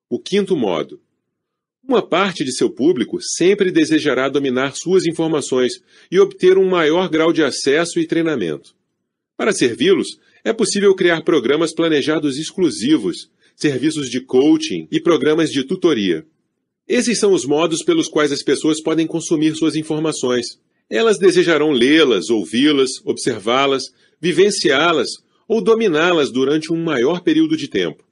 O 0.09 0.19
quinto 0.19 0.57
modo. 0.57 1.01
Uma 1.83 2.07
parte 2.07 2.45
de 2.45 2.53
seu 2.53 2.71
público 2.71 3.19
sempre 3.21 3.73
desejará 3.73 4.29
dominar 4.29 4.75
suas 4.77 5.07
informações 5.07 5.73
e 6.11 6.21
obter 6.21 6.57
um 6.57 6.69
maior 6.69 7.09
grau 7.09 7.33
de 7.33 7.43
acesso 7.43 7.99
e 7.99 8.07
treinamento. 8.07 8.75
Para 9.37 9.53
servi-los, 9.53 10.19
é 10.45 10.53
possível 10.53 10.95
criar 10.95 11.23
programas 11.23 11.75
planejados 11.75 12.39
exclusivos, 12.39 13.31
serviços 13.57 14.09
de 14.09 14.21
coaching 14.21 14.87
e 14.91 15.01
programas 15.01 15.51
de 15.51 15.65
tutoria. 15.65 16.25
Esses 16.87 17.19
são 17.19 17.33
os 17.33 17.45
modos 17.45 17.83
pelos 17.83 18.09
quais 18.09 18.33
as 18.33 18.43
pessoas 18.43 18.83
podem 18.83 19.07
consumir 19.07 19.55
suas 19.55 19.75
informações. 19.77 20.47
Elas 20.91 21.19
desejarão 21.19 21.71
lê-las, 21.71 22.31
ouvi-las, 22.31 23.01
observá-las, 23.05 23.85
vivenciá-las 24.21 25.09
ou 25.47 25.63
dominá-las 25.63 26.33
durante 26.33 26.73
um 26.73 26.83
maior 26.83 27.21
período 27.21 27.57
de 27.57 27.69
tempo. 27.69 28.05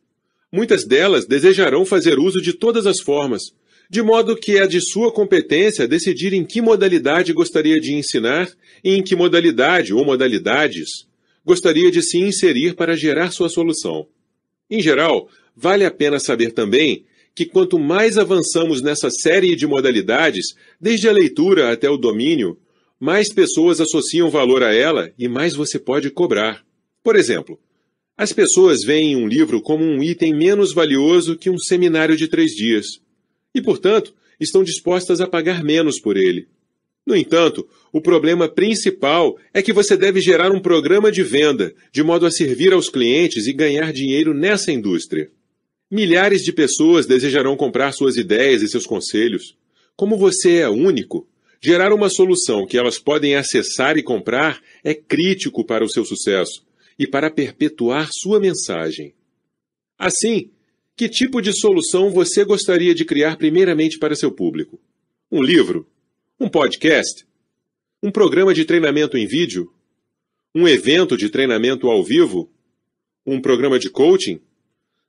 Muitas 0.50 0.86
delas 0.86 1.26
desejarão 1.26 1.84
fazer 1.84 2.20
uso 2.20 2.40
de 2.40 2.52
todas 2.52 2.86
as 2.86 3.00
formas, 3.00 3.52
de 3.90 4.00
modo 4.00 4.36
que 4.36 4.56
é 4.56 4.66
de 4.66 4.80
sua 4.80 5.10
competência 5.10 5.88
decidir 5.88 6.32
em 6.32 6.44
que 6.44 6.60
modalidade 6.60 7.32
gostaria 7.32 7.80
de 7.80 7.94
ensinar 7.94 8.48
e 8.84 8.94
em 8.94 9.02
que 9.02 9.16
modalidade 9.16 9.92
ou 9.92 10.04
modalidades 10.04 11.06
gostaria 11.44 11.90
de 11.90 12.00
se 12.02 12.18
inserir 12.18 12.74
para 12.76 12.96
gerar 12.96 13.32
sua 13.32 13.48
solução. 13.48 14.06
Em 14.70 14.80
geral, 14.80 15.28
vale 15.56 15.84
a 15.84 15.90
pena 15.90 16.20
saber 16.20 16.52
também 16.52 17.04
que 17.34 17.46
quanto 17.46 17.78
mais 17.78 18.18
avançamos 18.18 18.82
nessa 18.82 19.10
série 19.10 19.56
de 19.56 19.66
modalidades, 19.66 20.54
desde 20.80 21.08
a 21.08 21.12
leitura 21.12 21.72
até 21.72 21.88
o 21.88 21.96
domínio, 21.96 22.58
mais 22.98 23.32
pessoas 23.32 23.80
associam 23.80 24.30
valor 24.30 24.62
a 24.62 24.74
ela 24.74 25.12
e 25.18 25.28
mais 25.28 25.54
você 25.54 25.78
pode 25.78 26.10
cobrar. 26.10 26.64
Por 27.02 27.16
exemplo, 27.16 27.58
as 28.16 28.32
pessoas 28.32 28.82
veem 28.82 29.14
um 29.14 29.28
livro 29.28 29.62
como 29.62 29.84
um 29.84 30.02
item 30.02 30.34
menos 30.34 30.72
valioso 30.72 31.36
que 31.36 31.48
um 31.48 31.58
seminário 31.58 32.16
de 32.16 32.26
três 32.26 32.52
dias 32.52 32.86
e, 33.54 33.62
portanto, 33.62 34.14
estão 34.40 34.64
dispostas 34.64 35.20
a 35.20 35.26
pagar 35.26 35.62
menos 35.62 36.00
por 36.00 36.16
ele. 36.16 36.48
No 37.06 37.16
entanto, 37.16 37.66
o 37.92 38.00
problema 38.00 38.48
principal 38.48 39.38
é 39.54 39.62
que 39.62 39.72
você 39.72 39.96
deve 39.96 40.20
gerar 40.20 40.52
um 40.52 40.60
programa 40.60 41.10
de 41.10 41.22
venda, 41.22 41.72
de 41.90 42.02
modo 42.02 42.26
a 42.26 42.30
servir 42.30 42.72
aos 42.72 42.90
clientes 42.90 43.46
e 43.46 43.52
ganhar 43.52 43.92
dinheiro 43.92 44.34
nessa 44.34 44.70
indústria. 44.70 45.30
Milhares 45.90 46.42
de 46.42 46.52
pessoas 46.52 47.06
desejarão 47.06 47.56
comprar 47.56 47.92
suas 47.92 48.16
ideias 48.16 48.60
e 48.60 48.68
seus 48.68 48.84
conselhos. 48.84 49.56
Como 49.96 50.18
você 50.18 50.58
é 50.58 50.68
único, 50.68 51.26
gerar 51.60 51.92
uma 51.92 52.08
solução 52.08 52.66
que 52.66 52.78
elas 52.78 52.98
podem 52.98 53.34
acessar 53.34 53.96
e 53.96 54.02
comprar 54.02 54.62
é 54.84 54.94
crítico 54.94 55.64
para 55.64 55.84
o 55.84 55.88
seu 55.88 56.04
sucesso 56.04 56.64
e 56.98 57.06
para 57.06 57.30
perpetuar 57.30 58.08
sua 58.12 58.40
mensagem. 58.40 59.14
Assim, 59.98 60.50
que 60.96 61.08
tipo 61.08 61.40
de 61.40 61.52
solução 61.52 62.10
você 62.10 62.44
gostaria 62.44 62.94
de 62.94 63.04
criar 63.04 63.36
primeiramente 63.36 63.98
para 63.98 64.16
seu 64.16 64.32
público? 64.32 64.80
Um 65.30 65.42
livro? 65.42 65.86
Um 66.40 66.48
podcast? 66.48 67.26
Um 68.02 68.10
programa 68.10 68.54
de 68.54 68.64
treinamento 68.64 69.16
em 69.16 69.26
vídeo? 69.26 69.72
Um 70.54 70.66
evento 70.66 71.16
de 71.16 71.28
treinamento 71.28 71.88
ao 71.88 72.02
vivo? 72.02 72.50
Um 73.26 73.40
programa 73.40 73.78
de 73.78 73.90
coaching? 73.90 74.40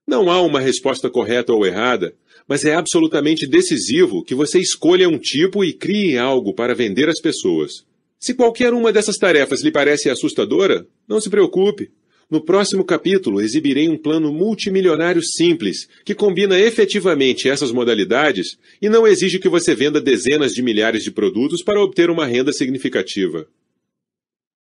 Não 0.06 0.30
há 0.30 0.42
uma 0.42 0.60
resposta 0.60 1.10
correta 1.10 1.54
ou 1.54 1.66
errada, 1.66 2.16
mas 2.50 2.66
é 2.66 2.74
absolutamente 2.74 3.46
decisivo 3.46 4.24
que 4.24 4.34
você 4.34 4.60
escolha 4.60 5.08
um 5.08 5.20
tipo 5.20 5.64
e 5.64 5.72
crie 5.72 6.18
algo 6.18 6.52
para 6.52 6.74
vender 6.74 7.08
às 7.08 7.22
pessoas. 7.22 7.86
Se 8.20 8.34
qualquer 8.34 8.74
uma 8.74 8.92
dessas 8.92 9.18
tarefas 9.18 9.62
lhe 9.62 9.72
parece 9.72 10.10
assustadora, 10.10 10.88
não 11.08 11.22
se 11.22 11.30
preocupe. 11.30 11.92
No 12.28 12.44
próximo 12.44 12.84
capítulo, 12.84 13.40
exibirei 13.40 13.88
um 13.88 13.98
plano 13.98 14.34
multimilionário 14.34 15.22
simples, 15.24 15.88
que 16.04 16.16
combina 16.16 16.60
efetivamente 16.60 17.48
essas 17.48 17.72
modalidades 17.72 18.58
e 18.82 18.90
não 18.90 19.06
exige 19.06 19.38
que 19.38 19.48
você 19.48 19.76
venda 19.76 20.02
dezenas 20.02 20.52
de 20.52 20.64
milhares 20.64 21.04
de 21.04 21.12
produtos 21.12 21.62
para 21.64 21.82
obter 21.82 22.10
uma 22.10 22.26
renda 22.26 22.52
significativa. 22.52 23.48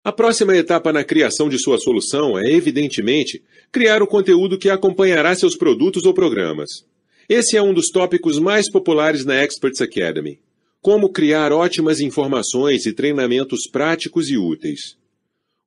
A 0.03 0.11
próxima 0.11 0.57
etapa 0.57 0.93
na 0.93 1.05
criação 1.05 1.49
de 1.49 1.59
sua 1.59 1.79
solução 1.79 2.37
é, 2.37 2.51
evidentemente, 2.51 3.43
criar 3.71 4.03
o 4.03 4.09
conteúdo 4.09 4.59
que 4.59 4.71
acompanhará 4.71 5.35
seus 5.37 5.57
produtos 5.57 6.05
ou 6.05 6.13
programas. 6.13 6.90
Esse 7.33 7.57
é 7.57 7.63
um 7.63 7.73
dos 7.73 7.91
tópicos 7.91 8.41
mais 8.41 8.69
populares 8.69 9.25
na 9.25 9.41
Experts 9.41 9.81
Academy. 9.81 10.41
Como 10.83 11.13
criar 11.13 11.53
ótimas 11.53 12.01
informações 12.01 12.87
e 12.87 12.93
treinamentos 12.93 13.69
práticos 13.71 14.29
e 14.29 14.37
úteis. 14.37 14.97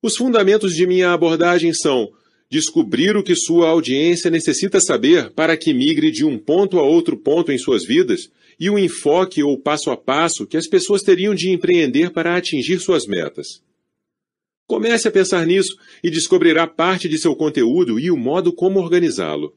Os 0.02 0.14
fundamentos 0.14 0.74
de 0.74 0.86
minha 0.86 1.14
abordagem 1.14 1.72
são 1.72 2.12
descobrir 2.50 3.16
o 3.16 3.22
que 3.22 3.34
sua 3.34 3.70
audiência 3.70 4.30
necessita 4.30 4.78
saber 4.78 5.30
para 5.30 5.56
que 5.56 5.72
migre 5.72 6.10
de 6.10 6.22
um 6.22 6.36
ponto 6.36 6.78
a 6.78 6.82
outro 6.82 7.16
ponto 7.16 7.50
em 7.50 7.56
suas 7.56 7.82
vidas 7.82 8.30
e 8.60 8.68
o 8.68 8.78
enfoque 8.78 9.42
ou 9.42 9.58
passo 9.58 9.90
a 9.90 9.96
passo 9.96 10.46
que 10.46 10.58
as 10.58 10.66
pessoas 10.66 11.00
teriam 11.00 11.34
de 11.34 11.48
empreender 11.48 12.10
para 12.10 12.36
atingir 12.36 12.78
suas 12.78 13.06
metas. 13.06 13.62
Comece 14.66 15.08
a 15.08 15.10
pensar 15.10 15.46
nisso 15.46 15.74
e 16.02 16.10
descobrirá 16.10 16.66
parte 16.66 17.08
de 17.08 17.16
seu 17.16 17.34
conteúdo 17.34 17.98
e 17.98 18.10
o 18.10 18.18
modo 18.18 18.52
como 18.52 18.80
organizá-lo. 18.80 19.56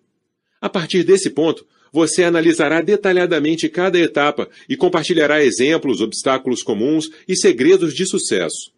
A 0.61 0.69
partir 0.69 1.03
desse 1.03 1.29
ponto, 1.29 1.67
você 1.91 2.23
analisará 2.23 2.81
detalhadamente 2.81 3.69
cada 3.69 3.99
etapa 3.99 4.49
e 4.67 4.75
compartilhará 4.75 5.43
exemplos, 5.43 6.01
obstáculos 6.01 6.61
comuns 6.63 7.09
e 7.27 7.35
segredos 7.35 7.93
de 7.93 8.05
sucesso. 8.05 8.71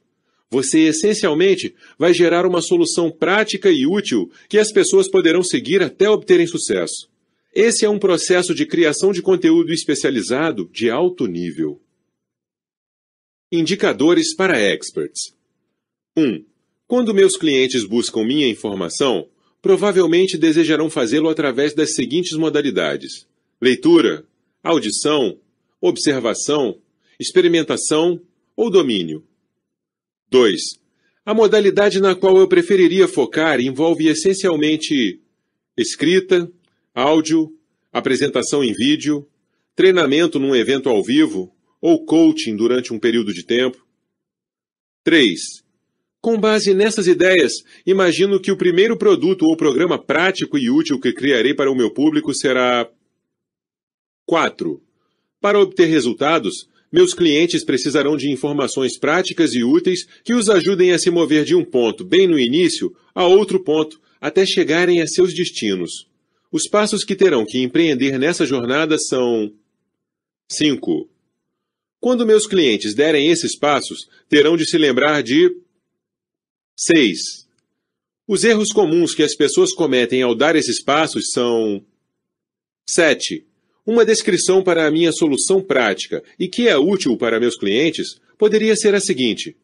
Você 0.52 0.80
essencialmente 0.88 1.76
vai 1.98 2.14
gerar 2.14 2.46
uma 2.46 2.62
solução 2.62 3.12
prática 3.12 3.70
e 3.70 3.86
útil 3.86 4.32
que 4.48 4.58
as 4.58 4.72
pessoas 4.72 5.08
poderão 5.08 5.44
seguir 5.44 5.84
até 5.84 6.10
obterem 6.10 6.48
sucesso. 6.48 7.08
Esse 7.54 7.86
é 7.86 7.90
um 7.90 8.00
processo 8.00 8.54
de 8.54 8.66
criação 8.66 9.12
de 9.12 9.22
conteúdo 9.22 9.72
especializado 9.72 10.70
de 10.72 10.90
alto 10.90 11.28
nível. 11.28 11.80
Indicadores 13.52 14.36
para 14.36 14.60
experts. 14.60 15.34
1. 16.18 16.44
Quando 16.88 17.14
meus 17.14 17.38
clientes 17.38 17.84
buscam 17.84 18.24
minha 18.24 18.48
informação, 18.48 19.28
provavelmente 19.62 20.38
desejarão 20.38 20.90
fazê-lo 20.90 21.30
através 21.30 21.74
das 21.74 21.94
seguintes 21.94 22.38
modalidades: 22.38 23.28
leitura, 23.62 24.26
audição, 24.64 25.38
observação, 25.82 26.80
experimentação 27.20 28.22
ou 28.56 28.70
domínio. 28.70 29.24
2. 30.30 30.62
A 31.26 31.34
modalidade 31.34 32.00
na 32.00 32.16
qual 32.16 32.38
eu 32.38 32.48
preferiria 32.48 33.08
focar 33.08 33.60
envolve 33.60 34.08
essencialmente 34.08 35.20
escrita, 35.76 36.52
áudio, 36.94 37.56
apresentação 37.92 38.64
em 38.64 38.74
vídeo, 38.74 39.28
treinamento 39.76 40.40
num 40.40 40.56
evento 40.56 40.90
ao 40.90 41.04
vivo 41.04 41.54
ou 41.82 42.06
coaching 42.06 42.56
durante 42.56 42.94
um 42.94 43.00
período 43.00 43.34
de 43.34 43.44
tempo. 43.44 43.86
3. 45.04 45.64
Com 46.22 46.38
base 46.38 46.74
nessas 46.74 47.08
ideias, 47.08 47.54
imagino 47.86 48.42
que 48.42 48.52
o 48.52 48.58
primeiro 48.58 48.98
produto 48.98 49.46
ou 49.46 49.56
programa 49.56 49.98
prático 49.98 50.58
e 50.58 50.70
útil 50.70 51.00
que 51.00 51.14
criarei 51.14 51.54
para 51.54 51.72
o 51.72 51.76
meu 51.76 51.92
público 51.92 52.34
será 52.34 52.90
4. 54.26 54.82
Para 55.40 55.60
obter 55.60 55.86
resultados, 55.86 56.68
meus 56.92 57.14
clientes 57.14 57.64
precisarão 57.64 58.18
de 58.18 58.30
informações 58.30 58.98
práticas 58.98 59.54
e 59.54 59.64
úteis 59.64 60.06
que 60.24 60.34
os 60.34 60.50
ajudem 60.50 60.92
a 60.92 61.00
se 61.00 61.10
mover 61.10 61.46
de 61.46 61.56
um 61.56 61.64
ponto, 61.64 62.04
bem 62.04 62.28
no 62.28 62.38
início, 62.38 62.94
a 63.16 63.26
outro 63.26 63.64
ponto, 63.64 64.02
até 64.20 64.46
chegarem 64.46 65.02
a 65.02 65.08
seus 65.08 65.34
destinos. 65.34 66.06
Os 66.52 66.68
passos 66.68 67.06
que 67.06 67.16
terão 67.16 67.46
que 67.46 67.60
empreender 67.60 68.20
nessa 68.20 68.46
jornada 68.46 68.98
são: 68.98 69.54
5. 70.52 71.08
Quando 72.02 72.26
meus 72.26 72.46
clientes 72.46 72.94
derem 72.94 73.30
esses 73.30 73.58
passos, 73.58 74.10
terão 74.28 74.58
de 74.58 74.66
se 74.66 74.78
lembrar 74.78 75.22
de 75.22 75.56
6. 76.82 77.46
Os 78.26 78.46
erros 78.46 78.72
comuns 78.72 79.14
que 79.14 79.22
as 79.22 79.36
pessoas 79.36 79.74
cometem 79.74 80.22
ao 80.22 80.34
dar 80.34 80.56
esses 80.56 80.82
passos 80.82 81.32
são 81.34 81.86
7. 82.90 83.46
Uma 83.86 84.06
descrição 84.06 84.64
para 84.64 84.88
a 84.88 84.92
minha 84.92 85.12
solução 85.12 85.62
prática 85.62 86.24
e 86.40 86.48
que 86.48 86.70
é 86.70 86.78
útil 86.78 87.18
para 87.18 87.38
meus 87.38 87.58
clientes 87.58 88.22
poderia 88.38 88.78
ser 88.78 88.96
a 88.96 89.02
seguinte: 89.02 89.58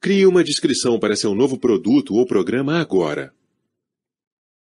crie 0.00 0.24
uma 0.24 0.42
descrição 0.42 0.98
para 0.98 1.14
seu 1.14 1.34
novo 1.34 1.58
produto 1.58 2.14
ou 2.14 2.24
programa 2.24 2.80
agora. 2.80 3.34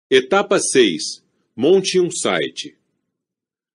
Etapa 0.09 0.61
6. 0.61 1.25
Monte 1.57 1.99
um 1.99 2.09
site. 2.09 2.79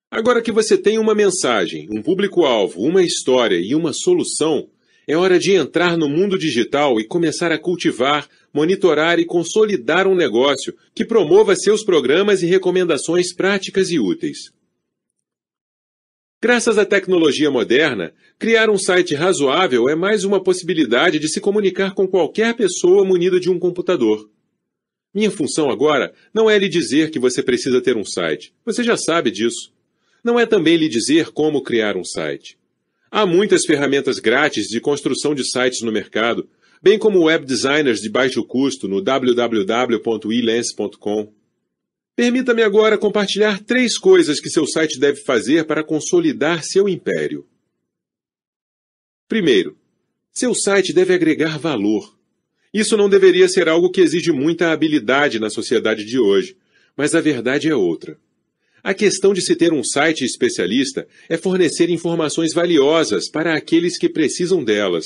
Agora 0.09 0.41
que 0.41 0.53
você 0.53 0.77
tem 0.77 0.97
uma 0.97 1.13
mensagem, 1.13 1.89
um 1.91 2.01
público-alvo, 2.01 2.81
uma 2.81 3.03
história 3.03 3.59
e 3.59 3.75
uma 3.75 3.91
solução, 3.91 4.69
é 5.07 5.15
hora 5.15 5.39
de 5.39 5.53
entrar 5.53 5.97
no 5.97 6.07
mundo 6.07 6.37
digital 6.37 6.99
e 6.99 7.05
começar 7.05 7.51
a 7.51 7.57
cultivar, 7.57 8.27
monitorar 8.53 9.19
e 9.19 9.25
consolidar 9.25 10.07
um 10.07 10.15
negócio 10.15 10.75
que 10.93 11.05
promova 11.05 11.55
seus 11.55 11.83
programas 11.83 12.41
e 12.41 12.45
recomendações 12.45 13.33
práticas 13.33 13.91
e 13.91 13.99
úteis. 13.99 14.51
Graças 16.43 16.77
à 16.77 16.85
tecnologia 16.85 17.51
moderna, 17.51 18.13
criar 18.39 18.69
um 18.69 18.77
site 18.77 19.13
razoável 19.13 19.87
é 19.87 19.95
mais 19.95 20.23
uma 20.23 20.41
possibilidade 20.41 21.19
de 21.19 21.29
se 21.29 21.39
comunicar 21.39 21.93
com 21.93 22.07
qualquer 22.07 22.55
pessoa 22.55 23.05
munida 23.05 23.39
de 23.39 23.49
um 23.49 23.59
computador. 23.59 24.27
Minha 25.13 25.29
função 25.29 25.69
agora 25.69 26.13
não 26.33 26.49
é 26.49 26.57
lhe 26.57 26.69
dizer 26.69 27.11
que 27.11 27.19
você 27.19 27.43
precisa 27.43 27.81
ter 27.81 27.97
um 27.97 28.05
site. 28.05 28.53
Você 28.65 28.83
já 28.83 28.97
sabe 28.97 29.29
disso. 29.29 29.71
Não 30.23 30.39
é 30.39 30.45
também 30.45 30.77
lhe 30.77 30.87
dizer 30.87 31.31
como 31.31 31.61
criar 31.61 31.97
um 31.97 32.03
site. 32.03 32.57
Há 33.13 33.25
muitas 33.25 33.65
ferramentas 33.65 34.19
grátis 34.19 34.67
de 34.67 34.79
construção 34.79 35.35
de 35.35 35.43
sites 35.43 35.81
no 35.81 35.91
mercado, 35.91 36.49
bem 36.81 36.97
como 36.97 37.25
web 37.25 37.45
designers 37.45 37.99
de 37.99 38.09
baixo 38.09 38.41
custo 38.41 38.87
no 38.87 39.01
www.elance.com. 39.01 41.33
Permita-me 42.15 42.63
agora 42.63 42.97
compartilhar 42.97 43.61
três 43.61 43.97
coisas 43.97 44.39
que 44.39 44.49
seu 44.49 44.65
site 44.65 44.97
deve 44.97 45.19
fazer 45.23 45.65
para 45.65 45.83
consolidar 45.83 46.63
seu 46.63 46.87
império. 46.87 47.45
Primeiro, 49.27 49.77
seu 50.31 50.55
site 50.55 50.93
deve 50.93 51.13
agregar 51.13 51.59
valor. 51.59 52.17
Isso 52.73 52.95
não 52.95 53.09
deveria 53.09 53.49
ser 53.49 53.67
algo 53.67 53.91
que 53.91 53.99
exige 53.99 54.31
muita 54.31 54.71
habilidade 54.71 55.37
na 55.37 55.49
sociedade 55.49 56.05
de 56.05 56.17
hoje, 56.17 56.55
mas 56.95 57.13
a 57.13 57.19
verdade 57.19 57.67
é 57.67 57.75
outra. 57.75 58.17
A 58.83 58.93
questão 58.93 59.33
de 59.33 59.41
se 59.41 59.55
ter 59.55 59.71
um 59.71 59.83
site 59.83 60.25
especialista 60.25 61.07
é 61.29 61.37
fornecer 61.37 61.89
informações 61.89 62.53
valiosas 62.53 63.29
para 63.29 63.55
aqueles 63.55 63.97
que 63.97 64.09
precisam 64.09 64.63
delas. 64.63 65.05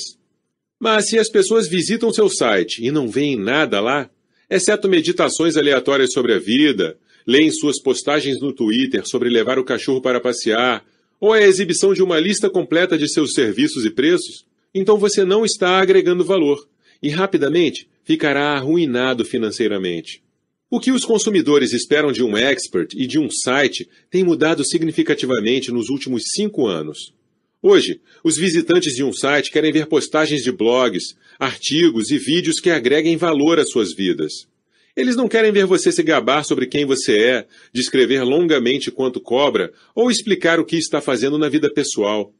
Mas 0.80 1.08
se 1.08 1.18
as 1.18 1.28
pessoas 1.28 1.68
visitam 1.68 2.12
seu 2.12 2.28
site 2.28 2.84
e 2.84 2.90
não 2.90 3.08
veem 3.08 3.36
nada 3.36 3.80
lá, 3.80 4.10
exceto 4.48 4.88
meditações 4.88 5.56
aleatórias 5.56 6.12
sobre 6.12 6.32
a 6.32 6.38
vida, 6.38 6.98
leem 7.26 7.50
suas 7.50 7.80
postagens 7.80 8.40
no 8.40 8.52
Twitter 8.52 9.06
sobre 9.06 9.28
levar 9.28 9.58
o 9.58 9.64
cachorro 9.64 10.00
para 10.00 10.20
passear, 10.20 10.84
ou 11.20 11.32
a 11.32 11.42
exibição 11.42 11.92
de 11.92 12.02
uma 12.02 12.20
lista 12.20 12.48
completa 12.48 12.96
de 12.96 13.08
seus 13.08 13.32
serviços 13.32 13.84
e 13.84 13.90
preços, 13.90 14.46
então 14.74 14.98
você 14.98 15.24
não 15.24 15.44
está 15.44 15.80
agregando 15.80 16.24
valor 16.24 16.68
e 17.02 17.08
rapidamente 17.08 17.88
ficará 18.04 18.54
arruinado 18.54 19.24
financeiramente. 19.24 20.22
O 20.68 20.80
que 20.80 20.90
os 20.90 21.04
consumidores 21.04 21.72
esperam 21.72 22.10
de 22.10 22.24
um 22.24 22.36
expert 22.36 22.92
e 22.96 23.06
de 23.06 23.20
um 23.20 23.30
site 23.30 23.88
tem 24.10 24.24
mudado 24.24 24.64
significativamente 24.64 25.70
nos 25.70 25.88
últimos 25.88 26.24
cinco 26.34 26.66
anos. 26.66 27.14
Hoje, 27.62 28.00
os 28.24 28.36
visitantes 28.36 28.92
de 28.92 29.04
um 29.04 29.12
site 29.12 29.52
querem 29.52 29.70
ver 29.70 29.86
postagens 29.86 30.42
de 30.42 30.50
blogs, 30.50 31.16
artigos 31.38 32.10
e 32.10 32.18
vídeos 32.18 32.58
que 32.58 32.70
agreguem 32.70 33.16
valor 33.16 33.60
às 33.60 33.70
suas 33.70 33.94
vidas. 33.94 34.48
Eles 34.96 35.14
não 35.14 35.28
querem 35.28 35.52
ver 35.52 35.66
você 35.66 35.92
se 35.92 36.02
gabar 36.02 36.44
sobre 36.44 36.66
quem 36.66 36.84
você 36.84 37.16
é, 37.16 37.46
descrever 37.72 38.24
longamente 38.24 38.90
quanto 38.90 39.20
cobra 39.20 39.72
ou 39.94 40.10
explicar 40.10 40.58
o 40.58 40.64
que 40.64 40.76
está 40.76 41.00
fazendo 41.00 41.38
na 41.38 41.48
vida 41.48 41.72
pessoal. 41.72 42.34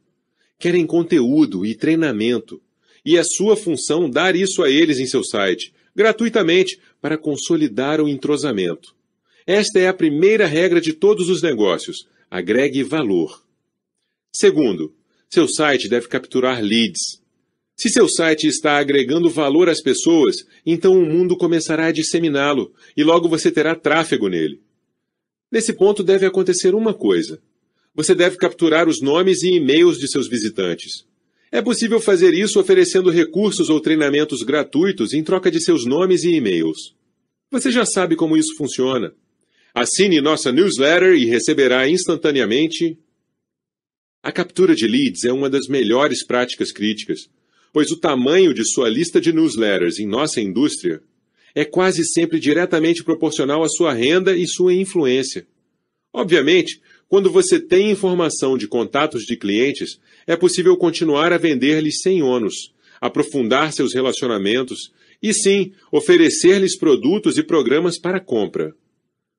Querem 0.59 0.85
conteúdo 0.85 1.65
e 1.65 1.73
treinamento. 1.75 2.61
E 3.05 3.15
é 3.15 3.23
sua 3.23 3.55
função 3.55 4.09
dar 4.09 4.35
isso 4.35 4.61
a 4.63 4.69
eles 4.69 4.99
em 4.99 5.05
seu 5.05 5.23
site, 5.23 5.71
gratuitamente, 5.95 6.77
para 7.01 7.17
consolidar 7.17 8.01
o 8.01 8.07
entrosamento. 8.07 8.95
Esta 9.45 9.79
é 9.79 9.87
a 9.87 9.93
primeira 9.93 10.45
regra 10.45 10.81
de 10.81 10.93
todos 10.93 11.29
os 11.29 11.41
negócios: 11.41 12.07
agregue 12.29 12.83
valor. 12.83 13.43
Segundo, 14.33 14.93
seu 15.29 15.47
site 15.47 15.87
deve 15.87 16.07
capturar 16.07 16.61
leads. 16.61 17.21
Se 17.75 17.89
seu 17.89 18.09
site 18.09 18.47
está 18.47 18.77
agregando 18.77 19.29
valor 19.29 19.69
às 19.69 19.81
pessoas, 19.81 20.37
então 20.65 20.93
o 20.93 21.05
mundo 21.05 21.37
começará 21.37 21.85
a 21.85 21.91
disseminá-lo 21.91 22.73
e 22.95 23.03
logo 23.03 23.29
você 23.29 23.51
terá 23.51 23.75
tráfego 23.75 24.27
nele. 24.27 24.59
Nesse 25.51 25.73
ponto 25.73 26.03
deve 26.03 26.25
acontecer 26.25 26.73
uma 26.73 26.93
coisa. 26.93 27.39
Você 27.93 28.13
deve 28.13 28.37
capturar 28.37 28.87
os 28.87 29.01
nomes 29.01 29.43
e 29.43 29.55
e-mails 29.55 29.97
de 29.97 30.09
seus 30.09 30.27
visitantes. 30.27 31.05
É 31.51 31.61
possível 31.61 31.99
fazer 31.99 32.33
isso 32.33 32.59
oferecendo 32.59 33.09
recursos 33.09 33.69
ou 33.69 33.79
treinamentos 33.79 34.43
gratuitos 34.43 35.13
em 35.13 35.23
troca 35.23 35.49
de 35.49 35.61
seus 35.61 35.85
nomes 35.85 36.23
e 36.23 36.31
e-mails. 36.31 36.95
Você 37.49 37.71
já 37.71 37.85
sabe 37.85 38.15
como 38.15 38.35
isso 38.35 38.55
funciona. 38.57 39.13
Assine 39.73 40.19
nossa 40.19 40.51
newsletter 40.51 41.13
e 41.13 41.25
receberá 41.25 41.87
instantaneamente. 41.87 42.97
A 44.21 44.31
captura 44.31 44.75
de 44.75 44.87
leads 44.87 45.23
é 45.23 45.31
uma 45.31 45.49
das 45.49 45.67
melhores 45.67 46.25
práticas 46.25 46.71
críticas, 46.71 47.29
pois 47.71 47.91
o 47.91 47.97
tamanho 47.97 48.53
de 48.53 48.65
sua 48.65 48.89
lista 48.89 49.21
de 49.21 49.31
newsletters 49.31 49.99
em 49.99 50.07
nossa 50.07 50.41
indústria 50.41 51.01
é 51.55 51.63
quase 51.63 52.03
sempre 52.05 52.39
diretamente 52.39 53.03
proporcional 53.03 53.63
à 53.63 53.69
sua 53.69 53.93
renda 53.93 54.35
e 54.35 54.45
sua 54.45 54.73
influência. 54.73 55.47
Obviamente, 56.11 56.81
quando 57.09 57.31
você 57.31 57.59
tem 57.59 57.89
informação 57.89 58.57
de 58.57 58.67
contatos 58.67 59.23
de 59.23 59.37
clientes, 59.37 59.99
é 60.25 60.35
possível 60.35 60.75
continuar 60.75 61.31
a 61.31 61.37
vender-lhes 61.37 62.01
sem 62.01 62.21
ônus, 62.21 62.73
aprofundar 62.99 63.71
seus 63.71 63.93
relacionamentos 63.93 64.91
e 65.21 65.33
sim 65.33 65.71
oferecer-lhes 65.91 66.77
produtos 66.77 67.37
e 67.37 67.43
programas 67.43 67.97
para 67.97 68.19
compra. 68.19 68.75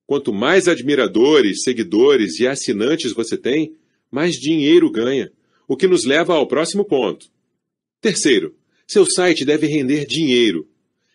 Quanto 0.07 0.33
mais 0.33 0.67
admiradores, 0.67 1.63
seguidores 1.63 2.41
e 2.41 2.47
assinantes 2.47 3.13
você 3.13 3.37
tem, 3.37 3.75
mais 4.11 4.37
dinheiro 4.37 4.91
ganha, 4.91 5.31
o 5.67 5.77
que 5.77 5.87
nos 5.87 6.05
leva 6.05 6.35
ao 6.35 6.47
próximo 6.47 6.85
ponto. 6.85 7.27
Terceiro, 8.01 8.55
seu 8.87 9.05
site 9.05 9.45
deve 9.45 9.67
render 9.67 10.07
dinheiro. 10.07 10.67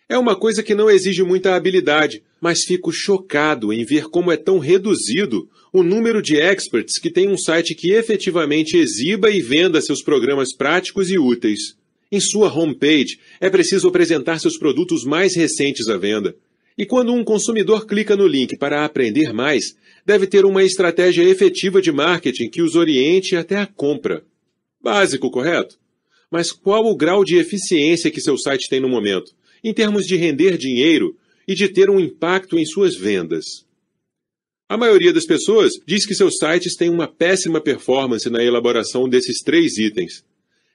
É 0.07 0.17
uma 0.17 0.35
coisa 0.35 0.61
que 0.61 0.75
não 0.75 0.91
exige 0.91 1.23
muita 1.23 1.55
habilidade, 1.55 2.21
mas 2.43 2.65
fico 2.65 2.91
chocado 2.91 3.71
em 3.71 3.85
ver 3.85 4.09
como 4.09 4.29
é 4.29 4.35
tão 4.35 4.59
reduzido 4.59 5.49
o 5.71 5.81
número 5.81 6.21
de 6.21 6.35
experts 6.35 6.99
que 6.99 7.09
tem 7.09 7.29
um 7.29 7.37
site 7.37 7.73
que 7.73 7.93
efetivamente 7.93 8.75
exiba 8.75 9.31
e 9.31 9.41
venda 9.41 9.81
seus 9.81 10.03
programas 10.03 10.53
práticos 10.53 11.09
e 11.09 11.17
úteis. 11.17 11.77
Em 12.11 12.19
sua 12.19 12.53
homepage, 12.53 13.17
é 13.39 13.49
preciso 13.49 13.87
apresentar 13.87 14.41
seus 14.41 14.57
produtos 14.57 15.05
mais 15.05 15.37
recentes 15.37 15.87
à 15.87 15.95
venda. 15.95 16.35
E 16.77 16.85
quando 16.85 17.13
um 17.13 17.23
consumidor 17.23 17.87
clica 17.87 18.13
no 18.13 18.27
link 18.27 18.57
para 18.57 18.83
aprender 18.83 19.31
mais, 19.31 19.77
deve 20.05 20.27
ter 20.27 20.43
uma 20.43 20.65
estratégia 20.65 21.23
efetiva 21.23 21.81
de 21.81 21.93
marketing 21.93 22.49
que 22.49 22.61
os 22.61 22.75
oriente 22.75 23.37
até 23.37 23.55
a 23.55 23.65
compra. 23.65 24.21
Básico, 24.81 25.31
correto? 25.31 25.79
Mas 26.29 26.51
qual 26.51 26.83
o 26.87 26.97
grau 26.97 27.23
de 27.23 27.37
eficiência 27.37 28.11
que 28.11 28.19
seu 28.19 28.37
site 28.37 28.67
tem 28.67 28.81
no 28.81 28.89
momento, 28.89 29.31
em 29.63 29.73
termos 29.73 30.05
de 30.05 30.17
render 30.17 30.57
dinheiro 30.57 31.15
e 31.47 31.55
de 31.55 31.67
ter 31.67 31.89
um 31.89 31.99
impacto 31.99 32.57
em 32.57 32.65
suas 32.65 32.95
vendas? 32.95 33.65
A 34.67 34.77
maioria 34.77 35.13
das 35.13 35.25
pessoas 35.25 35.73
diz 35.85 36.05
que 36.05 36.15
seus 36.15 36.37
sites 36.37 36.75
têm 36.75 36.89
uma 36.89 37.07
péssima 37.07 37.61
performance 37.61 38.29
na 38.29 38.43
elaboração 38.43 39.07
desses 39.07 39.41
três 39.41 39.77
itens. 39.77 40.23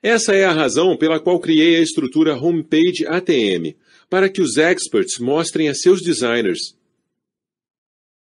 Essa 0.02 0.34
é 0.34 0.44
a 0.44 0.52
razão 0.52 0.96
pela 0.96 1.18
qual 1.18 1.40
criei 1.40 1.76
a 1.76 1.80
estrutura 1.80 2.36
Homepage 2.36 3.06
ATM, 3.06 3.74
para 4.08 4.28
que 4.28 4.40
os 4.40 4.56
experts 4.56 5.18
mostrem 5.18 5.68
a 5.68 5.74
seus 5.74 6.00
designers. 6.00 6.76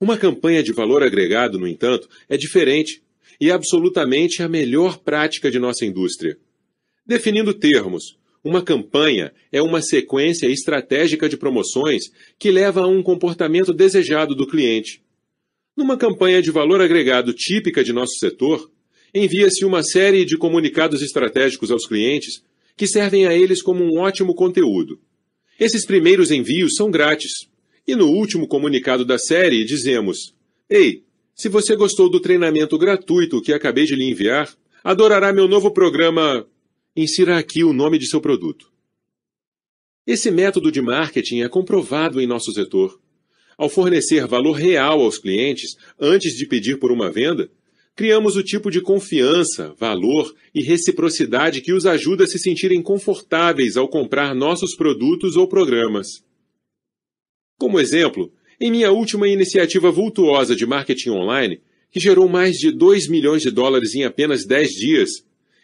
Uma 0.00 0.16
campanha 0.16 0.62
de 0.62 0.72
valor 0.72 1.02
agregado, 1.02 1.58
no 1.58 1.68
entanto, 1.68 2.08
é 2.28 2.36
diferente 2.36 3.02
e 3.38 3.50
absolutamente 3.50 4.42
a 4.42 4.48
melhor 4.48 4.98
prática 4.98 5.50
de 5.50 5.58
nossa 5.58 5.84
indústria. 5.84 6.38
Definindo 7.06 7.52
termos, 7.52 8.18
Uma 8.42 8.62
campanha 8.62 9.34
é 9.52 9.60
uma 9.60 9.82
sequência 9.82 10.46
estratégica 10.46 11.28
de 11.28 11.36
promoções 11.36 12.04
que 12.38 12.50
leva 12.50 12.80
a 12.80 12.86
um 12.86 13.02
comportamento 13.02 13.72
desejado 13.72 14.34
do 14.34 14.46
cliente. 14.46 15.02
Numa 15.76 15.96
campanha 15.98 16.40
de 16.40 16.50
valor 16.50 16.80
agregado 16.80 17.34
típica 17.34 17.84
de 17.84 17.92
nosso 17.92 18.14
setor, 18.18 18.70
envia-se 19.14 19.64
uma 19.64 19.82
série 19.82 20.24
de 20.24 20.38
comunicados 20.38 21.02
estratégicos 21.02 21.70
aos 21.70 21.86
clientes 21.86 22.42
que 22.80 22.86
servem 22.86 23.26
a 23.26 23.34
eles 23.34 23.60
como 23.60 23.84
um 23.84 23.98
ótimo 23.98 24.34
conteúdo. 24.34 24.98
Esses 25.58 25.84
primeiros 25.84 26.30
envios 26.30 26.76
são 26.76 26.90
grátis. 26.90 27.30
E 27.86 27.94
no 27.94 28.06
último 28.06 28.48
comunicado 28.48 29.04
da 29.04 29.18
série 29.18 29.66
dizemos: 29.66 30.34
Ei, 30.66 31.04
se 31.34 31.50
você 31.50 31.76
gostou 31.76 32.08
do 32.08 32.18
treinamento 32.18 32.78
gratuito 32.78 33.42
que 33.42 33.52
acabei 33.52 33.84
de 33.84 33.94
lhe 33.94 34.08
enviar, 34.08 34.50
adorará 34.82 35.30
meu 35.30 35.46
novo 35.46 35.70
programa. 35.70 36.48
Insira 36.96 37.36
aqui 37.36 37.62
o 37.62 37.74
nome 37.74 37.98
de 37.98 38.06
seu 38.06 38.18
produto. 38.18 38.72
Esse 40.06 40.30
método 40.30 40.72
de 40.72 40.80
marketing 40.80 41.40
é 41.40 41.50
comprovado 41.50 42.18
em 42.18 42.26
nosso 42.26 42.50
setor. 42.50 42.98
Ao 43.58 43.68
fornecer 43.68 44.26
valor 44.26 44.52
real 44.52 45.02
aos 45.02 45.18
clientes 45.18 45.76
antes 46.00 46.34
de 46.34 46.46
pedir 46.46 46.78
por 46.78 46.90
uma 46.90 47.12
venda, 47.12 47.50
criamos 47.96 48.36
o 48.36 48.42
tipo 48.42 48.70
de 48.70 48.80
confiança, 48.80 49.74
valor 49.78 50.34
e 50.54 50.62
reciprocidade 50.62 51.60
que 51.60 51.72
os 51.72 51.86
ajuda 51.86 52.24
a 52.24 52.26
se 52.26 52.38
sentirem 52.38 52.82
confortáveis 52.82 53.76
ao 53.76 53.88
comprar 53.88 54.34
nossos 54.34 54.74
produtos 54.74 55.36
ou 55.36 55.46
programas. 55.46 56.24
Como 57.58 57.78
exemplo, 57.78 58.32
em 58.60 58.70
minha 58.70 58.90
última 58.90 59.28
iniciativa 59.28 59.90
vultuosa 59.90 60.56
de 60.56 60.66
marketing 60.66 61.10
online, 61.10 61.60
que 61.90 62.00
gerou 62.00 62.28
mais 62.28 62.56
de 62.56 62.70
2 62.70 63.08
milhões 63.08 63.42
de 63.42 63.50
dólares 63.50 63.94
em 63.94 64.04
apenas 64.04 64.46
10 64.46 64.70
dias, 64.70 65.10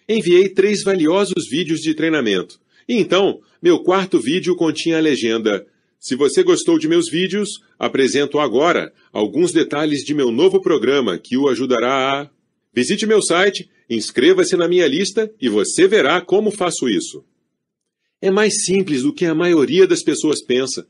enviei 0.08 0.48
três 0.48 0.82
valiosos 0.82 1.48
vídeos 1.48 1.80
de 1.80 1.94
treinamento. 1.94 2.60
E 2.88 2.94
então, 2.94 3.40
meu 3.62 3.80
quarto 3.82 4.18
vídeo 4.18 4.54
continha 4.56 4.98
a 4.98 5.00
legenda: 5.00 5.66
Se 5.98 6.14
você 6.14 6.42
gostou 6.42 6.78
de 6.78 6.88
meus 6.88 7.10
vídeos, 7.10 7.60
apresento 7.78 8.38
agora 8.38 8.92
alguns 9.12 9.52
detalhes 9.52 10.04
de 10.04 10.14
meu 10.14 10.30
novo 10.30 10.60
programa 10.60 11.18
que 11.18 11.36
o 11.36 11.48
ajudará 11.48 12.22
a. 12.22 12.30
Visite 12.72 13.06
meu 13.06 13.22
site, 13.22 13.70
inscreva-se 13.88 14.56
na 14.56 14.68
minha 14.68 14.86
lista 14.86 15.32
e 15.40 15.48
você 15.48 15.88
verá 15.88 16.20
como 16.20 16.50
faço 16.50 16.88
isso. 16.88 17.24
É 18.20 18.30
mais 18.30 18.64
simples 18.64 19.02
do 19.02 19.12
que 19.12 19.24
a 19.24 19.34
maioria 19.34 19.86
das 19.86 20.02
pessoas 20.02 20.42
pensa. 20.42 20.86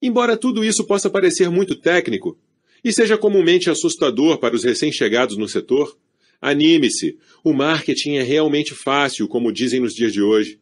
Embora 0.00 0.36
tudo 0.36 0.64
isso 0.64 0.84
possa 0.84 1.08
parecer 1.10 1.50
muito 1.50 1.74
técnico 1.74 2.38
e 2.82 2.92
seja 2.92 3.16
comumente 3.16 3.70
assustador 3.70 4.38
para 4.38 4.54
os 4.54 4.64
recém-chegados 4.64 5.36
no 5.36 5.48
setor, 5.48 5.96
anime-se, 6.40 7.18
o 7.42 7.52
marketing 7.52 8.16
é 8.16 8.22
realmente 8.22 8.74
fácil, 8.74 9.26
como 9.26 9.52
dizem 9.52 9.80
nos 9.80 9.94
dias 9.94 10.12
de 10.12 10.20
hoje. 10.20 10.58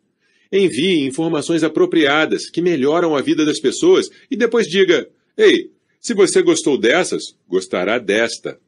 Envie 0.53 1.07
informações 1.07 1.64
apropriadas 1.64 2.50
que 2.50 2.61
melhoram 2.61 3.16
a 3.16 3.22
vida 3.22 3.44
das 3.44 3.59
pessoas 3.59 4.11
e 4.30 4.36
depois 4.36 4.66
diga: 4.68 5.09
Ei, 5.36 5.70
se 5.98 6.12
você 6.12 6.42
gostou 6.42 6.76
dessas, 6.76 7.34
gostará 7.48 7.98
desta. 7.98 8.61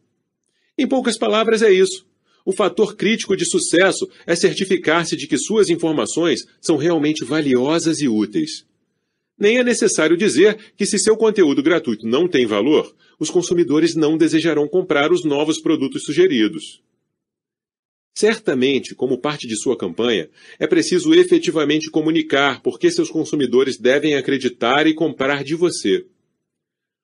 Em 0.79 0.89
poucas 0.89 1.19
palavras, 1.19 1.61
é 1.61 1.71
isso. 1.71 2.07
O 2.45 2.53
fator 2.53 2.97
crítico 2.97 3.37
de 3.37 3.45
sucesso 3.45 4.09
é 4.27 4.35
certificar-se 4.35 5.17
de 5.17 5.27
que 5.27 5.37
suas 5.37 5.69
informações 5.69 6.47
são 6.61 6.77
realmente 6.77 7.25
valiosas 7.25 8.01
e 8.01 8.09
úteis. 8.09 8.67
Nem 9.39 9.59
é 9.59 9.65
necessário 9.65 10.17
dizer 10.17 10.57
que, 10.77 10.87
se 10.87 10.99
seu 10.99 11.17
conteúdo 11.17 11.63
gratuito 11.63 12.07
não 12.07 12.29
tem 12.29 12.47
valor, 12.47 12.95
os 13.19 13.31
consumidores 13.31 13.95
não 13.95 14.17
desejarão 14.17 14.69
comprar 14.69 15.11
os 15.13 15.25
novos 15.25 15.61
produtos 15.61 16.05
sugeridos. 16.05 16.83
Certamente, 18.17 18.95
como 18.95 19.19
parte 19.19 19.45
de 19.45 19.57
sua 19.57 19.77
campanha, 19.77 20.31
é 20.61 20.69
preciso 20.69 21.13
efetivamente 21.13 21.91
comunicar 21.91 22.63
por 22.63 22.79
que 22.79 22.89
seus 22.89 23.11
consumidores 23.11 23.77
devem 23.77 24.15
acreditar 24.15 24.87
e 24.87 24.95
comprar 24.95 25.43
de 25.43 25.57
você. 25.57 26.07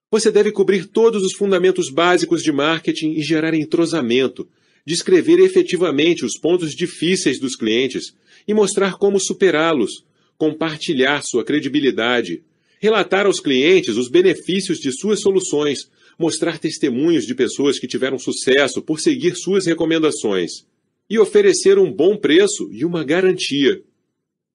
Você 0.09 0.31
deve 0.31 0.53
cobrir 0.53 0.87
todos 0.87 1.25
os 1.25 1.33
fundamentos 1.33 1.91
básicos 1.91 2.45
de 2.45 2.53
marketing 2.53 3.15
e 3.15 3.23
gerar 3.23 3.55
entrosamento, 3.55 4.49
descrever 4.87 5.41
efetivamente 5.41 6.25
os 6.25 6.39
pontos 6.39 6.77
difíceis 6.77 7.41
dos 7.41 7.57
clientes 7.57 8.15
e 8.47 8.55
mostrar 8.55 8.97
como 8.97 9.19
superá-los, 9.19 10.05
compartilhar 10.39 11.23
sua 11.23 11.45
credibilidade, 11.45 12.45
relatar 12.79 13.27
aos 13.27 13.41
clientes 13.41 13.97
os 13.97 14.09
benefícios 14.09 14.79
de 14.79 14.93
suas 14.93 15.21
soluções, 15.21 15.91
mostrar 16.17 16.59
testemunhos 16.59 17.27
de 17.27 17.35
pessoas 17.35 17.81
que 17.81 17.89
tiveram 17.89 18.19
sucesso 18.19 18.81
por 18.81 19.01
seguir 19.01 19.35
suas 19.35 19.67
recomendações 19.67 20.71
e 21.11 21.19
oferecer 21.19 21.77
um 21.77 21.93
bom 21.93 22.17
preço 22.17 22.71
e 22.73 22.85
uma 22.85 23.03
garantia. 23.03 23.83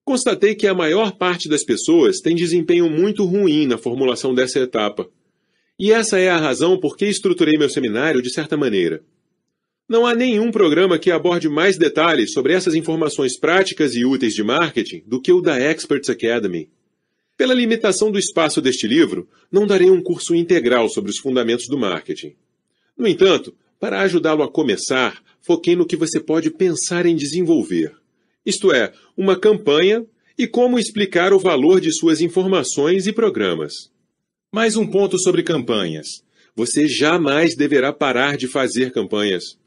Constatei 0.06 0.56
que 0.56 0.68
a 0.68 0.74
maior 0.74 1.18
parte 1.18 1.50
das 1.50 1.66
pessoas 1.66 2.22
tem 2.22 2.34
desempenho 2.34 2.90
muito 2.90 3.26
ruim 3.26 3.68
na 3.68 3.78
formulação 3.78 4.34
dessa 4.34 4.60
etapa. 4.60 5.10
E 5.78 5.92
essa 5.92 6.18
é 6.18 6.30
a 6.30 6.38
razão 6.38 6.80
por 6.80 6.96
que 6.96 7.06
estruturei 7.06 7.58
meu 7.58 7.70
seminário 7.70 8.22
de 8.22 8.32
certa 8.32 8.56
maneira. 8.56 9.04
Não 9.90 10.06
há 10.08 10.16
nenhum 10.16 10.50
programa 10.50 10.98
que 10.98 11.12
aborde 11.12 11.50
mais 11.50 11.78
detalhes 11.78 12.32
sobre 12.32 12.54
essas 12.54 12.74
informações 12.74 13.38
práticas 13.38 13.94
e 13.94 14.06
úteis 14.06 14.34
de 14.34 14.42
marketing 14.42 15.04
do 15.06 15.22
que 15.22 15.34
o 15.34 15.42
da 15.42 15.60
Experts 15.60 16.10
Academy. 16.10 16.70
Pela 17.38 17.54
limitação 17.54 18.12
do 18.12 18.18
espaço 18.18 18.62
deste 18.62 18.88
livro, 18.88 19.28
não 19.52 19.68
darei 19.68 19.92
um 19.92 20.02
curso 20.02 20.34
integral 20.34 20.88
sobre 20.88 21.12
os 21.12 21.18
fundamentos 21.18 21.68
do 21.68 21.78
marketing. 21.78 22.34
No 22.98 23.06
entanto, 23.06 23.54
para 23.80 24.02
ajudá-lo 24.02 24.42
a 24.42 24.50
começar, 24.50 25.22
foquei 25.46 25.76
no 25.76 25.86
que 25.86 25.96
você 25.96 26.20
pode 26.20 26.50
pensar 26.50 27.06
em 27.06 27.16
desenvolver. 27.16 27.94
Isto 28.46 28.72
é, 28.72 28.92
uma 29.18 29.40
campanha 29.40 30.06
e 30.38 30.48
como 30.48 30.80
explicar 30.80 31.34
o 31.34 31.40
valor 31.40 31.80
de 31.80 31.92
suas 31.94 32.22
informações 32.22 33.08
e 33.08 33.14
programas. 33.14 33.74
Mais 34.52 34.76
um 34.76 34.86
ponto 34.86 35.18
sobre 35.20 35.44
campanhas. 35.44 36.08
Você 36.56 36.88
jamais 36.88 37.56
deverá 37.56 37.92
parar 37.92 38.38
de 38.38 38.48
fazer 38.48 38.92
campanhas 38.92 39.58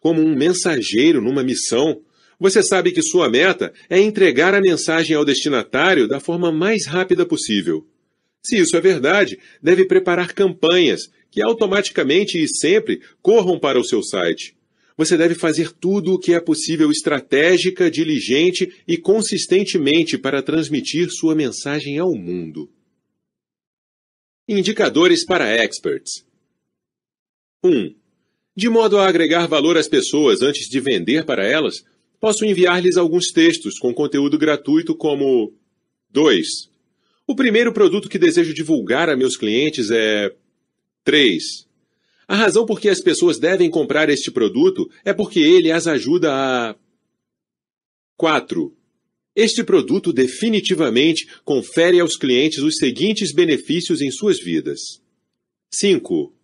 como 0.00 0.22
um 0.22 0.34
mensageiro 0.34 1.20
numa 1.20 1.42
missão, 1.42 2.00
você 2.38 2.62
sabe 2.62 2.92
que 2.92 3.02
sua 3.02 3.28
meta 3.28 3.72
é 3.90 4.00
entregar 4.00 4.54
a 4.54 4.60
mensagem 4.60 5.16
ao 5.16 5.24
destinatário 5.24 6.06
da 6.06 6.20
forma 6.20 6.52
mais 6.52 6.86
rápida 6.86 7.26
possível. 7.26 7.84
Se 8.42 8.56
isso 8.56 8.76
é 8.76 8.80
verdade, 8.80 9.38
deve 9.62 9.84
preparar 9.84 10.32
campanhas 10.32 11.10
que 11.30 11.42
automaticamente 11.42 12.40
e 12.40 12.48
sempre 12.48 13.00
corram 13.20 13.58
para 13.58 13.78
o 13.78 13.84
seu 13.84 14.02
site. 14.02 14.56
Você 14.98 15.16
deve 15.16 15.36
fazer 15.36 15.70
tudo 15.70 16.14
o 16.14 16.18
que 16.18 16.34
é 16.34 16.40
possível 16.40 16.90
estratégica, 16.90 17.88
diligente 17.88 18.82
e 18.86 18.98
consistentemente 18.98 20.18
para 20.18 20.42
transmitir 20.42 21.08
sua 21.08 21.36
mensagem 21.36 21.98
ao 21.98 22.12
mundo. 22.16 22.68
Indicadores 24.48 25.24
para 25.24 25.54
experts. 25.54 26.26
1. 27.62 27.94
De 28.56 28.68
modo 28.68 28.98
a 28.98 29.06
agregar 29.06 29.46
valor 29.46 29.76
às 29.76 29.86
pessoas 29.86 30.42
antes 30.42 30.68
de 30.68 30.80
vender 30.80 31.24
para 31.24 31.46
elas, 31.46 31.84
posso 32.18 32.44
enviar-lhes 32.44 32.96
alguns 32.96 33.30
textos 33.30 33.78
com 33.78 33.94
conteúdo 33.94 34.36
gratuito 34.36 34.96
como 34.96 35.54
2. 36.10 36.68
O 37.24 37.36
primeiro 37.36 37.72
produto 37.72 38.08
que 38.08 38.18
desejo 38.18 38.52
divulgar 38.52 39.08
a 39.08 39.16
meus 39.16 39.36
clientes 39.36 39.92
é 39.92 40.34
3. 41.04 41.67
A 42.28 42.36
razão 42.36 42.66
por 42.66 42.78
que 42.78 42.90
as 42.90 43.00
pessoas 43.00 43.38
devem 43.38 43.70
comprar 43.70 44.10
este 44.10 44.30
produto 44.30 44.90
é 45.02 45.14
porque 45.14 45.40
ele 45.40 45.72
as 45.72 45.86
ajuda 45.86 46.30
a 46.30 46.76
4. 48.18 48.76
Este 49.34 49.64
produto 49.64 50.12
definitivamente 50.12 51.26
confere 51.42 51.98
aos 52.00 52.18
clientes 52.18 52.58
os 52.58 52.76
seguintes 52.76 53.32
benefícios 53.32 54.02
em 54.02 54.10
suas 54.10 54.38
vidas. 54.38 55.00
5. 55.72 56.34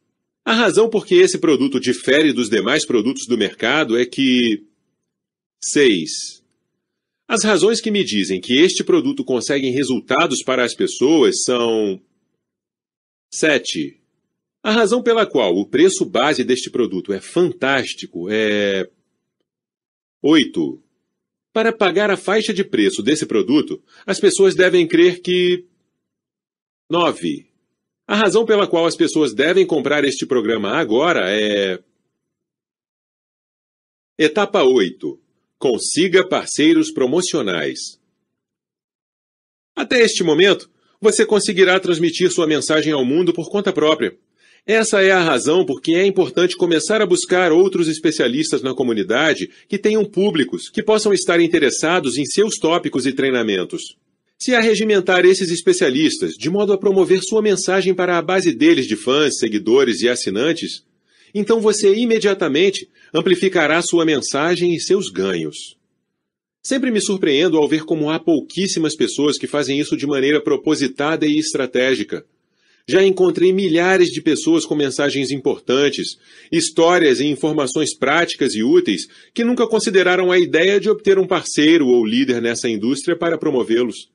A 0.42 0.52
razão 0.52 0.88
por 0.88 1.04
que 1.04 1.16
esse 1.16 1.38
produto 1.38 1.78
difere 1.78 2.32
dos 2.32 2.48
demais 2.48 2.86
produtos 2.86 3.26
do 3.26 3.36
mercado 3.36 3.98
é 3.98 4.06
que. 4.06 4.64
6. 5.62 6.42
As 7.28 7.42
razões 7.42 7.80
que 7.80 7.90
me 7.90 8.04
dizem 8.04 8.40
que 8.40 8.58
este 8.58 8.84
produto 8.84 9.24
consegue 9.24 9.68
resultados 9.70 10.42
para 10.42 10.64
as 10.64 10.74
pessoas 10.74 11.42
são. 11.42 12.00
7. 13.32 14.03
A 14.64 14.72
razão 14.72 15.02
pela 15.02 15.26
qual 15.26 15.54
o 15.54 15.66
preço 15.66 16.06
base 16.06 16.42
deste 16.42 16.70
produto 16.70 17.12
é 17.12 17.20
fantástico 17.20 18.30
é. 18.30 18.88
8. 20.22 20.82
Para 21.52 21.70
pagar 21.70 22.10
a 22.10 22.16
faixa 22.16 22.54
de 22.54 22.64
preço 22.64 23.02
desse 23.02 23.26
produto, 23.26 23.82
as 24.06 24.18
pessoas 24.18 24.54
devem 24.54 24.88
crer 24.88 25.20
que. 25.20 25.66
9. 26.88 27.46
A 28.06 28.16
razão 28.16 28.46
pela 28.46 28.66
qual 28.66 28.86
as 28.86 28.96
pessoas 28.96 29.34
devem 29.34 29.66
comprar 29.66 30.02
este 30.02 30.24
programa 30.24 30.70
agora 30.70 31.30
é. 31.30 31.78
Etapa 34.18 34.62
8. 34.62 35.20
Consiga 35.58 36.26
parceiros 36.26 36.90
promocionais. 36.90 38.00
Até 39.76 40.00
este 40.00 40.24
momento, 40.24 40.70
você 40.98 41.26
conseguirá 41.26 41.78
transmitir 41.78 42.32
sua 42.32 42.46
mensagem 42.46 42.94
ao 42.94 43.04
mundo 43.04 43.34
por 43.34 43.50
conta 43.50 43.70
própria. 43.70 44.18
Essa 44.66 45.02
é 45.02 45.10
a 45.10 45.22
razão 45.22 45.62
por 45.66 45.82
que 45.82 45.94
é 45.94 46.06
importante 46.06 46.56
começar 46.56 47.02
a 47.02 47.06
buscar 47.06 47.52
outros 47.52 47.86
especialistas 47.86 48.62
na 48.62 48.72
comunidade 48.72 49.50
que 49.68 49.76
tenham 49.76 50.06
públicos 50.06 50.70
que 50.70 50.82
possam 50.82 51.12
estar 51.12 51.38
interessados 51.38 52.16
em 52.16 52.24
seus 52.24 52.56
tópicos 52.56 53.04
e 53.04 53.12
treinamentos. 53.12 53.82
Se 54.38 54.54
arregimentar 54.54 55.26
esses 55.26 55.50
especialistas 55.50 56.32
de 56.32 56.48
modo 56.48 56.72
a 56.72 56.78
promover 56.78 57.22
sua 57.22 57.42
mensagem 57.42 57.92
para 57.94 58.16
a 58.16 58.22
base 58.22 58.54
deles 58.54 58.86
de 58.86 58.96
fãs, 58.96 59.36
seguidores 59.38 60.00
e 60.00 60.08
assinantes, 60.08 60.82
então 61.34 61.60
você 61.60 61.94
imediatamente 61.94 62.88
amplificará 63.12 63.82
sua 63.82 64.06
mensagem 64.06 64.74
e 64.74 64.80
seus 64.80 65.10
ganhos. 65.10 65.76
Sempre 66.62 66.90
me 66.90 67.02
surpreendo 67.02 67.58
ao 67.58 67.68
ver 67.68 67.84
como 67.84 68.08
há 68.08 68.18
pouquíssimas 68.18 68.96
pessoas 68.96 69.36
que 69.36 69.46
fazem 69.46 69.78
isso 69.78 69.94
de 69.94 70.06
maneira 70.06 70.40
propositada 70.40 71.26
e 71.26 71.38
estratégica. 71.38 72.24
Já 72.86 73.02
encontrei 73.02 73.50
milhares 73.50 74.10
de 74.10 74.20
pessoas 74.20 74.66
com 74.66 74.74
mensagens 74.74 75.30
importantes, 75.30 76.18
histórias 76.52 77.18
e 77.18 77.26
informações 77.26 77.96
práticas 77.96 78.54
e 78.54 78.62
úteis 78.62 79.06
que 79.32 79.42
nunca 79.42 79.66
consideraram 79.66 80.30
a 80.30 80.38
ideia 80.38 80.78
de 80.78 80.90
obter 80.90 81.18
um 81.18 81.26
parceiro 81.26 81.86
ou 81.88 82.04
líder 82.04 82.42
nessa 82.42 82.68
indústria 82.68 83.16
para 83.16 83.38
promovê-los. 83.38 84.10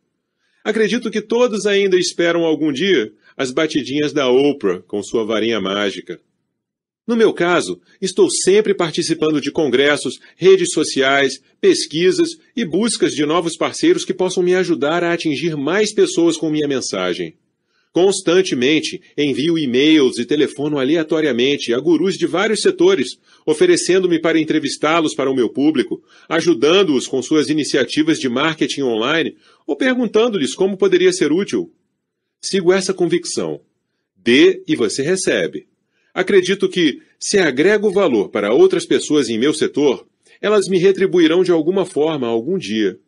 Acredito 0.64 1.10
que 1.10 1.20
todos 1.20 1.66
ainda 1.66 1.98
esperam 1.98 2.44
algum 2.44 2.72
dia 2.72 3.12
as 3.36 3.52
batidinhas 3.52 4.14
da 4.14 4.30
Oprah 4.30 4.82
com 4.82 5.02
sua 5.02 5.26
varinha 5.26 5.60
mágica. 5.60 6.22
No 7.08 7.16
meu 7.16 7.34
caso, 7.34 7.82
estou 8.00 8.30
sempre 8.30 8.76
participando 8.76 9.42
de 9.42 9.52
congressos, 9.52 10.20
redes 10.36 10.70
sociais, 10.72 11.42
pesquisas 11.60 12.38
e 12.56 12.64
buscas 12.64 13.16
de 13.16 13.26
novos 13.26 13.58
parceiros 13.58 14.06
que 14.06 14.14
possam 14.14 14.44
me 14.44 14.54
ajudar 14.54 15.04
a 15.04 15.12
atingir 15.12 15.58
mais 15.58 15.92
pessoas 15.92 16.38
com 16.38 16.52
minha 16.52 16.68
mensagem. 16.68 17.36
Constantemente 17.92 19.02
envio 19.18 19.58
e-mails 19.58 20.20
e 20.20 20.26
telefono 20.26 20.78
aleatoriamente 20.78 21.74
a 21.74 21.80
gurus 21.80 22.18
de 22.18 22.28
vários 22.28 22.62
setores, 22.62 23.18
oferecendo-me 23.46 24.20
para 24.20 24.40
entrevistá-los 24.40 25.16
para 25.16 25.30
o 25.30 25.36
meu 25.36 25.50
público, 25.50 26.02
ajudando-os 26.28 27.08
com 27.08 27.22
suas 27.22 27.50
iniciativas 27.50 28.20
de 28.20 28.30
marketing 28.30 28.84
online 28.84 29.36
ou 29.66 29.76
perguntando-lhes 29.76 30.54
como 30.54 30.78
poderia 30.78 31.12
ser 31.12 31.32
útil. 31.32 31.74
Sigo 32.40 32.72
essa 32.72 32.94
convicção. 32.94 33.60
Dê 34.16 34.62
e 34.68 34.76
você 34.76 35.02
recebe. 35.02 35.68
Acredito 36.14 36.70
que, 36.70 37.02
se 37.20 37.40
agrego 37.40 37.92
valor 37.92 38.30
para 38.30 38.54
outras 38.54 38.86
pessoas 38.86 39.30
em 39.30 39.38
meu 39.38 39.54
setor, 39.54 40.08
elas 40.40 40.68
me 40.68 40.78
retribuirão 40.78 41.44
de 41.44 41.52
alguma 41.52 41.86
forma 41.86 42.28
algum 42.28 42.58
dia. 42.58 43.00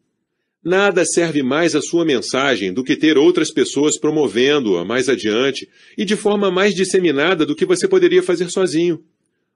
Nada 0.64 1.03
serve 1.03 1.41
mais 1.41 1.76
à 1.76 1.82
sua 1.82 2.05
mensagem 2.05 2.72
do 2.72 2.84
que 2.84 2.95
ter 2.95 3.18
outras 3.18 3.51
pessoas 3.51 3.97
promovendo-a 3.97 4.86
mais 4.86 5.09
adiante 5.09 5.68
e 5.97 6.05
de 6.05 6.16
forma 6.16 6.51
mais 6.51 6.76
disseminada 6.76 7.45
do 7.45 7.55
que 7.55 7.66
você 7.66 7.88
poderia 7.88 8.22
fazer 8.22 8.49
sozinho. 8.51 9.03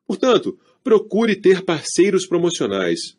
Portanto, 0.08 0.58
procure 0.84 1.36
ter 1.36 1.62
parceiros 1.62 2.26
promocionais. 2.26 3.16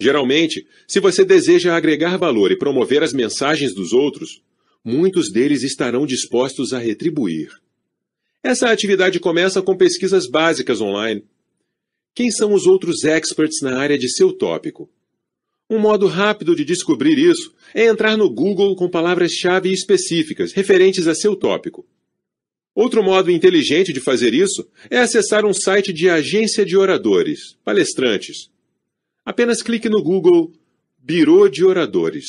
Geralmente, 0.00 0.66
se 0.88 0.98
você 0.98 1.22
deseja 1.22 1.76
agregar 1.76 2.16
valor 2.16 2.50
e 2.52 2.58
promover 2.58 3.02
as 3.02 3.12
mensagens 3.12 3.74
dos 3.74 3.92
outros, 3.92 4.42
muitos 4.82 5.30
deles 5.30 5.62
estarão 5.62 6.06
dispostos 6.06 6.72
a 6.72 6.78
retribuir. 6.78 7.50
Essa 8.42 8.70
atividade 8.70 9.20
começa 9.20 9.60
com 9.60 9.76
pesquisas 9.76 10.26
básicas 10.26 10.80
online. 10.80 11.22
Quem 12.14 12.30
são 12.30 12.54
os 12.54 12.66
outros 12.66 13.04
experts 13.04 13.60
na 13.60 13.78
área 13.78 13.98
de 13.98 14.08
seu 14.08 14.32
tópico? 14.32 14.88
Um 15.70 15.78
modo 15.78 16.08
rápido 16.08 16.56
de 16.56 16.64
descobrir 16.64 17.16
isso 17.16 17.54
é 17.72 17.84
entrar 17.84 18.16
no 18.16 18.28
Google 18.28 18.74
com 18.74 18.90
palavras-chave 18.90 19.72
específicas 19.72 20.52
referentes 20.52 21.06
a 21.06 21.14
seu 21.14 21.36
tópico. 21.36 21.86
Outro 22.74 23.04
modo 23.04 23.30
inteligente 23.30 23.92
de 23.92 24.00
fazer 24.00 24.34
isso 24.34 24.68
é 24.90 24.98
acessar 24.98 25.46
um 25.46 25.54
site 25.54 25.92
de 25.92 26.10
agência 26.10 26.66
de 26.66 26.76
oradores, 26.76 27.56
palestrantes. 27.64 28.50
Apenas 29.24 29.62
clique 29.62 29.88
no 29.88 30.02
Google 30.02 30.52
Biro 30.98 31.48
de 31.48 31.64
Oradores 31.64 32.26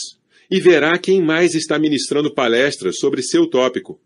e 0.50 0.60
verá 0.60 1.00
quem 1.00 1.20
mais 1.20 1.56
está 1.56 1.80
ministrando 1.80 2.32
palestras 2.32 3.00
sobre 3.00 3.24
seu 3.24 3.48
tópico. 3.48 4.00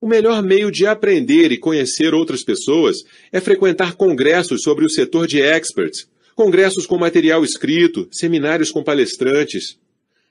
O 0.00 0.08
melhor 0.08 0.42
meio 0.42 0.72
de 0.72 0.88
aprender 0.88 1.52
e 1.52 1.56
conhecer 1.56 2.14
outras 2.14 2.42
pessoas 2.42 3.04
é 3.30 3.40
frequentar 3.40 3.94
congressos 3.94 4.62
sobre 4.62 4.84
o 4.84 4.90
setor 4.90 5.28
de 5.28 5.40
experts 5.40 6.10
congressos 6.34 6.86
com 6.86 6.98
material 6.98 7.44
escrito, 7.44 8.08
seminários 8.10 8.70
com 8.70 8.82
palestrantes. 8.82 9.78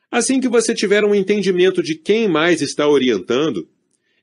Assim 0.10 0.40
que 0.40 0.50
você 0.50 0.74
tiver 0.74 1.06
um 1.06 1.16
entendimento 1.16 1.82
de 1.82 1.96
quem 1.96 2.28
mais 2.28 2.62
está 2.62 2.88
orientando, 2.88 3.68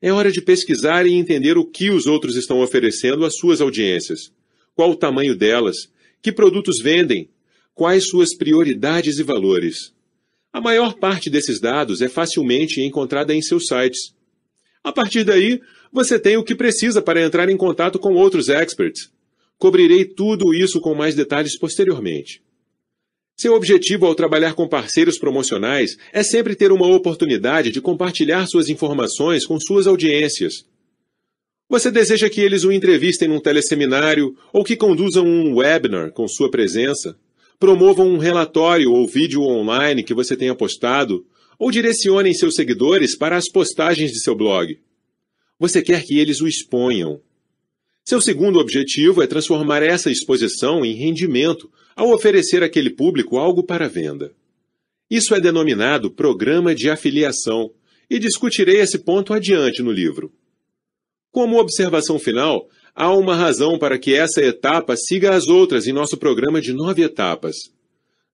é 0.01 0.13
hora 0.13 0.31
de 0.31 0.41
pesquisar 0.41 1.07
e 1.07 1.15
entender 1.15 1.57
o 1.57 1.65
que 1.65 1.91
os 1.91 2.07
outros 2.07 2.37
estão 2.37 2.61
oferecendo 2.61 3.25
às 3.25 3.37
suas 3.37 3.61
audiências, 3.61 4.33
qual 4.75 4.91
o 4.91 4.97
tamanho 4.97 5.35
delas, 5.35 5.91
que 6.23 6.31
produtos 6.31 6.79
vendem, 6.81 7.29
quais 7.75 8.09
suas 8.09 8.35
prioridades 8.35 9.19
e 9.19 9.23
valores. 9.23 9.93
A 10.53 10.61
maior 10.61 10.95
parte 10.95 11.31
desses 11.31 11.61
dados 11.61 12.01
é 12.01 12.09
facilmente 12.09 12.81
encontrada 12.81 13.35
em 13.35 13.43
seus 13.43 13.67
sites. 13.67 14.15
A 14.83 14.93
partir 14.93 15.25
daí, 15.25 15.61
você 15.93 16.19
tem 16.19 16.37
o 16.37 16.45
que 16.45 16.55
precisa 16.55 17.01
para 17.01 17.23
entrar 17.23 17.49
em 17.49 17.57
contato 17.57 17.99
com 17.99 18.15
outros 18.15 18.49
experts 18.49 19.11
Cobrirei 19.59 20.05
tudo 20.05 20.55
isso 20.55 20.81
com 20.81 20.95
mais 20.95 21.15
detalhes 21.15 21.59
posteriormente. 21.59 22.41
Seu 23.37 23.55
objetivo 23.55 24.07
ao 24.07 24.15
trabalhar 24.15 24.55
com 24.55 24.69
parceiros 24.69 25.19
promocionais 25.19 25.97
é 26.13 26.23
sempre 26.23 26.57
ter 26.57 26.73
uma 26.73 26.87
oportunidade 26.87 27.71
de 27.71 27.81
compartilhar 27.81 28.47
suas 28.47 28.69
informações 28.69 29.47
com 29.47 29.59
suas 29.61 29.87
audiências. 29.87 30.65
Você 31.69 31.91
deseja 31.91 32.31
que 32.31 32.41
eles 32.41 32.65
o 32.65 32.73
entrevistem 32.73 33.29
num 33.29 33.41
teleseminário 33.41 34.37
ou 34.53 34.65
que 34.65 34.77
conduzam 34.77 35.27
um 35.27 35.57
webinar 35.57 36.13
com 36.13 36.27
sua 36.27 36.51
presença, 36.51 37.17
promovam 37.59 38.09
um 38.09 38.19
relatório 38.19 38.93
ou 38.93 39.07
vídeo 39.07 39.43
online 39.43 40.03
que 40.03 40.15
você 40.15 40.37
tenha 40.37 40.55
postado, 40.55 41.27
ou 41.59 41.71
direcionem 41.71 42.33
seus 42.33 42.55
seguidores 42.55 43.17
para 43.17 43.37
as 43.37 43.49
postagens 43.49 44.13
de 44.13 44.21
seu 44.21 44.35
blog. 44.35 44.79
Você 45.59 45.83
quer 45.83 46.05
que 46.05 46.19
eles 46.19 46.41
o 46.41 46.47
exponham, 46.47 47.21
seu 48.09 48.23
segundo 48.23 48.59
objetivo 48.59 49.23
é 49.23 49.27
transformar 49.27 49.83
essa 49.83 50.11
exposição 50.11 50.83
em 50.83 50.95
rendimento 50.95 51.71
ao 51.95 52.11
oferecer 52.11 52.63
àquele 52.63 52.89
público 52.89 53.37
algo 53.37 53.63
para 53.63 53.87
venda. 53.87 54.33
Isso 55.11 55.35
é 55.35 55.41
denominado 55.41 56.11
programa 56.11 56.75
de 56.75 56.89
afiliação 56.89 57.71
e 58.09 58.19
discutirei 58.19 58.81
esse 58.81 59.01
ponto 59.01 59.35
adiante 59.35 59.83
no 59.83 59.93
livro. 59.93 60.33
Como 61.31 61.61
observação 61.61 62.19
final, 62.19 62.67
há 62.95 63.13
uma 63.13 63.37
razão 63.37 63.79
para 63.79 63.99
que 63.99 64.15
essa 64.15 64.41
etapa 64.41 64.97
siga 64.97 65.35
as 65.35 65.47
outras 65.47 65.87
em 65.87 65.93
nosso 65.93 66.17
programa 66.17 66.63
de 66.63 66.73
nove 66.73 67.03
etapas. 67.03 67.57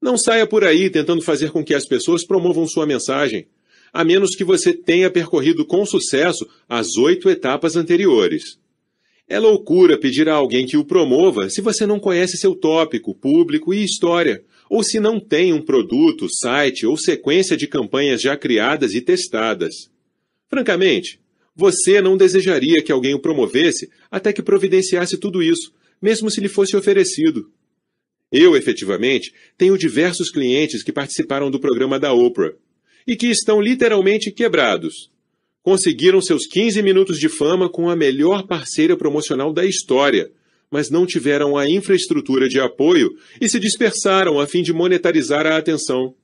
Não 0.00 0.16
saia 0.16 0.46
por 0.46 0.62
aí 0.62 0.88
tentando 0.88 1.20
fazer 1.20 1.50
com 1.50 1.64
que 1.64 1.74
as 1.74 1.84
pessoas 1.84 2.24
promovam 2.24 2.64
sua 2.68 2.86
mensagem, 2.86 3.48
a 3.92 4.04
menos 4.04 4.36
que 4.36 4.44
você 4.44 4.72
tenha 4.72 5.10
percorrido 5.10 5.66
com 5.66 5.84
sucesso 5.84 6.48
as 6.68 6.96
oito 6.96 7.28
etapas 7.28 7.74
anteriores. 7.74 8.62
É 9.26 9.38
loucura 9.38 9.98
pedir 9.98 10.28
a 10.28 10.34
alguém 10.34 10.66
que 10.66 10.76
o 10.76 10.84
promova 10.84 11.48
se 11.48 11.62
você 11.62 11.86
não 11.86 11.98
conhece 11.98 12.36
seu 12.36 12.54
tópico, 12.54 13.14
público 13.14 13.72
e 13.72 13.82
história, 13.82 14.44
ou 14.68 14.82
se 14.82 15.00
não 15.00 15.18
tem 15.18 15.52
um 15.52 15.62
produto, 15.62 16.26
site 16.30 16.86
ou 16.86 16.96
sequência 16.96 17.56
de 17.56 17.66
campanhas 17.66 18.20
já 18.20 18.36
criadas 18.36 18.94
e 18.94 19.00
testadas. 19.00 19.90
Francamente, 20.48 21.20
você 21.56 22.00
não 22.02 22.16
desejaria 22.16 22.82
que 22.82 22.92
alguém 22.92 23.14
o 23.14 23.20
promovesse 23.20 23.90
até 24.10 24.32
que 24.32 24.42
providenciasse 24.42 25.16
tudo 25.16 25.42
isso, 25.42 25.72
mesmo 26.02 26.30
se 26.30 26.40
lhe 26.40 26.48
fosse 26.48 26.76
oferecido. 26.76 27.50
Eu, 28.30 28.56
efetivamente, 28.56 29.32
tenho 29.56 29.78
diversos 29.78 30.30
clientes 30.30 30.82
que 30.82 30.92
participaram 30.92 31.50
do 31.50 31.60
programa 31.60 31.98
da 31.98 32.12
Oprah 32.12 32.52
e 33.06 33.16
que 33.16 33.28
estão 33.28 33.60
literalmente 33.60 34.30
quebrados, 34.30 35.10
Conseguiram 35.64 36.20
seus 36.20 36.46
15 36.46 36.82
minutos 36.82 37.18
de 37.18 37.26
fama 37.26 37.70
com 37.70 37.88
a 37.88 37.96
melhor 37.96 38.46
parceira 38.46 38.98
promocional 38.98 39.50
da 39.50 39.64
história, 39.64 40.30
mas 40.70 40.90
não 40.90 41.06
tiveram 41.06 41.56
a 41.56 41.66
infraestrutura 41.66 42.50
de 42.50 42.60
apoio 42.60 43.16
e 43.40 43.48
se 43.48 43.58
dispersaram 43.58 44.38
a 44.38 44.46
fim 44.46 44.62
de 44.62 44.74
monetarizar 44.74 45.46
a 45.46 45.56
atenção. 45.56 46.14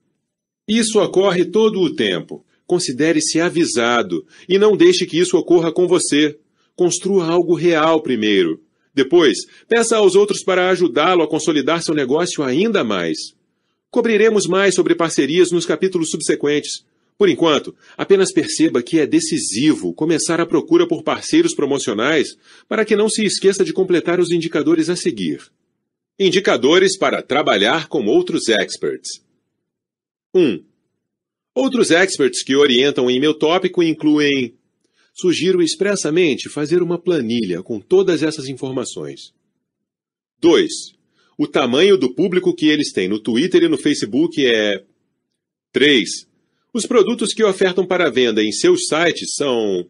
Isso 0.69 1.01
ocorre 1.01 1.47
todo 1.47 1.81
o 1.81 1.95
tempo. 1.95 2.45
Considere-se 2.67 3.41
avisado 3.41 4.27
e 4.47 4.59
não 4.59 4.77
deixe 4.77 5.07
que 5.07 5.19
isso 5.19 5.39
ocorra 5.39 5.73
com 5.73 5.89
você. 5.89 6.39
Construa 6.77 7.25
algo 7.25 7.55
real 7.55 8.03
primeiro. 8.03 8.61
Depois, 8.95 9.39
peça 9.67 9.97
aos 9.97 10.17
outros 10.17 10.45
para 10.45 10.69
ajudá-lo 10.69 11.23
a 11.23 11.27
consolidar 11.27 11.83
seu 11.83 11.95
negócio 11.95 12.45
ainda 12.45 12.85
mais. 12.85 13.17
Cobriremos 13.91 14.47
mais 14.47 14.75
sobre 14.75 14.95
parcerias 14.95 15.51
nos 15.51 15.65
capítulos 15.65 16.11
subsequentes. 16.11 16.85
Por 17.21 17.29
enquanto, 17.29 17.77
apenas 17.99 18.33
perceba 18.33 18.83
que 18.83 18.99
é 18.99 19.07
decisivo 19.07 19.93
começar 19.93 20.41
a 20.41 20.47
procura 20.47 20.89
por 20.89 21.03
parceiros 21.03 21.55
promocionais 21.55 22.35
para 22.67 22.83
que 22.83 22.97
não 22.97 23.11
se 23.11 23.23
esqueça 23.23 23.63
de 23.63 23.75
completar 23.75 24.19
os 24.19 24.31
indicadores 24.31 24.89
a 24.89 24.97
seguir. 24.97 25.53
Indicadores 26.19 26.97
para 26.97 27.21
trabalhar 27.21 27.89
com 27.89 28.07
outros 28.07 28.49
experts. 28.49 29.23
1. 30.35 30.65
Outros 31.55 31.91
experts 31.91 32.43
que 32.43 32.57
orientam 32.57 33.11
em 33.11 33.21
meu 33.21 33.35
tópico 33.35 33.83
incluem 33.83 34.55
sugiro 35.13 35.61
expressamente 35.61 36.49
fazer 36.49 36.83
uma 36.83 36.99
planilha 36.99 37.63
com 37.63 37.79
todas 37.79 38.23
essas 38.23 38.49
informações. 38.49 39.35
2. 40.41 40.73
O 41.37 41.47
tamanho 41.47 41.99
do 41.99 42.15
público 42.15 42.55
que 42.55 42.71
eles 42.71 42.93
têm 42.93 43.09
no 43.09 43.21
Twitter 43.21 43.65
e 43.65 43.69
no 43.69 43.77
Facebook 43.77 44.43
é 44.43 44.83
3. 45.71 46.30
Os 46.73 46.87
produtos 46.87 47.35
que 47.35 47.43
ofertam 47.43 47.85
para 47.85 48.11
venda 48.11 48.43
em 48.43 48.53
seus 48.53 48.87
sites 48.87 49.35
são 49.35 49.89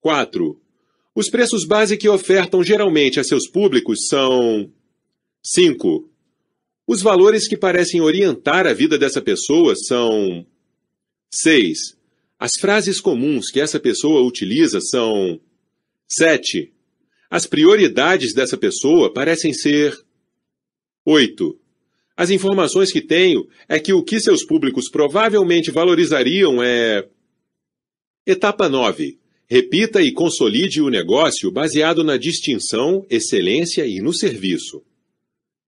4. 0.00 0.60
Os 1.14 1.28
preços 1.28 1.66
base 1.66 1.96
que 1.96 2.08
ofertam 2.08 2.62
geralmente 2.62 3.18
a 3.18 3.24
seus 3.24 3.48
públicos 3.48 4.06
são 4.08 4.70
5. 5.44 6.08
Os 6.86 7.02
valores 7.02 7.48
que 7.48 7.56
parecem 7.56 8.00
orientar 8.00 8.66
a 8.66 8.72
vida 8.72 8.96
dessa 8.96 9.20
pessoa 9.20 9.74
são 9.74 10.46
6. 11.32 11.96
As 12.38 12.52
frases 12.58 13.00
comuns 13.00 13.50
que 13.50 13.60
essa 13.60 13.80
pessoa 13.80 14.22
utiliza 14.22 14.80
são 14.80 15.40
7. 16.08 16.72
As 17.28 17.46
prioridades 17.46 18.34
dessa 18.34 18.56
pessoa 18.56 19.12
parecem 19.12 19.52
ser 19.52 19.98
8. 21.04 21.58
As 22.16 22.30
informações 22.30 22.92
que 22.92 23.00
tenho 23.00 23.48
é 23.68 23.78
que 23.78 23.92
o 23.92 24.02
que 24.02 24.20
seus 24.20 24.44
públicos 24.44 24.88
provavelmente 24.88 25.70
valorizariam 25.70 26.62
é. 26.62 27.06
Etapa 28.26 28.68
9. 28.68 29.18
Repita 29.48 30.00
e 30.00 30.12
consolide 30.12 30.80
o 30.80 30.88
negócio 30.88 31.50
baseado 31.50 32.04
na 32.04 32.16
distinção, 32.16 33.04
excelência 33.10 33.86
e 33.86 34.00
no 34.00 34.12
serviço. 34.12 34.82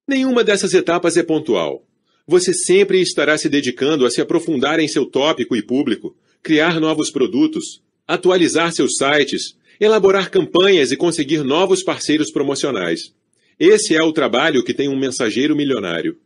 Nenhuma 0.06 0.44
dessas 0.44 0.74
etapas 0.74 1.16
é 1.16 1.22
pontual. 1.22 1.84
Você 2.26 2.54
sempre 2.54 3.00
estará 3.00 3.36
se 3.36 3.48
dedicando 3.48 4.06
a 4.06 4.10
se 4.10 4.20
aprofundar 4.20 4.80
em 4.80 4.88
seu 4.88 5.04
tópico 5.04 5.56
e 5.56 5.62
público, 5.62 6.16
criar 6.42 6.80
novos 6.80 7.10
produtos, 7.10 7.82
atualizar 8.06 8.72
seus 8.72 8.96
sites, 8.96 9.56
elaborar 9.80 10.30
campanhas 10.30 10.92
e 10.92 10.96
conseguir 10.96 11.42
novos 11.42 11.82
parceiros 11.82 12.30
promocionais. 12.30 13.12
Esse 13.58 13.94
é 13.94 14.02
o 14.02 14.12
trabalho 14.12 14.64
que 14.64 14.74
tem 14.74 14.88
um 14.88 14.98
mensageiro 14.98 15.54
milionário. 15.54 16.18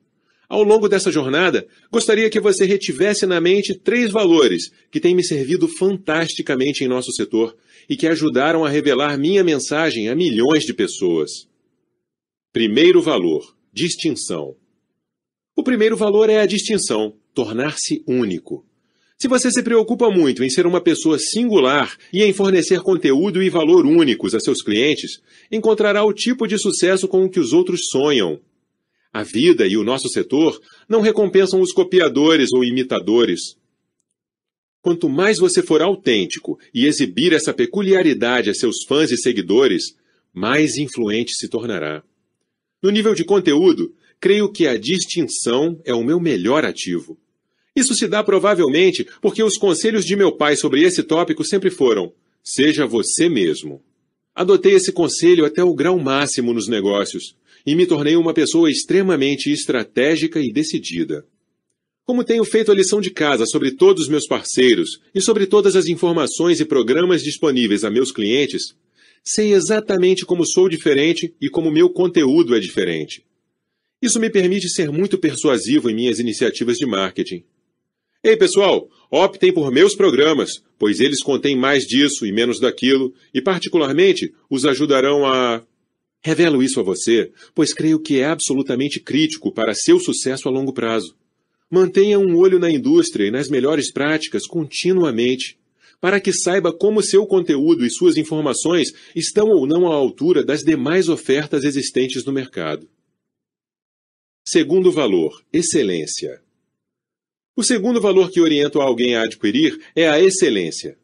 Ao 0.48 0.62
longo 0.62 0.88
dessa 0.88 1.12
jornada, 1.12 1.68
gostaria 1.92 2.30
que 2.30 2.40
você 2.40 2.64
retivesse 2.64 3.26
na 3.26 3.38
mente 3.38 3.74
três 3.74 4.10
valores 4.10 4.72
que 4.90 4.98
têm 4.98 5.14
me 5.14 5.22
servido 5.22 5.68
fantasticamente 5.68 6.82
em 6.82 6.88
nosso 6.88 7.12
setor 7.12 7.54
e 7.88 7.94
que 7.94 8.06
ajudaram 8.06 8.64
a 8.64 8.68
revelar 8.68 9.18
minha 9.18 9.44
mensagem 9.44 10.08
a 10.08 10.16
milhões 10.16 10.64
de 10.64 10.72
pessoas. 10.72 11.46
Primeiro 12.50 13.02
valor: 13.02 13.54
distinção. 13.72 14.56
O 15.54 15.62
primeiro 15.62 15.98
valor 15.98 16.30
é 16.30 16.40
a 16.40 16.46
distinção, 16.46 17.14
tornar-se 17.34 18.02
único. 18.06 18.64
Se 19.18 19.28
você 19.28 19.50
se 19.50 19.62
preocupa 19.62 20.08
muito 20.08 20.42
em 20.42 20.48
ser 20.48 20.66
uma 20.66 20.80
pessoa 20.80 21.18
singular 21.18 21.94
e 22.10 22.22
em 22.22 22.32
fornecer 22.32 22.80
conteúdo 22.80 23.42
e 23.42 23.50
valor 23.50 23.84
únicos 23.84 24.34
a 24.34 24.40
seus 24.40 24.62
clientes, 24.62 25.20
encontrará 25.50 26.04
o 26.04 26.12
tipo 26.12 26.46
de 26.46 26.56
sucesso 26.56 27.06
com 27.06 27.24
o 27.24 27.28
que 27.28 27.40
os 27.40 27.52
outros 27.52 27.80
sonham. 27.90 28.40
A 29.12 29.22
vida 29.22 29.66
e 29.66 29.76
o 29.76 29.84
nosso 29.84 30.08
setor 30.08 30.60
não 30.88 31.00
recompensam 31.00 31.60
os 31.60 31.72
copiadores 31.72 32.52
ou 32.52 32.62
imitadores. 32.62 33.56
Quanto 34.82 35.08
mais 35.08 35.38
você 35.38 35.62
for 35.62 35.82
autêntico 35.82 36.58
e 36.72 36.86
exibir 36.86 37.32
essa 37.32 37.52
peculiaridade 37.52 38.50
a 38.50 38.54
seus 38.54 38.84
fãs 38.86 39.10
e 39.10 39.16
seguidores, 39.16 39.96
mais 40.32 40.76
influente 40.76 41.32
se 41.34 41.48
tornará. 41.48 42.02
No 42.82 42.90
nível 42.90 43.14
de 43.14 43.24
conteúdo, 43.24 43.92
creio 44.20 44.50
que 44.52 44.66
a 44.66 44.78
distinção 44.78 45.80
é 45.84 45.94
o 45.94 46.04
meu 46.04 46.20
melhor 46.20 46.64
ativo. 46.64 47.18
Isso 47.74 47.94
se 47.94 48.06
dá 48.06 48.22
provavelmente 48.22 49.06
porque 49.20 49.42
os 49.42 49.56
conselhos 49.56 50.04
de 50.04 50.16
meu 50.16 50.36
pai 50.36 50.56
sobre 50.56 50.82
esse 50.82 51.02
tópico 51.02 51.44
sempre 51.44 51.70
foram: 51.70 52.12
seja 52.42 52.86
você 52.86 53.28
mesmo. 53.28 53.82
Adotei 54.34 54.74
esse 54.74 54.92
conselho 54.92 55.44
até 55.44 55.62
o 55.64 55.74
grau 55.74 55.98
máximo 55.98 56.52
nos 56.52 56.68
negócios 56.68 57.34
e 57.68 57.74
me 57.74 57.84
tornei 57.84 58.16
uma 58.16 58.32
pessoa 58.32 58.70
extremamente 58.70 59.52
estratégica 59.52 60.40
e 60.40 60.50
decidida. 60.50 61.26
Como 62.02 62.24
tenho 62.24 62.42
feito 62.42 62.72
a 62.72 62.74
lição 62.74 62.98
de 62.98 63.10
casa 63.10 63.44
sobre 63.44 63.72
todos 63.72 64.04
os 64.04 64.08
meus 64.08 64.26
parceiros 64.26 64.98
e 65.14 65.20
sobre 65.20 65.46
todas 65.46 65.76
as 65.76 65.84
informações 65.84 66.60
e 66.60 66.64
programas 66.64 67.22
disponíveis 67.22 67.84
a 67.84 67.90
meus 67.90 68.10
clientes, 68.10 68.74
sei 69.22 69.52
exatamente 69.52 70.24
como 70.24 70.46
sou 70.46 70.66
diferente 70.66 71.34
e 71.38 71.50
como 71.50 71.70
meu 71.70 71.90
conteúdo 71.90 72.56
é 72.56 72.58
diferente. 72.58 73.22
Isso 74.00 74.18
me 74.18 74.30
permite 74.30 74.70
ser 74.70 74.90
muito 74.90 75.18
persuasivo 75.18 75.90
em 75.90 75.94
minhas 75.94 76.18
iniciativas 76.18 76.78
de 76.78 76.86
marketing. 76.86 77.44
Ei, 78.24 78.34
pessoal, 78.34 78.88
optem 79.10 79.52
por 79.52 79.70
meus 79.70 79.94
programas, 79.94 80.62
pois 80.78 81.00
eles 81.00 81.22
contêm 81.22 81.54
mais 81.54 81.84
disso 81.84 82.24
e 82.24 82.32
menos 82.32 82.58
daquilo, 82.58 83.12
e 83.34 83.42
particularmente 83.42 84.32
os 84.48 84.64
ajudarão 84.64 85.26
a. 85.26 85.62
Revelo 86.24 86.62
isso 86.62 86.80
a 86.80 86.82
você, 86.82 87.32
pois 87.54 87.72
creio 87.72 88.00
que 88.00 88.20
é 88.20 88.26
absolutamente 88.26 89.00
crítico 89.00 89.52
para 89.52 89.74
seu 89.74 90.00
sucesso 90.00 90.48
a 90.48 90.50
longo 90.50 90.72
prazo. 90.72 91.16
Mantenha 91.70 92.18
um 92.18 92.36
olho 92.36 92.58
na 92.58 92.70
indústria 92.70 93.26
e 93.26 93.30
nas 93.30 93.48
melhores 93.48 93.92
práticas 93.92 94.46
continuamente, 94.46 95.58
para 96.00 96.20
que 96.20 96.32
saiba 96.32 96.72
como 96.72 97.02
seu 97.02 97.26
conteúdo 97.26 97.84
e 97.84 97.90
suas 97.90 98.16
informações 98.16 98.88
estão 99.14 99.48
ou 99.48 99.66
não 99.66 99.86
à 99.86 99.94
altura 99.94 100.44
das 100.44 100.60
demais 100.60 101.08
ofertas 101.08 101.64
existentes 101.64 102.24
no 102.24 102.32
mercado. 102.32 102.88
Segundo 104.46 104.90
valor, 104.90 105.44
excelência. 105.52 106.40
O 107.54 107.62
segundo 107.62 108.00
valor 108.00 108.30
que 108.30 108.40
oriento 108.40 108.80
alguém 108.80 109.16
a 109.16 109.22
adquirir 109.22 109.78
é 109.94 110.08
a 110.08 110.20
excelência. 110.20 110.96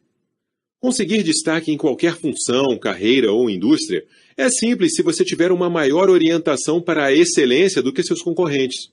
Conseguir 0.79 1.21
destaque 1.23 1.71
em 1.71 1.77
qualquer 1.77 2.15
função, 2.15 2.77
carreira 2.77 3.31
ou 3.31 3.49
indústria 3.49 4.05
é 4.37 4.49
simples 4.49 4.95
se 4.95 5.01
você 5.01 5.23
tiver 5.23 5.51
uma 5.51 5.69
maior 5.69 6.09
orientação 6.09 6.81
para 6.81 7.05
a 7.05 7.13
excelência 7.13 7.81
do 7.81 7.93
que 7.93 8.03
seus 8.03 8.21
concorrentes. 8.21 8.91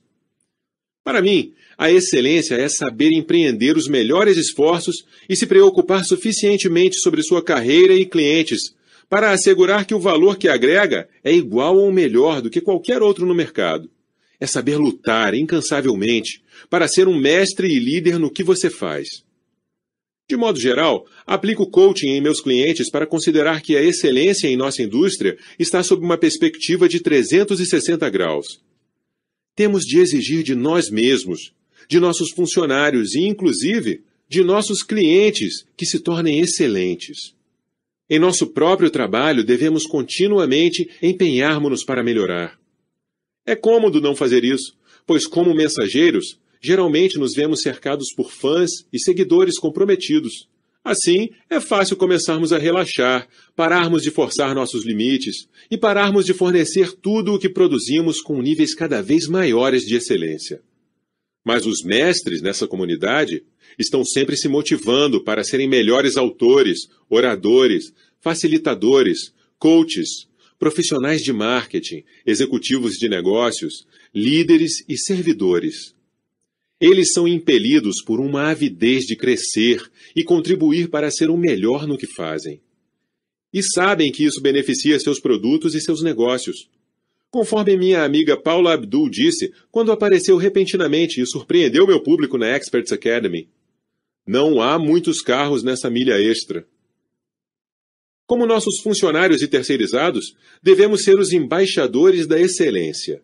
Para 1.03 1.21
mim, 1.21 1.53
a 1.77 1.91
excelência 1.91 2.55
é 2.55 2.69
saber 2.69 3.09
empreender 3.13 3.75
os 3.75 3.87
melhores 3.87 4.37
esforços 4.37 5.05
e 5.27 5.35
se 5.35 5.45
preocupar 5.45 6.05
suficientemente 6.05 6.99
sobre 6.99 7.21
sua 7.23 7.43
carreira 7.43 7.93
e 7.93 8.05
clientes 8.05 8.73
para 9.09 9.31
assegurar 9.31 9.85
que 9.85 9.93
o 9.93 9.99
valor 9.99 10.37
que 10.37 10.47
agrega 10.47 11.09
é 11.23 11.33
igual 11.33 11.77
ou 11.77 11.91
melhor 11.91 12.41
do 12.41 12.49
que 12.49 12.61
qualquer 12.61 13.01
outro 13.01 13.25
no 13.25 13.35
mercado. 13.35 13.89
É 14.39 14.47
saber 14.47 14.77
lutar 14.77 15.33
incansavelmente 15.33 16.41
para 16.69 16.87
ser 16.87 17.07
um 17.07 17.17
mestre 17.17 17.67
e 17.67 17.79
líder 17.79 18.17
no 18.17 18.31
que 18.31 18.43
você 18.43 18.69
faz. 18.69 19.23
De 20.29 20.37
modo 20.37 20.59
geral, 20.59 21.05
aplico 21.25 21.69
coaching 21.69 22.07
em 22.07 22.21
meus 22.21 22.39
clientes 22.39 22.89
para 22.89 23.05
considerar 23.05 23.61
que 23.61 23.75
a 23.75 23.83
excelência 23.83 24.47
em 24.47 24.55
nossa 24.55 24.81
indústria 24.81 25.37
está 25.59 25.83
sob 25.83 26.03
uma 26.03 26.17
perspectiva 26.17 26.87
de 26.87 27.01
360 27.01 28.09
graus. 28.09 28.61
Temos 29.55 29.83
de 29.83 29.99
exigir 29.99 30.43
de 30.43 30.55
nós 30.55 30.89
mesmos, 30.89 31.53
de 31.89 31.99
nossos 31.99 32.31
funcionários 32.31 33.13
e, 33.15 33.21
inclusive, 33.21 34.01
de 34.29 34.43
nossos 34.43 34.81
clientes 34.81 35.65
que 35.75 35.85
se 35.85 35.99
tornem 35.99 36.39
excelentes. 36.39 37.35
Em 38.09 38.17
nosso 38.17 38.47
próprio 38.47 38.89
trabalho, 38.89 39.43
devemos 39.43 39.85
continuamente 39.85 40.89
empenharmos-nos 41.01 41.83
para 41.83 42.03
melhorar. 42.03 42.57
É 43.45 43.55
cômodo 43.55 43.99
não 43.99 44.15
fazer 44.15 44.43
isso, 44.45 44.75
pois, 45.05 45.27
como 45.27 45.53
mensageiros, 45.53 46.39
geralmente 46.63 47.19
nos 47.19 47.33
vemos 47.33 47.61
cercados 47.61 48.13
por 48.15 48.31
fãs 48.31 48.71
e 48.91 48.97
seguidores 48.97 49.59
comprometidos. 49.59 50.47
Assim, 50.81 51.29
é 51.49 51.59
fácil 51.59 51.97
começarmos 51.97 52.53
a 52.53 52.57
relaxar, 52.57 53.27
pararmos 53.55 54.01
de 54.01 54.09
forçar 54.09 54.55
nossos 54.55 54.85
limites 54.85 55.47
e 55.69 55.77
pararmos 55.77 56.25
de 56.25 56.33
fornecer 56.33 56.93
tudo 56.93 57.33
o 57.33 57.39
que 57.39 57.49
produzimos 57.49 58.21
com 58.21 58.41
níveis 58.41 58.73
cada 58.73 59.01
vez 59.01 59.27
maiores 59.27 59.83
de 59.83 59.95
excelência. 59.95 60.61
Mas 61.43 61.65
os 61.65 61.83
mestres 61.83 62.41
nessa 62.41 62.65
comunidade 62.65 63.43
estão 63.77 64.05
sempre 64.05 64.37
se 64.37 64.47
motivando 64.47 65.21
para 65.21 65.43
serem 65.43 65.67
melhores 65.67 66.15
autores, 66.15 66.87
oradores, 67.09 67.93
facilitadores, 68.21 69.33
coaches, 69.59 70.27
profissionais 70.57 71.21
de 71.21 71.33
marketing, 71.33 72.03
executivos 72.25 72.93
de 72.93 73.09
negócios, 73.09 73.85
líderes 74.13 74.83
e 74.87 74.97
servidores. 74.97 75.93
Eles 76.85 77.13
são 77.13 77.25
impelidos 77.25 78.03
por 78.03 78.19
uma 78.19 78.49
avidez 78.49 79.05
de 79.05 79.15
crescer 79.15 79.81
e 80.13 80.21
contribuir 80.21 80.89
para 80.89 81.09
ser 81.09 81.29
o 81.29 81.37
melhor 81.37 81.87
no 81.87 81.97
que 81.97 82.05
fazem. 82.05 82.59
E 83.53 83.63
sabem 83.63 84.11
que 84.11 84.25
isso 84.25 84.41
beneficia 84.41 84.99
seus 84.99 85.17
produtos 85.17 85.75
e 85.75 85.79
seus 85.79 86.03
negócios. 86.03 86.69
Conforme 87.31 87.77
minha 87.77 88.03
amiga 88.03 88.35
Paula 88.35 88.73
Abdul 88.73 89.09
disse 89.09 89.53
quando 89.71 89.93
apareceu 89.93 90.35
repentinamente 90.35 91.21
e 91.21 91.25
surpreendeu 91.25 91.87
meu 91.87 92.03
público 92.03 92.37
na 92.37 92.53
Experts 92.53 92.91
Academy. 92.91 93.47
Não 94.27 94.61
há 94.61 94.77
muitos 94.77 95.21
carros 95.21 95.63
nessa 95.63 95.89
milha 95.89 96.19
extra. 96.19 96.67
Como 98.27 98.45
nossos 98.45 98.81
funcionários 98.81 99.41
e 99.41 99.47
terceirizados, 99.47 100.35
devemos 100.61 101.05
ser 101.05 101.17
os 101.17 101.31
embaixadores 101.31 102.27
da 102.27 102.37
excelência. 102.37 103.23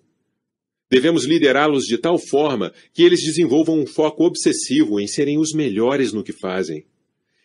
Devemos 0.89 1.25
liderá-los 1.25 1.85
de 1.85 1.97
tal 1.97 2.17
forma 2.17 2.73
que 2.93 3.03
eles 3.03 3.21
desenvolvam 3.21 3.79
um 3.79 3.85
foco 3.85 4.25
obsessivo 4.25 4.99
em 4.99 5.07
serem 5.07 5.37
os 5.37 5.53
melhores 5.53 6.11
no 6.11 6.23
que 6.23 6.33
fazem. 6.33 6.85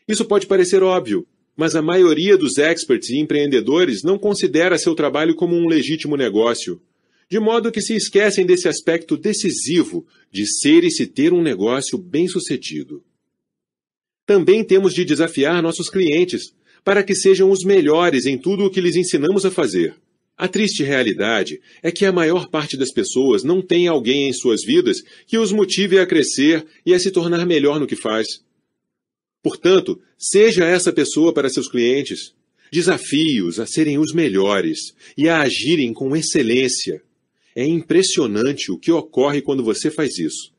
Isso 0.08 0.24
pode 0.24 0.46
parecer 0.46 0.82
óbvio, 0.82 1.26
Mas 1.56 1.76
a 1.76 1.82
maioria 1.82 2.36
dos 2.36 2.58
experts 2.58 3.10
e 3.10 3.18
empreendedores 3.18 4.02
não 4.02 4.18
considera 4.18 4.76
seu 4.76 4.94
trabalho 4.94 5.36
como 5.36 5.54
um 5.54 5.68
legítimo 5.68 6.16
negócio, 6.16 6.82
de 7.30 7.38
modo 7.38 7.70
que 7.70 7.80
se 7.80 7.94
esquecem 7.94 8.44
desse 8.44 8.68
aspecto 8.68 9.16
decisivo 9.16 10.04
de 10.32 10.46
ser 10.46 10.82
e 10.82 10.90
se 10.90 11.06
ter 11.06 11.32
um 11.32 11.42
negócio 11.42 11.96
bem-sucedido. 11.96 13.04
Também 14.26 14.64
temos 14.64 14.92
de 14.92 15.04
desafiar 15.04 15.62
nossos 15.62 15.88
clientes 15.88 16.52
para 16.82 17.02
que 17.02 17.14
sejam 17.14 17.50
os 17.50 17.64
melhores 17.64 18.26
em 18.26 18.36
tudo 18.36 18.64
o 18.64 18.70
que 18.70 18.80
lhes 18.80 18.96
ensinamos 18.96 19.44
a 19.44 19.50
fazer. 19.50 19.94
A 20.36 20.48
triste 20.48 20.82
realidade 20.82 21.60
é 21.80 21.92
que 21.92 22.04
a 22.04 22.12
maior 22.12 22.48
parte 22.48 22.76
das 22.76 22.90
pessoas 22.90 23.44
não 23.44 23.62
tem 23.62 23.86
alguém 23.86 24.28
em 24.28 24.32
suas 24.32 24.64
vidas 24.64 25.00
que 25.26 25.38
os 25.38 25.52
motive 25.52 25.98
a 25.98 26.06
crescer 26.06 26.66
e 26.84 26.92
a 26.92 26.98
se 26.98 27.12
tornar 27.12 27.46
melhor 27.46 27.78
no 27.78 27.86
que 27.86 27.94
faz. 27.94 28.42
Portanto, 29.40 30.00
seja 30.18 30.64
essa 30.64 30.92
pessoa 30.92 31.32
para 31.32 31.48
seus 31.48 31.68
clientes. 31.68 32.34
Desafie-os 32.72 33.60
a 33.60 33.66
serem 33.66 33.98
os 33.98 34.12
melhores 34.12 34.94
e 35.16 35.28
a 35.28 35.40
agirem 35.40 35.92
com 35.92 36.16
excelência. 36.16 37.00
É 37.54 37.64
impressionante 37.64 38.72
o 38.72 38.78
que 38.78 38.90
ocorre 38.90 39.40
quando 39.40 39.62
você 39.62 39.88
faz 39.88 40.18
isso. 40.18 40.52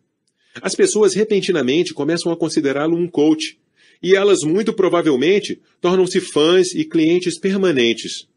As 0.62 0.74
pessoas 0.74 1.14
repentinamente 1.14 1.94
começam 1.94 2.32
a 2.32 2.38
considerá-lo 2.38 2.96
um 2.96 3.10
coach, 3.10 3.60
e 4.02 4.16
elas 4.16 4.44
muito 4.44 4.72
provavelmente 4.72 5.60
tornam-se 5.82 6.22
fãs 6.22 6.74
e 6.74 6.86
clientes 6.86 7.38
permanentes. 7.38 8.28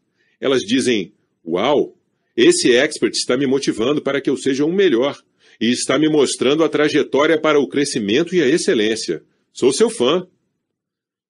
Elas 0.41 0.63
dizem: 0.63 1.13
Uau, 1.45 1.97
esse 2.35 2.71
expert 2.75 3.13
está 3.13 3.35
me 3.35 3.47
motivando 3.47 4.01
para 4.01 4.21
que 4.21 4.29
eu 4.29 4.37
seja 4.37 4.65
um 4.65 4.73
melhor 4.73 5.17
e 5.59 5.71
está 5.71 5.99
me 5.99 6.07
mostrando 6.07 6.63
a 6.63 6.69
trajetória 6.69 7.39
para 7.39 7.59
o 7.59 7.67
crescimento 7.67 8.33
e 8.35 8.41
a 8.41 8.47
excelência. 8.47 9.23
Sou 9.51 9.73
seu 9.73 9.89
fã. 9.89 10.25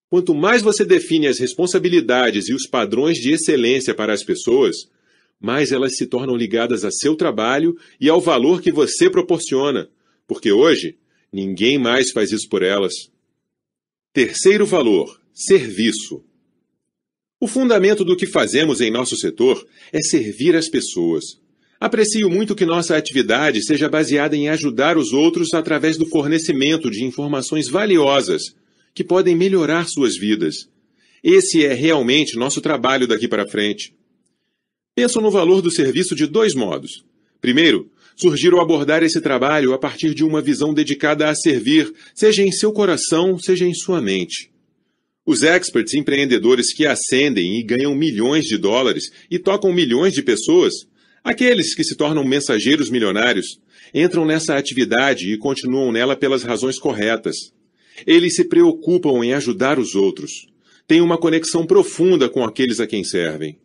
Quanto 0.09 0.35
mais 0.35 0.61
você 0.61 0.83
define 0.83 1.27
as 1.27 1.39
responsabilidades 1.39 2.49
e 2.49 2.53
os 2.53 2.67
padrões 2.67 3.17
de 3.17 3.31
excelência 3.31 3.93
para 3.93 4.13
as 4.13 4.23
pessoas, 4.23 4.75
mais 5.39 5.71
elas 5.71 5.95
se 5.95 6.05
tornam 6.05 6.35
ligadas 6.35 6.83
a 6.83 6.91
seu 6.91 7.15
trabalho 7.15 7.77
e 7.99 8.09
ao 8.09 8.19
valor 8.19 8.61
que 8.61 8.71
você 8.71 9.09
proporciona, 9.09 9.89
porque 10.27 10.51
hoje 10.51 10.97
ninguém 11.31 11.77
mais 11.77 12.11
faz 12.11 12.31
isso 12.31 12.49
por 12.49 12.61
elas. 12.61 12.93
Terceiro 14.11 14.65
valor: 14.65 15.21
serviço. 15.33 16.23
O 17.41 17.47
fundamento 17.47 18.03
do 18.03 18.17
que 18.17 18.25
fazemos 18.25 18.81
em 18.81 18.91
nosso 18.91 19.15
setor 19.15 19.65
é 19.93 20.01
servir 20.01 20.57
as 20.57 20.67
pessoas. 20.67 21.39
Aprecio 21.79 22.29
muito 22.29 22.53
que 22.53 22.65
nossa 22.65 22.97
atividade 22.97 23.63
seja 23.63 23.87
baseada 23.87 24.35
em 24.35 24.49
ajudar 24.49 24.97
os 24.97 25.13
outros 25.13 25.53
através 25.53 25.95
do 25.95 26.05
fornecimento 26.05 26.91
de 26.91 27.05
informações 27.05 27.69
valiosas 27.69 28.53
que 28.93 29.05
podem 29.05 29.37
melhorar 29.37 29.87
suas 29.87 30.17
vidas. 30.17 30.67
Esse 31.23 31.65
é 31.65 31.73
realmente 31.73 32.35
nosso 32.35 32.59
trabalho 32.59 33.07
daqui 33.07 33.25
para 33.25 33.47
frente. 33.47 33.93
Penso 34.93 35.21
no 35.21 35.31
valor 35.31 35.61
do 35.61 35.71
serviço 35.71 36.13
de 36.13 36.27
dois 36.27 36.53
modos. 36.53 37.05
Primeiro, 37.39 37.89
surgir 38.17 38.51
ao 38.51 38.59
abordar 38.59 39.01
esse 39.01 39.21
trabalho 39.21 39.73
a 39.73 39.77
partir 39.77 40.13
de 40.13 40.25
uma 40.25 40.41
visão 40.41 40.73
dedicada 40.73 41.29
a 41.29 41.35
servir, 41.35 41.93
seja 42.13 42.43
em 42.43 42.51
seu 42.51 42.73
coração, 42.73 43.39
seja 43.39 43.65
em 43.65 43.73
sua 43.73 44.01
mente. 44.01 44.51
Os 45.29 45.43
experts 45.43 45.93
empreendedores 45.93 46.73
que 46.73 46.87
ascendem 46.87 47.59
e 47.59 47.61
ganham 47.61 47.93
milhões 47.93 48.45
de 48.45 48.57
dólares 48.57 49.11
e 49.29 49.37
tocam 49.37 49.71
milhões 49.71 50.11
de 50.11 50.23
pessoas, 50.23 50.73
aqueles 51.23 51.75
que 51.75 51.83
se 51.83 51.95
tornam 51.95 52.23
mensageiros 52.23 52.89
milionários, 52.89 53.59
entram 53.93 54.25
nessa 54.25 54.55
atividade 54.55 55.31
e 55.31 55.37
continuam 55.37 55.91
nela 55.91 56.15
pelas 56.15 56.41
razões 56.41 56.79
corretas. 56.79 57.35
Eles 58.07 58.33
se 58.33 58.43
preocupam 58.43 59.23
em 59.23 59.33
ajudar 59.33 59.77
os 59.77 59.93
outros. 59.93 60.47
Têm 60.87 60.99
uma 60.99 61.15
conexão 61.15 61.63
profunda 61.63 62.27
com 62.27 62.43
aqueles 62.43 62.79
a 62.79 62.87
quem 62.87 63.03
servem. 63.03 63.59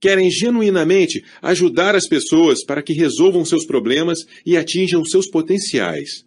Querem 0.00 0.28
genuinamente 0.28 1.22
ajudar 1.40 1.94
as 1.94 2.08
pessoas 2.08 2.64
para 2.64 2.82
que 2.82 2.92
resolvam 2.92 3.44
seus 3.44 3.64
problemas 3.64 4.26
e 4.44 4.56
atinjam 4.56 5.04
seus 5.04 5.30
potenciais. 5.30 6.26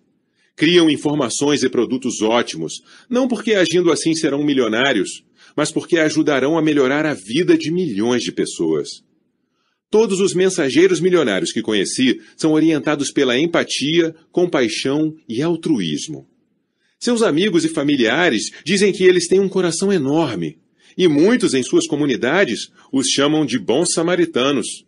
Criam 0.60 0.90
informações 0.90 1.64
e 1.64 1.70
produtos 1.70 2.22
ótimos, 2.22 2.82
não 3.10 3.30
porque 3.30 3.54
agindo 3.54 3.94
assim 3.94 4.14
serão 4.14 4.44
milionários, 4.44 5.24
mas 5.56 5.72
porque 5.72 5.98
ajudarão 5.98 6.58
a 6.58 6.62
melhorar 6.62 7.06
a 7.06 7.14
vida 7.14 7.58
de 7.58 7.72
milhões 7.72 8.24
de 8.24 8.34
pessoas. 8.34 9.02
Todos 9.90 10.20
os 10.20 10.34
mensageiros 10.34 11.00
milionários 11.00 11.54
que 11.54 11.62
conheci 11.62 12.20
são 12.36 12.52
orientados 12.52 13.10
pela 13.10 13.40
empatia, 13.40 14.14
compaixão 14.34 15.16
e 15.30 15.42
altruísmo. 15.42 16.28
Seus 17.00 17.22
amigos 17.22 17.64
e 17.64 17.70
familiares 17.70 18.52
dizem 18.66 18.92
que 18.92 19.06
eles 19.06 19.30
têm 19.30 19.40
um 19.40 19.48
coração 19.48 19.94
enorme, 19.94 20.58
e 20.98 21.08
muitos 21.08 21.54
em 21.54 21.64
suas 21.64 21.88
comunidades 21.88 22.70
os 22.92 23.08
chamam 23.08 23.46
de 23.46 23.58
bons 23.58 23.94
samaritanos. 23.94 24.86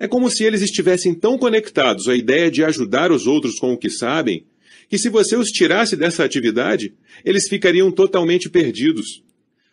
É 0.00 0.08
como 0.08 0.28
se 0.28 0.42
eles 0.42 0.62
estivessem 0.62 1.14
tão 1.14 1.38
conectados 1.38 2.08
à 2.08 2.16
ideia 2.16 2.50
de 2.50 2.64
ajudar 2.64 3.12
os 3.12 3.28
outros 3.28 3.60
com 3.60 3.72
o 3.72 3.78
que 3.78 3.88
sabem 3.88 4.46
que 4.92 4.98
se 4.98 5.08
você 5.08 5.36
os 5.36 5.48
tirasse 5.48 5.96
dessa 5.96 6.22
atividade, 6.22 6.92
eles 7.24 7.48
ficariam 7.48 7.90
totalmente 7.90 8.50
perdidos. 8.50 9.24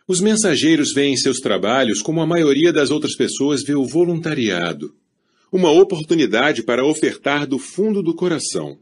Os 0.08 0.18
mensageiros 0.18 0.94
veem 0.94 1.14
seus 1.14 1.40
trabalhos 1.40 2.00
como 2.00 2.22
a 2.22 2.26
maioria 2.26 2.72
das 2.72 2.90
outras 2.90 3.14
pessoas 3.14 3.62
vê 3.62 3.74
o 3.74 3.84
voluntariado 3.84 4.94
uma 5.52 5.70
oportunidade 5.70 6.62
para 6.62 6.86
ofertar 6.86 7.46
do 7.46 7.58
fundo 7.58 8.02
do 8.02 8.14
coração. 8.14 8.78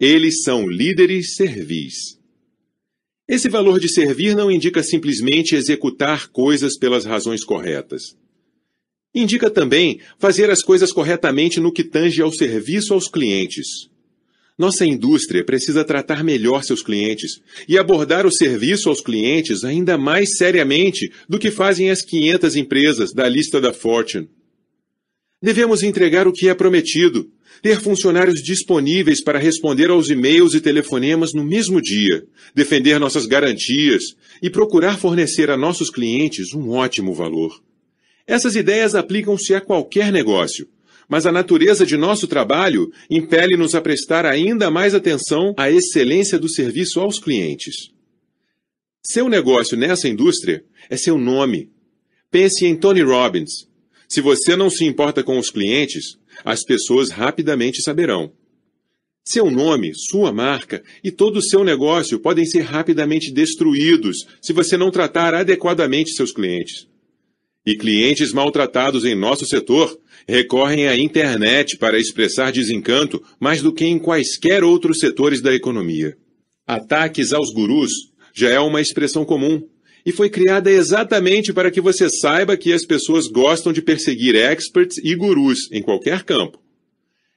Eles 0.00 0.42
são 0.42 0.68
líderes 0.68 1.36
servis. 1.36 2.18
Esse 3.28 3.48
valor 3.48 3.78
de 3.78 3.88
servir 3.88 4.34
não 4.34 4.50
indica 4.50 4.82
simplesmente 4.82 5.54
executar 5.54 6.26
coisas 6.28 6.76
pelas 6.76 7.04
razões 7.04 7.44
corretas. 7.44 8.16
Indica 9.14 9.48
também 9.48 10.00
fazer 10.18 10.50
as 10.50 10.60
coisas 10.60 10.92
corretamente 10.92 11.60
no 11.60 11.72
que 11.72 11.84
tange 11.84 12.20
ao 12.20 12.32
serviço 12.32 12.94
aos 12.94 13.06
clientes. 13.06 13.88
Nossa 14.58 14.84
indústria 14.84 15.44
precisa 15.44 15.84
tratar 15.84 16.24
melhor 16.24 16.64
seus 16.64 16.82
clientes 16.82 17.40
e 17.68 17.78
abordar 17.78 18.26
o 18.26 18.32
serviço 18.32 18.88
aos 18.88 19.00
clientes 19.00 19.62
ainda 19.62 19.96
mais 19.96 20.36
seriamente 20.36 21.12
do 21.28 21.38
que 21.38 21.52
fazem 21.52 21.90
as 21.90 22.02
500 22.02 22.56
empresas 22.56 23.12
da 23.12 23.28
lista 23.28 23.60
da 23.60 23.72
Fortune. 23.72 24.28
Devemos 25.40 25.84
entregar 25.84 26.26
o 26.26 26.32
que 26.32 26.48
é 26.48 26.54
prometido, 26.54 27.30
ter 27.62 27.80
funcionários 27.80 28.42
disponíveis 28.42 29.22
para 29.22 29.38
responder 29.38 29.90
aos 29.90 30.10
e-mails 30.10 30.54
e 30.54 30.60
telefonemas 30.60 31.32
no 31.32 31.44
mesmo 31.44 31.80
dia, 31.80 32.26
defender 32.52 32.98
nossas 32.98 33.26
garantias 33.26 34.16
e 34.42 34.50
procurar 34.50 34.98
fornecer 34.98 35.50
a 35.50 35.56
nossos 35.56 35.88
clientes 35.88 36.52
um 36.52 36.70
ótimo 36.70 37.14
valor. 37.14 37.62
Essas 38.26 38.56
ideias 38.56 38.96
aplicam-se 38.96 39.54
a 39.54 39.60
qualquer 39.60 40.10
negócio, 40.10 40.68
mas 41.08 41.24
a 41.24 41.32
natureza 41.32 41.86
de 41.86 41.96
nosso 41.96 42.28
trabalho 42.28 42.92
impele-nos 43.08 43.74
a 43.74 43.80
prestar 43.80 44.26
ainda 44.26 44.70
mais 44.70 44.94
atenção 44.94 45.54
à 45.56 45.70
excelência 45.70 46.38
do 46.38 46.48
serviço 46.48 47.00
aos 47.00 47.18
clientes. 47.18 47.90
Seu 49.02 49.28
negócio 49.28 49.76
nessa 49.76 50.06
indústria 50.06 50.62
é 50.90 50.96
seu 50.96 51.16
nome. 51.16 51.70
Pense 52.30 52.66
em 52.66 52.76
Tony 52.76 53.00
Robbins. 53.00 53.66
Se 54.06 54.20
você 54.20 54.54
não 54.54 54.68
se 54.68 54.84
importa 54.84 55.22
com 55.22 55.38
os 55.38 55.50
clientes, 55.50 56.18
as 56.44 56.62
pessoas 56.62 57.10
rapidamente 57.10 57.82
saberão. 57.82 58.30
Seu 59.24 59.50
nome, 59.50 59.92
sua 59.94 60.32
marca 60.32 60.82
e 61.04 61.10
todo 61.10 61.36
o 61.36 61.42
seu 61.42 61.62
negócio 61.62 62.18
podem 62.18 62.46
ser 62.46 62.62
rapidamente 62.62 63.30
destruídos 63.30 64.26
se 64.40 64.52
você 64.52 64.76
não 64.76 64.90
tratar 64.90 65.34
adequadamente 65.34 66.12
seus 66.12 66.32
clientes. 66.32 66.86
E 67.66 67.76
clientes 67.76 68.32
maltratados 68.32 69.04
em 69.04 69.14
nosso 69.14 69.44
setor 69.44 69.98
recorrem 70.28 70.86
à 70.86 70.96
internet 70.96 71.78
para 71.78 71.98
expressar 71.98 72.52
desencanto 72.52 73.24
mais 73.40 73.62
do 73.62 73.72
que 73.72 73.86
em 73.86 73.98
quaisquer 73.98 74.62
outros 74.62 74.98
setores 74.98 75.40
da 75.40 75.54
economia. 75.54 76.16
Ataques 76.66 77.32
aos 77.32 77.50
gurus 77.50 77.90
já 78.34 78.50
é 78.50 78.60
uma 78.60 78.80
expressão 78.80 79.24
comum 79.24 79.66
e 80.04 80.12
foi 80.12 80.28
criada 80.28 80.70
exatamente 80.70 81.52
para 81.52 81.70
que 81.70 81.80
você 81.80 82.10
saiba 82.10 82.58
que 82.58 82.72
as 82.74 82.84
pessoas 82.84 83.26
gostam 83.26 83.72
de 83.72 83.80
perseguir 83.80 84.36
experts 84.36 84.98
e 84.98 85.14
gurus 85.14 85.70
em 85.72 85.82
qualquer 85.82 86.22
campo. 86.24 86.62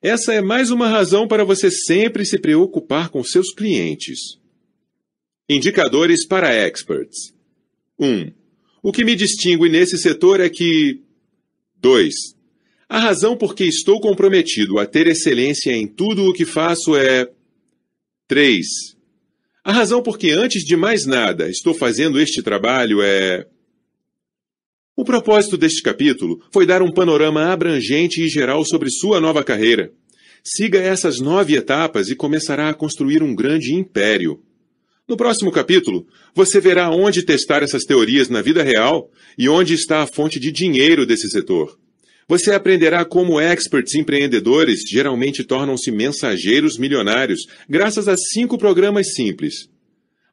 Essa 0.02 0.34
é 0.34 0.42
mais 0.42 0.70
uma 0.70 0.90
razão 0.90 1.28
para 1.28 1.46
você 1.46 1.72
sempre 1.72 2.26
se 2.26 2.40
preocupar 2.40 3.10
com 3.10 3.24
seus 3.24 3.54
clientes. 3.54 4.20
Indicadores 5.48 6.26
para 6.26 6.54
experts. 6.54 7.34
1. 7.98 8.06
Um, 8.06 8.32
o 8.84 8.92
que 8.92 9.06
me 9.06 9.16
distingue 9.16 9.70
nesse 9.70 9.98
setor 9.98 10.40
é 10.40 10.50
que 10.50 11.02
2. 11.80 12.41
A 12.92 13.00
razão 13.00 13.38
por 13.38 13.56
que 13.56 13.64
estou 13.64 14.02
comprometido 14.02 14.78
a 14.78 14.86
ter 14.86 15.08
excelência 15.08 15.72
em 15.72 15.88
tudo 15.88 16.26
o 16.26 16.34
que 16.34 16.44
faço 16.44 16.94
é. 16.94 17.26
3. 18.28 18.66
A 19.64 19.72
razão 19.72 20.04
por 20.04 20.18
que, 20.18 20.32
antes 20.32 20.66
de 20.66 20.76
mais 20.76 21.06
nada, 21.06 21.50
estou 21.50 21.74
fazendo 21.74 22.20
este 22.20 22.44
trabalho 22.44 23.02
é. 23.02 23.48
O 24.94 25.06
propósito 25.06 25.56
deste 25.56 25.82
capítulo 25.82 26.44
foi 26.52 26.66
dar 26.66 26.82
um 26.82 26.92
panorama 26.92 27.46
abrangente 27.46 28.22
e 28.22 28.28
geral 28.28 28.66
sobre 28.66 28.92
sua 28.92 29.22
nova 29.22 29.42
carreira. 29.42 29.94
Siga 30.44 30.78
essas 30.78 31.22
nove 31.22 31.56
etapas 31.56 32.10
e 32.10 32.16
começará 32.16 32.68
a 32.68 32.74
construir 32.74 33.24
um 33.24 33.34
grande 33.34 33.74
império. 33.74 34.44
No 35.08 35.16
próximo 35.16 35.50
capítulo, 35.50 36.06
você 36.36 36.60
verá 36.60 36.90
onde 36.90 37.24
testar 37.24 37.64
essas 37.64 37.86
teorias 37.86 38.28
na 38.28 38.42
vida 38.42 38.62
real 38.62 39.10
e 39.38 39.48
onde 39.48 39.76
está 39.76 40.02
a 40.02 40.08
fonte 40.08 40.42
de 40.42 40.52
dinheiro 40.52 41.06
desse 41.06 41.30
setor. 41.30 41.80
Você 42.28 42.52
aprenderá 42.52 43.04
como 43.04 43.40
experts 43.40 43.96
empreendedores 43.96 44.82
geralmente 44.90 45.44
tornam-se 45.44 45.92
mensageiros 45.92 46.78
milionários 46.78 47.46
graças 47.68 48.08
a 48.08 48.16
cinco 48.16 48.58
programas 48.58 49.14
simples. 49.14 49.70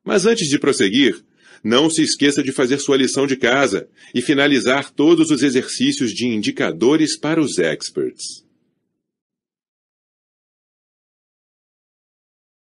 Mas 0.04 0.26
antes 0.26 0.48
de 0.48 0.58
prosseguir, 0.58 1.22
não 1.62 1.90
se 1.90 2.02
esqueça 2.02 2.42
de 2.42 2.52
fazer 2.52 2.78
sua 2.78 2.96
lição 2.96 3.26
de 3.26 3.36
casa 3.36 3.88
e 4.14 4.22
finalizar 4.22 4.90
todos 4.92 5.30
os 5.30 5.42
exercícios 5.42 6.12
de 6.12 6.26
indicadores 6.26 7.18
para 7.18 7.40
os 7.40 7.58
experts. 7.58 8.44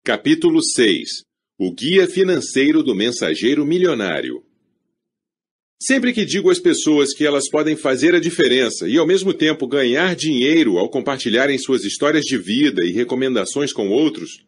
Capítulo 0.03 0.61
6 0.61 1.23
O 1.57 1.73
Guia 1.73 2.07
Financeiro 2.07 2.83
do 2.83 2.93
Mensageiro 2.93 3.65
Milionário 3.65 4.43
Sempre 5.85 6.13
que 6.13 6.23
digo 6.23 6.49
às 6.49 6.59
pessoas 6.59 7.13
que 7.13 7.25
elas 7.25 7.49
podem 7.49 7.75
fazer 7.75 8.15
a 8.15 8.19
diferença 8.19 8.87
e 8.87 8.97
ao 8.97 9.05
mesmo 9.05 9.33
tempo 9.33 9.67
ganhar 9.67 10.15
dinheiro 10.15 10.77
ao 10.77 10.87
compartilharem 10.87 11.57
suas 11.57 11.83
histórias 11.83 12.23
de 12.23 12.37
vida 12.37 12.85
e 12.85 12.91
recomendações 12.91 13.73
com 13.73 13.89
outros, 13.89 14.45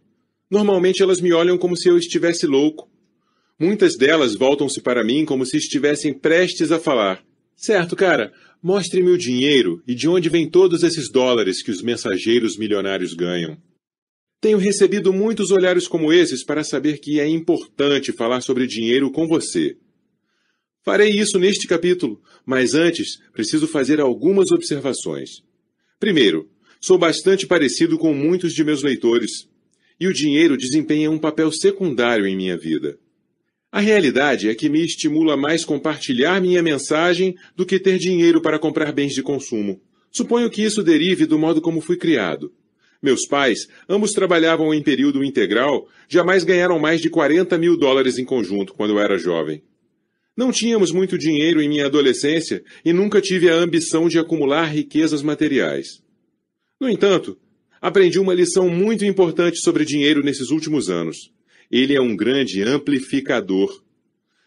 normalmente 0.49 1.03
elas 1.03 1.19
me 1.19 1.33
olham 1.33 1.57
como 1.57 1.75
se 1.75 1.89
eu 1.89 1.97
estivesse 1.97 2.47
louco. 2.47 2.89
Muitas 3.59 3.97
delas 3.97 4.33
voltam-se 4.33 4.79
para 4.79 5.03
mim 5.03 5.25
como 5.25 5.45
se 5.45 5.57
estivessem 5.57 6.13
prestes 6.13 6.71
a 6.71 6.79
falar: 6.79 7.21
Certo, 7.53 7.97
cara, 7.97 8.31
mostre-me 8.63 9.09
o 9.09 9.17
dinheiro 9.17 9.83
e 9.85 9.93
de 9.93 10.07
onde 10.07 10.29
vêm 10.29 10.49
todos 10.49 10.83
esses 10.83 11.11
dólares 11.11 11.61
que 11.61 11.71
os 11.71 11.81
mensageiros 11.81 12.57
milionários 12.57 13.13
ganham. 13.13 13.57
Tenho 14.39 14.57
recebido 14.57 15.11
muitos 15.11 15.51
olhares 15.51 15.85
como 15.85 16.13
esses 16.13 16.45
para 16.45 16.63
saber 16.63 16.99
que 16.99 17.19
é 17.19 17.27
importante 17.27 18.13
falar 18.13 18.39
sobre 18.39 18.65
dinheiro 18.65 19.11
com 19.11 19.27
você. 19.27 19.75
Farei 20.85 21.09
isso 21.09 21.39
neste 21.39 21.67
capítulo, 21.67 22.21
mas 22.45 22.75
antes 22.75 23.17
preciso 23.33 23.67
fazer 23.67 23.99
algumas 23.99 24.51
observações. 24.51 25.41
Primeiro, 25.99 26.47
sou 26.79 26.95
bastante 26.95 27.47
parecido 27.47 27.97
com 27.97 28.13
muitos 28.13 28.53
de 28.53 28.63
meus 28.63 28.83
leitores, 28.83 29.49
e 29.99 30.07
o 30.07 30.13
dinheiro 30.13 30.55
desempenha 30.55 31.09
um 31.09 31.17
papel 31.17 31.51
secundário 31.51 32.27
em 32.27 32.35
minha 32.35 32.55
vida. 32.55 32.99
A 33.71 33.79
realidade 33.79 34.47
é 34.47 34.53
que 34.53 34.69
me 34.69 34.85
estimula 34.85 35.35
mais 35.35 35.65
compartilhar 35.65 36.39
minha 36.39 36.61
mensagem 36.61 37.35
do 37.55 37.65
que 37.65 37.79
ter 37.79 37.97
dinheiro 37.97 38.39
para 38.39 38.59
comprar 38.59 38.91
bens 38.91 39.13
de 39.13 39.23
consumo. 39.23 39.81
Suponho 40.11 40.51
que 40.51 40.61
isso 40.61 40.83
derive 40.83 41.25
do 41.25 41.39
modo 41.39 41.61
como 41.61 41.81
fui 41.81 41.97
criado. 41.97 42.53
Meus 43.01 43.25
pais, 43.27 43.67
ambos 43.89 44.11
trabalhavam 44.11 44.71
em 44.71 44.83
período 44.83 45.23
integral, 45.23 45.87
jamais 46.07 46.43
ganharam 46.43 46.77
mais 46.77 47.01
de 47.01 47.09
40 47.09 47.57
mil 47.57 47.75
dólares 47.75 48.19
em 48.19 48.23
conjunto 48.23 48.75
quando 48.75 48.91
eu 48.91 48.99
era 48.99 49.17
jovem. 49.17 49.63
Não 50.35 50.51
tínhamos 50.51 50.91
muito 50.91 51.17
dinheiro 51.17 51.61
em 51.61 51.69
minha 51.69 51.85
adolescência 51.85 52.63
e 52.83 52.91
nunca 52.91 53.21
tive 53.21 53.49
a 53.49 53.55
ambição 53.55 54.09
de 54.09 54.19
acumular 54.19 54.65
riquezas 54.65 55.21
materiais. 55.21 56.01
No 56.79 56.89
entanto, 56.89 57.37
aprendi 57.81 58.19
uma 58.19 58.33
lição 58.33 58.69
muito 58.69 59.05
importante 59.05 59.59
sobre 59.59 59.85
dinheiro 59.85 60.21
nesses 60.21 60.49
últimos 60.49 60.89
anos. 60.89 61.31
Ele 61.71 61.95
é 61.95 62.01
um 62.01 62.15
grande 62.15 62.61
amplificador. 62.61 63.81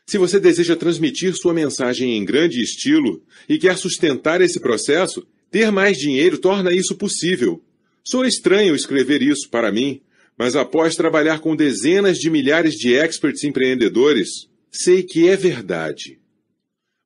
Se 0.06 0.18
você 0.18 0.38
deseja 0.38 0.76
transmitir 0.76 1.34
sua 1.34 1.54
mensagem 1.54 2.16
em 2.16 2.24
grande 2.24 2.62
estilo 2.62 3.22
e 3.48 3.58
quer 3.58 3.76
sustentar 3.78 4.40
esse 4.40 4.60
processo, 4.60 5.26
ter 5.50 5.70
mais 5.70 5.96
dinheiro 5.96 6.38
torna 6.38 6.72
isso 6.72 6.96
possível. 6.96 7.62
Sou 8.04 8.24
estranho 8.24 8.74
escrever 8.74 9.22
isso 9.22 9.48
para 9.50 9.72
mim, 9.72 10.00
mas 10.36 10.54
após 10.54 10.94
trabalhar 10.94 11.40
com 11.40 11.56
dezenas 11.56 12.18
de 12.18 12.30
milhares 12.30 12.74
de 12.74 12.94
experts 12.94 13.44
empreendedores, 13.44 14.47
sei 14.70 15.02
que 15.02 15.28
é 15.28 15.36
verdade. 15.36 16.18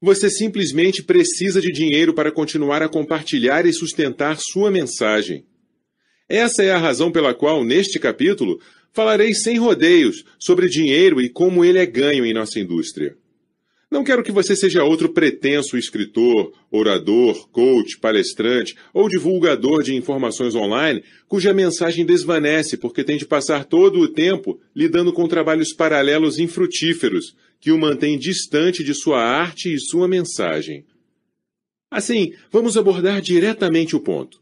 Você 0.00 0.28
simplesmente 0.28 1.02
precisa 1.02 1.60
de 1.60 1.70
dinheiro 1.70 2.12
para 2.12 2.32
continuar 2.32 2.82
a 2.82 2.88
compartilhar 2.88 3.66
e 3.66 3.72
sustentar 3.72 4.36
sua 4.40 4.70
mensagem. 4.70 5.46
Essa 6.28 6.62
é 6.62 6.72
a 6.72 6.78
razão 6.78 7.12
pela 7.12 7.34
qual, 7.34 7.62
neste 7.64 7.98
capítulo, 7.98 8.60
falarei 8.92 9.32
sem 9.34 9.58
rodeios 9.58 10.24
sobre 10.38 10.68
dinheiro 10.68 11.20
e 11.20 11.28
como 11.28 11.64
ele 11.64 11.78
é 11.78 11.86
ganho 11.86 12.26
em 12.26 12.34
nossa 12.34 12.58
indústria. 12.58 13.16
Não 13.92 14.02
quero 14.02 14.22
que 14.22 14.32
você 14.32 14.56
seja 14.56 14.82
outro 14.82 15.10
pretenso 15.10 15.76
escritor, 15.76 16.50
orador, 16.70 17.46
coach, 17.50 17.98
palestrante 17.98 18.74
ou 18.90 19.06
divulgador 19.06 19.82
de 19.82 19.94
informações 19.94 20.54
online 20.54 21.04
cuja 21.28 21.52
mensagem 21.52 22.06
desvanece 22.06 22.78
porque 22.78 23.04
tem 23.04 23.18
de 23.18 23.26
passar 23.26 23.66
todo 23.66 24.00
o 24.00 24.08
tempo 24.08 24.58
lidando 24.74 25.12
com 25.12 25.28
trabalhos 25.28 25.74
paralelos 25.74 26.38
infrutíferos 26.38 27.36
que 27.60 27.70
o 27.70 27.78
mantém 27.78 28.18
distante 28.18 28.82
de 28.82 28.94
sua 28.94 29.22
arte 29.22 29.74
e 29.74 29.78
sua 29.78 30.08
mensagem. 30.08 30.86
Assim, 31.90 32.32
vamos 32.50 32.78
abordar 32.78 33.20
diretamente 33.20 33.94
o 33.94 34.00
ponto. 34.00 34.40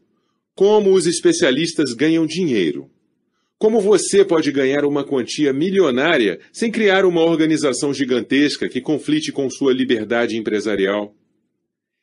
Como 0.55 0.93
os 0.93 1.05
especialistas 1.05 1.91
ganham 1.91 2.25
dinheiro? 2.25 2.89
Como 3.61 3.79
você 3.79 4.25
pode 4.25 4.51
ganhar 4.51 4.83
uma 4.85 5.03
quantia 5.03 5.53
milionária 5.53 6.39
sem 6.51 6.71
criar 6.71 7.05
uma 7.05 7.21
organização 7.21 7.93
gigantesca 7.93 8.67
que 8.67 8.81
conflite 8.81 9.31
com 9.31 9.47
sua 9.51 9.71
liberdade 9.71 10.35
empresarial? 10.35 11.15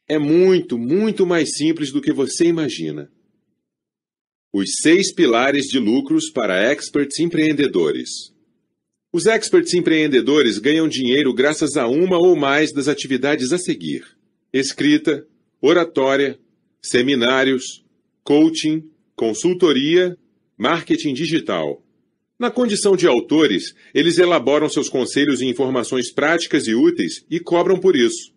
É 0.06 0.20
muito, 0.20 0.78
muito 0.78 1.26
mais 1.26 1.56
simples 1.56 1.90
do 1.90 2.00
que 2.00 2.12
você 2.12 2.44
imagina. 2.44 3.10
Os 4.52 4.68
seis 4.80 5.12
pilares 5.12 5.64
de 5.64 5.80
lucros 5.80 6.30
para 6.30 6.62
experts 6.72 7.18
empreendedores. 7.18 8.08
Os 9.12 9.26
experts 9.26 9.74
empreendedores 9.74 10.58
ganham 10.58 10.86
dinheiro 10.86 11.34
graças 11.34 11.76
a 11.76 11.88
uma 11.88 12.18
ou 12.18 12.36
mais 12.36 12.72
das 12.72 12.86
atividades 12.86 13.52
a 13.52 13.58
seguir: 13.58 14.04
escrita, 14.52 15.26
oratória, 15.60 16.38
seminários, 16.80 17.84
coaching, 18.22 18.88
consultoria 19.16 20.16
Marketing 20.60 21.14
digital. 21.14 21.80
Na 22.36 22.50
condição 22.50 22.96
de 22.96 23.06
autores, 23.06 23.76
eles 23.94 24.18
elaboram 24.18 24.68
seus 24.68 24.88
conselhos 24.88 25.40
e 25.40 25.46
informações 25.46 26.10
práticas 26.10 26.66
e 26.66 26.74
úteis 26.74 27.24
e 27.30 27.38
cobram 27.38 27.78
por 27.78 27.94
isso. 27.94 28.32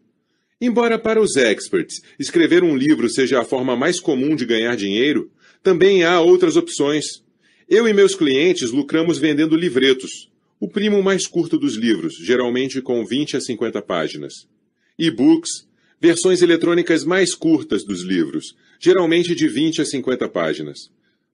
Embora 0.62 1.00
para 1.00 1.20
os 1.20 1.36
experts 1.36 2.00
escrever 2.20 2.64
um 2.64 2.78
livro 2.78 3.10
seja 3.10 3.42
a 3.42 3.44
forma 3.44 3.76
mais 3.76 4.00
comum 4.00 4.36
de 4.36 4.46
ganhar 4.46 4.76
dinheiro, 4.76 5.32
também 5.64 6.04
há 6.04 6.22
outras 6.22 6.56
opções. 6.56 7.24
Eu 7.68 7.88
e 7.88 7.94
meus 7.94 8.14
clientes 8.14 8.70
lucramos 8.70 9.18
vendendo 9.18 9.56
livretos, 9.56 10.30
o 10.60 10.68
primo 10.68 11.02
mais 11.02 11.26
curto 11.26 11.58
dos 11.58 11.74
livros, 11.74 12.14
geralmente 12.18 12.84
com 12.84 13.04
20 13.04 13.38
a 13.38 13.42
50 13.42 13.82
páginas. 13.82 14.48
E-books, 14.96 15.68
versões 16.00 16.44
eletrônicas 16.44 17.04
mais 17.04 17.34
curtas 17.34 17.84
dos 17.84 18.04
livros, 18.04 18.56
geralmente 18.80 19.34
de 19.34 19.48
20 19.48 19.82
a 19.82 19.86
50 19.86 20.30
páginas 20.30 20.92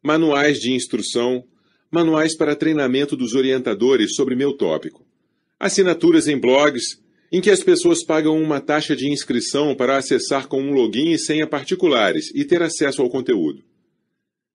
manuais 0.07 0.57
de 0.57 0.71
instrução, 0.71 1.43
manuais 1.91 2.33
para 2.33 2.55
treinamento 2.55 3.17
dos 3.17 3.35
orientadores 3.35 4.15
sobre 4.15 4.37
meu 4.37 4.53
tópico, 4.53 5.05
assinaturas 5.59 6.29
em 6.29 6.39
blogs, 6.39 6.97
em 7.29 7.41
que 7.41 7.49
as 7.51 7.61
pessoas 7.61 8.05
pagam 8.05 8.41
uma 8.41 8.61
taxa 8.61 8.95
de 8.95 9.11
inscrição 9.11 9.75
para 9.75 9.97
acessar 9.97 10.47
com 10.47 10.61
um 10.61 10.71
login 10.71 11.11
e 11.11 11.19
senha 11.19 11.45
particulares 11.45 12.33
e 12.33 12.45
ter 12.45 12.61
acesso 12.63 13.01
ao 13.01 13.09
conteúdo. 13.09 13.61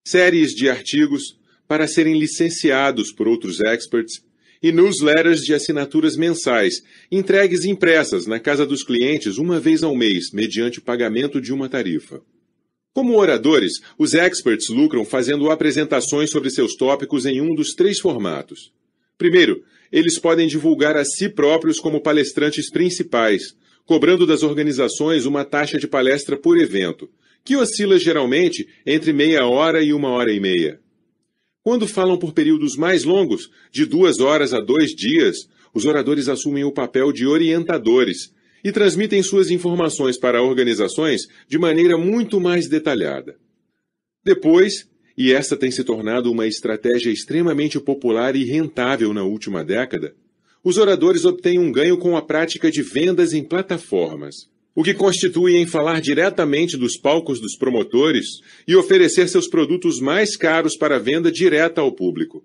Séries 0.09 0.55
de 0.55 0.71
artigos 0.71 1.39
para 1.69 1.87
serem 1.87 2.19
licenciados 2.19 3.13
por 3.13 3.29
outros 3.29 3.61
experts 3.61 4.25
e 4.63 4.73
newsletters 4.73 5.43
de 5.43 5.53
assinaturas 5.53 6.17
mensais, 6.17 6.83
entregues 7.11 7.67
impressas 7.67 8.27
na 8.27 8.41
casa 8.41 8.65
dos 8.65 8.83
clientes 8.83 9.37
uma 9.37 9.61
vez 9.61 9.83
ao 9.83 9.95
mês, 9.95 10.33
mediante 10.33 10.81
pagamento 10.81 11.43
de 11.43 11.53
uma 11.53 11.69
tarifa. 11.69 12.23
Como 12.95 13.19
oradores, 13.19 13.81
os 13.99 14.13
experts 14.13 14.69
lucram 14.69 15.05
fazendo 15.05 15.51
apresentações 15.51 16.31
sobre 16.31 16.51
seus 16.51 16.75
tópicos 16.75 17.25
em 17.25 17.41
um 17.41 17.55
dos 17.55 17.75
três 17.75 17.99
formatos. 17.99 18.71
Primeiro, 19.17 19.63
eles 19.91 20.19
podem 20.19 20.47
divulgar 20.47 20.97
a 20.97 21.05
si 21.05 21.29
próprios 21.29 21.81
como 21.81 22.03
palestrantes 22.03 22.71
principais, 22.71 23.57
cobrando 23.87 24.27
das 24.27 24.43
organizações 24.43 25.25
uma 25.25 25.45
taxa 25.45 25.79
de 25.79 25.89
palestra 25.89 26.37
por 26.37 26.59
evento, 26.59 27.09
que 27.43 27.57
oscila 27.57 27.99
geralmente 27.99 28.69
entre 28.85 29.13
meia 29.13 29.47
hora 29.47 29.83
e 29.83 29.93
uma 29.95 30.11
hora 30.11 30.31
e 30.31 30.39
meia. 30.39 30.79
Quando 31.63 31.87
falam 31.87 32.19
por 32.19 32.33
períodos 32.33 32.77
mais 32.77 33.05
longos, 33.05 33.51
de 33.71 33.87
duas 33.87 34.21
horas 34.21 34.53
a 34.53 34.61
dois 34.61 34.91
dias, 34.91 35.49
os 35.73 35.87
oradores 35.87 36.29
assumem 36.29 36.65
o 36.65 36.73
papel 36.73 37.11
de 37.11 37.27
orientadores, 37.27 38.33
e 38.63 38.71
transmitem 38.71 39.23
suas 39.23 39.51
informações 39.51 40.19
para 40.19 40.43
organizações 40.43 41.23
de 41.49 41.59
maneira 41.59 41.97
muito 41.99 42.41
mais 42.41 42.69
detalhada. 42.69 43.37
Depois, 44.25 44.89
e 45.17 45.33
essa 45.33 45.57
tem 45.57 45.71
se 45.71 45.85
tornado 45.85 46.31
uma 46.31 46.47
estratégia 46.47 47.11
extremamente 47.11 47.79
popular 47.81 48.37
e 48.37 48.45
rentável 48.45 49.13
na 49.13 49.25
última 49.25 49.65
década, 49.65 50.15
os 50.65 50.79
oradores 50.79 51.25
obtêm 51.25 51.59
um 51.59 51.73
ganho 51.73 51.99
com 51.99 52.17
a 52.17 52.23
prática 52.23 52.71
de 52.71 52.83
vendas 52.83 53.33
em 53.33 53.43
plataformas, 53.43 54.49
o 54.75 54.83
que 54.83 54.95
constitui 54.95 55.57
em 55.57 55.67
falar 55.67 56.01
diretamente 56.01 56.77
dos 56.77 56.97
palcos 56.97 57.41
dos 57.41 57.57
promotores 57.57 58.41
e 58.67 58.77
oferecer 58.77 59.29
seus 59.29 59.49
produtos 59.49 60.01
mais 60.01 60.37
caros 60.37 60.77
para 60.77 60.99
venda 60.99 61.31
direta 61.31 61.81
ao 61.81 61.93
público. 61.93 62.45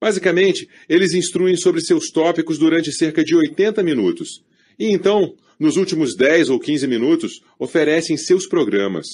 Basicamente, 0.00 0.68
eles 0.88 1.12
instruem 1.14 1.56
sobre 1.56 1.80
seus 1.80 2.10
tópicos 2.10 2.56
durante 2.56 2.92
cerca 2.92 3.24
de 3.24 3.34
80 3.34 3.82
minutos. 3.82 4.44
E 4.78 4.86
então, 4.92 5.34
nos 5.58 5.76
últimos 5.76 6.14
10 6.14 6.50
ou 6.50 6.60
15 6.60 6.86
minutos, 6.86 7.40
oferecem 7.58 8.16
seus 8.16 8.46
programas. 8.46 9.06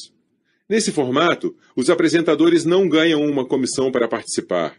Nesse 0.68 0.92
formato, 0.92 1.54
os 1.74 1.90
apresentadores 1.90 2.64
não 2.64 2.88
ganham 2.88 3.22
uma 3.24 3.46
comissão 3.46 3.90
para 3.90 4.08
participar. 4.08 4.76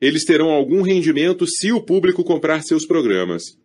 Eles 0.00 0.24
terão 0.24 0.50
algum 0.50 0.82
rendimento 0.82 1.46
se 1.46 1.72
o 1.72 1.80
público 1.80 2.24
comprar 2.24 2.62
seus 2.62 2.86
programas. 2.86 3.58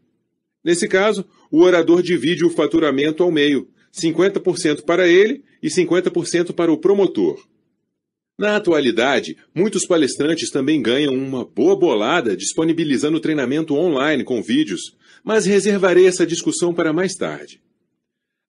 Nesse 0.63 0.87
caso, 0.87 1.25
o 1.51 1.61
orador 1.61 2.01
divide 2.01 2.43
o 2.43 2.49
faturamento 2.49 3.23
ao 3.23 3.31
meio, 3.31 3.67
50% 3.93 4.83
para 4.83 5.07
ele 5.07 5.43
e 5.61 5.69
50% 5.69 6.53
para 6.53 6.71
o 6.71 6.77
promotor. 6.77 7.39
Na 8.37 8.57
atualidade, 8.57 9.37
muitos 9.53 9.85
palestrantes 9.85 10.49
também 10.49 10.81
ganham 10.81 11.13
uma 11.13 11.45
boa 11.45 11.75
bolada 11.75 12.35
disponibilizando 12.35 13.19
treinamento 13.19 13.73
online 13.75 14.25
com 14.25 14.43
vídeos, 14.43 14.93
mas 15.25 15.47
reservarei 15.47 16.05
essa 16.05 16.25
discussão 16.25 16.71
para 16.71 16.93
mais 16.93 17.15
tarde. 17.15 17.59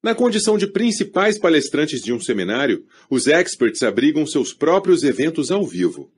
Na 0.02 0.14
condição 0.14 0.58
de 0.58 0.66
principais 0.66 1.38
palestrantes 1.38 2.02
de 2.02 2.12
um 2.12 2.20
seminário, 2.20 2.84
os 3.10 3.26
experts 3.26 3.82
abrigam 3.82 4.26
seus 4.26 4.52
próprios 4.52 5.02
eventos 5.02 5.50
ao 5.50 5.66
vivo. 5.66 6.12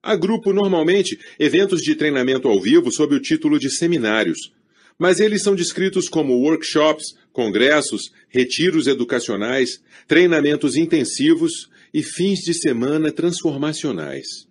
Agrupo 0.00 0.52
normalmente 0.52 1.18
eventos 1.38 1.82
de 1.82 1.94
treinamento 1.96 2.46
ao 2.46 2.60
vivo 2.60 2.92
sob 2.92 3.16
o 3.16 3.20
título 3.20 3.58
de 3.58 3.68
seminários, 3.68 4.52
mas 4.96 5.18
eles 5.18 5.42
são 5.42 5.56
descritos 5.56 6.08
como 6.08 6.38
workshops, 6.40 7.16
congressos, 7.32 8.12
retiros 8.28 8.86
educacionais, 8.86 9.82
treinamentos 10.06 10.76
intensivos 10.76 11.68
e 11.92 12.02
fins 12.02 12.38
de 12.38 12.54
semana 12.54 13.10
transformacionais. 13.10 14.46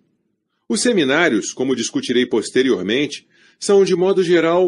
Os 0.68 0.82
seminários, 0.82 1.52
como 1.52 1.74
discutirei 1.74 2.26
posteriormente, 2.26 3.26
são 3.58 3.84
de 3.84 3.96
modo 3.96 4.22
geral 4.22 4.62